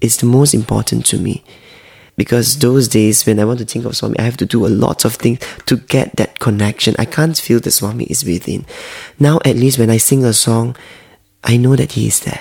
is 0.00 0.18
the 0.18 0.26
most 0.26 0.54
important 0.54 1.06
to 1.06 1.18
me. 1.18 1.42
Because 2.16 2.58
those 2.60 2.88
days 2.88 3.26
when 3.26 3.38
I 3.38 3.44
want 3.44 3.58
to 3.58 3.66
think 3.66 3.84
of 3.84 3.94
Swami, 3.96 4.18
I 4.18 4.22
have 4.22 4.38
to 4.38 4.46
do 4.46 4.66
a 4.66 4.68
lot 4.68 5.04
of 5.04 5.16
things 5.16 5.38
to 5.66 5.76
get 5.76 6.16
that 6.16 6.38
connection. 6.38 6.94
I 6.98 7.04
can't 7.04 7.36
feel 7.36 7.60
the 7.60 7.70
Swami 7.70 8.04
is 8.04 8.24
within. 8.24 8.64
Now 9.20 9.38
at 9.44 9.56
least 9.56 9.78
when 9.78 9.90
I 9.90 9.98
sing 9.98 10.24
a 10.24 10.32
song, 10.32 10.76
I 11.44 11.58
know 11.58 11.76
that 11.76 11.92
he 11.92 12.06
is 12.06 12.20
there. 12.20 12.40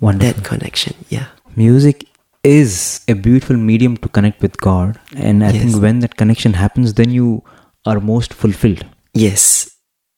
Wonderful. 0.00 0.32
That 0.40 0.44
connection, 0.48 0.94
yeah. 1.10 1.26
Music 1.56 2.06
is 2.42 3.02
a 3.06 3.12
beautiful 3.12 3.56
medium 3.56 3.98
to 3.98 4.08
connect 4.08 4.40
with 4.40 4.56
God. 4.58 4.98
And 5.14 5.44
I 5.44 5.50
Yes. 5.50 5.62
think 5.62 5.82
when 5.82 5.98
that 6.00 6.16
connection 6.16 6.54
happens, 6.54 6.94
then 6.94 7.10
you 7.10 7.42
are 7.84 8.00
most 8.00 8.32
fulfilled. 8.32 8.84
Yes, 9.12 9.68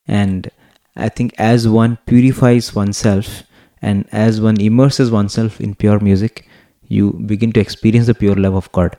And 0.06 0.50
I 0.96 1.08
think 1.08 1.32
as 1.38 1.66
one 1.66 1.96
purifies 2.06 2.74
oneself 2.74 3.42
and 3.82 4.08
as 4.12 4.40
one 4.40 4.60
immerses 4.60 5.10
oneself 5.10 5.60
in 5.60 5.74
pure 5.74 5.98
music, 6.00 6.46
you 6.88 7.12
begin 7.26 7.52
to 7.52 7.60
experience 7.60 8.06
the 8.06 8.14
pure 8.14 8.36
love 8.36 8.54
of 8.54 8.70
God. 8.72 8.96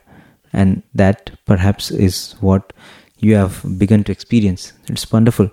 And 0.51 0.84
that 0.93 1.31
perhaps 1.45 1.89
is 1.89 2.36
what 2.41 2.73
you 3.19 3.36
have 3.36 3.63
begun 3.79 4.03
to 4.03 4.11
experience. 4.11 4.73
It's 4.88 5.11
wonderful. 5.11 5.49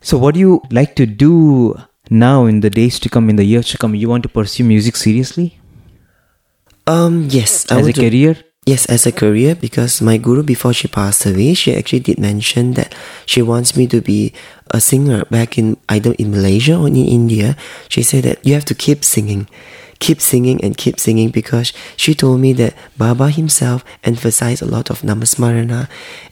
So, 0.00 0.18
what 0.18 0.34
do 0.34 0.40
you 0.40 0.62
like 0.70 0.94
to 0.96 1.06
do 1.06 1.74
now 2.10 2.44
in 2.46 2.60
the 2.60 2.70
days 2.70 3.00
to 3.00 3.08
come, 3.08 3.30
in 3.30 3.36
the 3.36 3.44
years 3.44 3.68
to 3.70 3.78
come? 3.78 3.94
You 3.94 4.08
want 4.08 4.22
to 4.24 4.28
pursue 4.28 4.64
music 4.64 4.96
seriously 4.96 5.58
Um, 6.86 7.28
yes, 7.30 7.70
I 7.70 7.80
as 7.80 7.86
a 7.88 7.92
to- 7.92 8.00
career? 8.10 8.36
Yes, 8.66 8.86
as 8.86 9.04
a 9.04 9.12
career, 9.12 9.54
because 9.54 10.00
my 10.00 10.16
guru 10.16 10.42
before 10.42 10.72
she 10.72 10.88
passed 10.88 11.26
away, 11.26 11.52
she 11.52 11.76
actually 11.76 12.00
did 12.00 12.18
mention 12.18 12.72
that 12.74 12.94
she 13.26 13.42
wants 13.42 13.76
me 13.76 13.86
to 13.88 14.00
be 14.00 14.32
a 14.70 14.80
singer 14.80 15.26
back 15.28 15.58
in 15.58 15.76
either 15.90 16.14
in 16.14 16.30
Malaysia 16.30 16.78
or 16.78 16.88
in 16.88 16.96
India. 16.96 17.56
She 17.90 18.02
said 18.02 18.24
that 18.24 18.40
you 18.40 18.54
have 18.54 18.64
to 18.64 18.74
keep 18.74 19.04
singing, 19.04 19.48
keep 20.00 20.18
singing 20.18 20.64
and 20.64 20.78
keep 20.78 20.98
singing 20.98 21.28
because 21.28 21.74
she 21.96 22.14
told 22.14 22.40
me 22.40 22.54
that 22.54 22.72
Baba 22.96 23.28
himself 23.28 23.84
emphasized 24.02 24.62
a 24.62 24.66
lot 24.66 24.88
of 24.88 25.02
namasmarana 25.02 25.88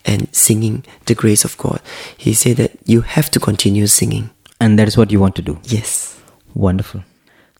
and 0.06 0.34
singing 0.34 0.84
the 1.04 1.14
grace 1.14 1.44
of 1.44 1.58
God. 1.58 1.80
He 2.16 2.32
said 2.32 2.56
that 2.56 2.72
you 2.86 3.02
have 3.02 3.30
to 3.32 3.40
continue 3.40 3.86
singing. 3.86 4.30
And 4.58 4.78
that 4.78 4.88
is 4.88 4.96
what 4.96 5.12
you 5.12 5.20
want 5.20 5.36
to 5.36 5.42
do. 5.42 5.60
Yes. 5.64 6.18
Wonderful. 6.54 7.04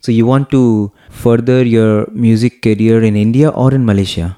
So, 0.01 0.11
you 0.11 0.27
want 0.27 0.51
to 0.51 0.91
further 1.11 1.62
your 1.62 2.11
music 2.11 2.62
career 2.62 3.05
in 3.05 3.14
India 3.14 3.51
or 3.51 3.73
in 3.73 3.85
Malaysia? 3.85 4.37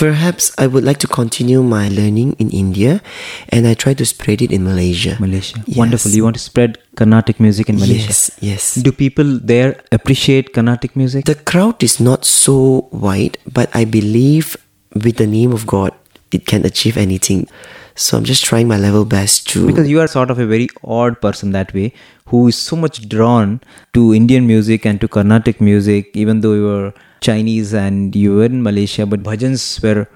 Perhaps 0.00 0.56
I 0.56 0.66
would 0.66 0.82
like 0.82 0.96
to 1.04 1.06
continue 1.06 1.62
my 1.62 1.92
learning 1.92 2.32
in 2.40 2.48
India 2.48 3.02
and 3.50 3.66
I 3.68 3.74
try 3.74 3.92
to 3.92 4.06
spread 4.06 4.40
it 4.40 4.50
in 4.50 4.64
Malaysia. 4.64 5.20
Malaysia. 5.20 5.60
Yes. 5.66 5.76
Wonderful. 5.76 6.10
You 6.10 6.24
want 6.24 6.36
to 6.36 6.42
spread 6.42 6.78
Carnatic 6.96 7.38
music 7.38 7.68
in 7.68 7.76
Malaysia. 7.76 8.08
Yes, 8.08 8.30
yes. 8.40 8.74
Do 8.80 8.92
people 8.92 9.38
there 9.38 9.76
appreciate 9.92 10.54
Carnatic 10.54 10.96
music? 10.96 11.26
The 11.26 11.34
crowd 11.34 11.82
is 11.84 12.00
not 12.00 12.24
so 12.24 12.88
wide, 12.92 13.36
but 13.44 13.68
I 13.76 13.84
believe 13.84 14.56
with 14.94 15.20
the 15.20 15.26
name 15.26 15.52
of 15.52 15.66
God, 15.66 15.92
it 16.32 16.46
can 16.46 16.64
achieve 16.64 16.96
anything. 16.96 17.48
So 17.94 18.16
I'm 18.16 18.24
just 18.24 18.44
trying 18.44 18.68
my 18.68 18.78
level 18.78 19.04
best 19.04 19.48
to. 19.50 19.66
because 19.66 19.88
you 19.88 20.00
are 20.00 20.06
sort 20.06 20.30
of 20.30 20.38
a 20.38 20.46
very 20.46 20.68
odd 20.84 21.20
person 21.20 21.52
that 21.52 21.74
way 21.74 21.92
who 22.26 22.48
is 22.48 22.56
so 22.56 22.76
much 22.76 23.08
drawn 23.08 23.60
to 23.92 24.14
Indian 24.14 24.46
music 24.46 24.86
and 24.86 25.00
to 25.00 25.08
Carnatic 25.08 25.60
music, 25.60 26.10
even 26.14 26.40
though 26.40 26.54
you 26.54 26.64
were 26.64 26.94
Chinese 27.20 27.74
and 27.74 28.14
you 28.14 28.36
were 28.36 28.44
in 28.44 28.62
Malaysia, 28.62 29.04
but 29.04 29.22
bhajans 29.22 29.82
were 29.82 30.06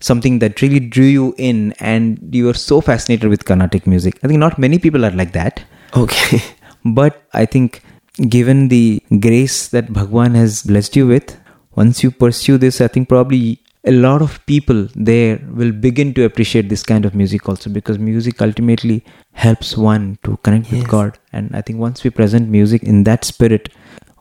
something 0.00 0.38
that 0.40 0.60
really 0.60 0.80
drew 0.80 1.06
you 1.06 1.34
in 1.38 1.72
and 1.80 2.18
you 2.32 2.44
were 2.44 2.54
so 2.54 2.80
fascinated 2.80 3.30
with 3.30 3.44
Carnatic 3.44 3.86
music. 3.86 4.18
I 4.22 4.28
think 4.28 4.38
not 4.38 4.58
many 4.58 4.78
people 4.78 5.04
are 5.04 5.10
like 5.10 5.32
that. 5.32 5.64
okay. 5.94 6.40
But 6.84 7.22
I 7.32 7.46
think, 7.46 7.80
given 8.28 8.66
the 8.68 9.00
grace 9.20 9.68
that 9.68 9.92
Bhagwan 9.92 10.34
has 10.34 10.64
blessed 10.64 10.96
you 10.96 11.06
with, 11.06 11.38
once 11.76 12.02
you 12.02 12.10
pursue 12.10 12.58
this, 12.58 12.80
I 12.80 12.88
think 12.88 13.08
probably 13.08 13.60
a 13.84 13.90
lot 13.90 14.22
of 14.22 14.44
people 14.46 14.86
there 14.94 15.40
will 15.50 15.72
begin 15.72 16.14
to 16.14 16.24
appreciate 16.24 16.68
this 16.68 16.82
kind 16.84 17.04
of 17.04 17.14
music 17.14 17.48
also 17.48 17.68
because 17.68 17.98
music 17.98 18.40
ultimately 18.40 19.04
helps 19.32 19.76
one 19.76 20.18
to 20.22 20.36
connect 20.44 20.70
with 20.70 20.86
God. 20.86 21.18
And 21.32 21.54
I 21.54 21.62
think 21.62 21.78
once 21.78 22.04
we 22.04 22.10
present 22.10 22.48
music 22.48 22.84
in 22.84 23.04
that 23.04 23.24
spirit, 23.24 23.70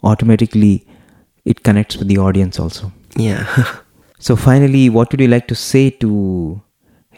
automatically 0.04 0.88
it 1.46 1.64
connects 1.64 1.98
with 1.98 2.08
the 2.08 2.18
audience 2.18 2.60
also. 2.60 2.92
Yeah. 3.16 3.46
So, 4.24 4.36
finally, 4.36 4.88
what 4.88 5.12
would 5.12 5.20
you 5.20 5.28
like 5.28 5.48
to 5.48 5.56
say 5.56 5.90
to 5.90 6.62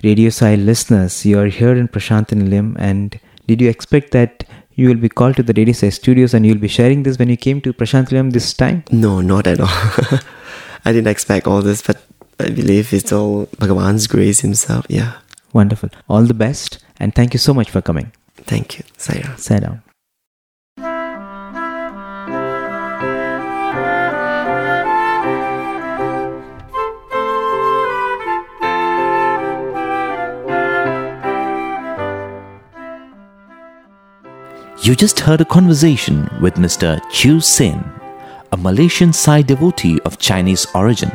Radio 0.06 0.30
Sai 0.30 0.56
listeners? 0.56 1.26
You 1.26 1.38
are 1.40 1.48
here 1.48 1.76
in 1.76 1.90
Prasanthi 1.90 2.38
Nilayam, 2.42 2.78
and 2.80 3.20
did 3.46 3.60
you 3.60 3.68
expect 3.70 4.12
that 4.12 4.46
you 4.76 4.88
will 4.88 4.96
be 4.96 5.10
called 5.10 5.36
to 5.36 5.44
the 5.44 5.52
Radio 5.58 5.74
Sai 5.74 5.90
studios 5.90 6.34
and 6.34 6.46
you 6.46 6.54
will 6.54 6.62
be 6.62 6.70
sharing 6.70 7.04
this 7.04 7.20
when 7.20 7.28
you 7.28 7.36
came 7.36 7.60
to 7.60 7.74
Prasanthi 7.74 8.14
Nilayam 8.14 8.32
this 8.32 8.54
time? 8.54 8.86
no, 8.90 9.20
not 9.20 9.48
at 9.48 9.60
all. 9.60 9.68
I 10.86 10.94
didn't 10.94 11.08
expect 11.08 11.46
all 11.46 11.62
this, 11.62 11.82
but 11.82 12.02
I 12.40 12.50
believe 12.50 12.94
it's 12.94 13.12
all 13.12 13.46
Bhagavan's 13.58 14.08
grace 14.08 14.42
himself. 14.42 14.86
Yeah. 14.90 15.14
Wonderful. 15.54 15.90
All 16.10 16.24
the 16.24 16.34
best, 16.34 16.84
and 17.00 17.14
thank 17.14 17.34
you 17.34 17.40
so 17.40 17.54
much 17.54 17.70
for 17.70 17.82
coming. 17.82 18.12
Thank 18.36 18.80
you, 18.80 18.86
Saira. 18.98 19.40
Sit. 19.40 19.64
You 34.84 34.96
just 34.96 35.20
heard 35.22 35.40
a 35.40 35.46
conversation 35.46 36.30
with 36.42 36.56
Mr. 36.56 37.00
Chu 37.10 37.40
Sen, 37.40 37.90
a 38.52 38.58
Malaysian 38.58 39.14
Sai 39.14 39.42
devotee 39.42 39.98
of 40.04 40.18
Chinese 40.18 40.68
origin. 40.76 41.12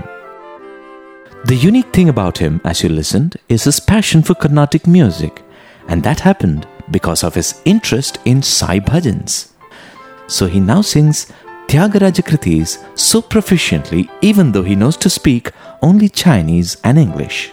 The 1.44 1.54
unique 1.54 1.92
thing 1.92 2.08
about 2.08 2.38
him, 2.38 2.60
as 2.64 2.82
you 2.82 2.88
listened, 2.88 3.36
is 3.48 3.64
his 3.64 3.80
passion 3.80 4.22
for 4.22 4.34
Carnatic 4.34 4.86
music, 4.86 5.42
and 5.86 6.02
that 6.02 6.20
happened 6.20 6.66
because 6.90 7.22
of 7.22 7.34
his 7.34 7.62
interest 7.64 8.18
in 8.24 8.42
Sai 8.42 8.80
bhajans. 8.80 9.52
So 10.26 10.46
he 10.46 10.58
now 10.58 10.82
sings 10.82 11.32
Tyagaraja 11.68 12.22
Kritis 12.22 12.84
so 12.98 13.22
proficiently, 13.22 14.10
even 14.20 14.50
though 14.50 14.64
he 14.64 14.74
knows 14.74 14.96
to 14.98 15.08
speak 15.08 15.52
only 15.80 16.08
Chinese 16.08 16.76
and 16.82 16.98
English. 16.98 17.52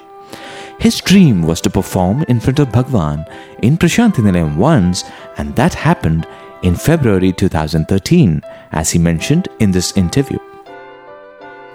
His 0.80 1.00
dream 1.00 1.44
was 1.44 1.62
to 1.62 1.70
perform 1.70 2.26
in 2.28 2.40
front 2.40 2.60
of 2.60 2.72
Bhagwan 2.72 3.26
in 3.62 3.78
Prasanthi 3.78 4.24
Nilayam 4.24 4.58
once, 4.58 5.04
and 5.38 5.56
that 5.56 5.74
happened 5.74 6.28
in 6.64 6.76
February 6.76 7.32
2013, 7.32 8.42
as 8.72 8.90
he 8.90 9.00
mentioned 9.00 9.48
in 9.60 9.72
this 9.72 9.96
interview. 9.96 10.40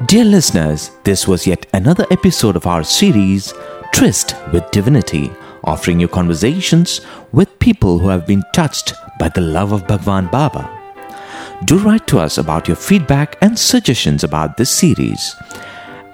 Dear 0.07 0.25
listeners, 0.25 0.91
this 1.05 1.29
was 1.29 1.47
yet 1.47 1.67
another 1.75 2.07
episode 2.11 2.57
of 2.57 2.67
our 2.67 2.83
series, 2.83 3.53
Tryst 3.93 4.35
with 4.51 4.71
Divinity, 4.71 5.31
offering 5.65 6.01
you 6.01 6.09
conversations 6.09 7.03
with 7.33 7.59
people 7.59 7.99
who 7.99 8.09
have 8.09 8.27
been 8.27 8.43
touched 8.55 8.95
by 9.19 9.29
the 9.29 9.43
love 9.43 9.73
of 9.73 9.87
Bhagwan 9.87 10.29
Baba. 10.29 10.69
Do 11.67 11.79
write 11.79 12.07
to 12.07 12.19
us 12.19 12.39
about 12.39 12.67
your 12.67 12.79
feedback 12.79 13.37
and 13.43 13.59
suggestions 13.59 14.25
about 14.25 14.57
this 14.57 14.71
series. 14.71 15.37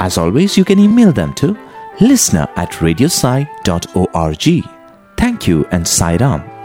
As 0.00 0.18
always, 0.18 0.56
you 0.56 0.64
can 0.64 0.80
email 0.80 1.12
them 1.12 1.32
to 1.34 1.56
listener 2.00 2.48
at 2.56 2.72
radiosai.org. 2.72 4.64
Thank 5.16 5.46
you 5.46 5.64
and 5.70 5.86
Sai 5.86 6.16
Ram. 6.16 6.55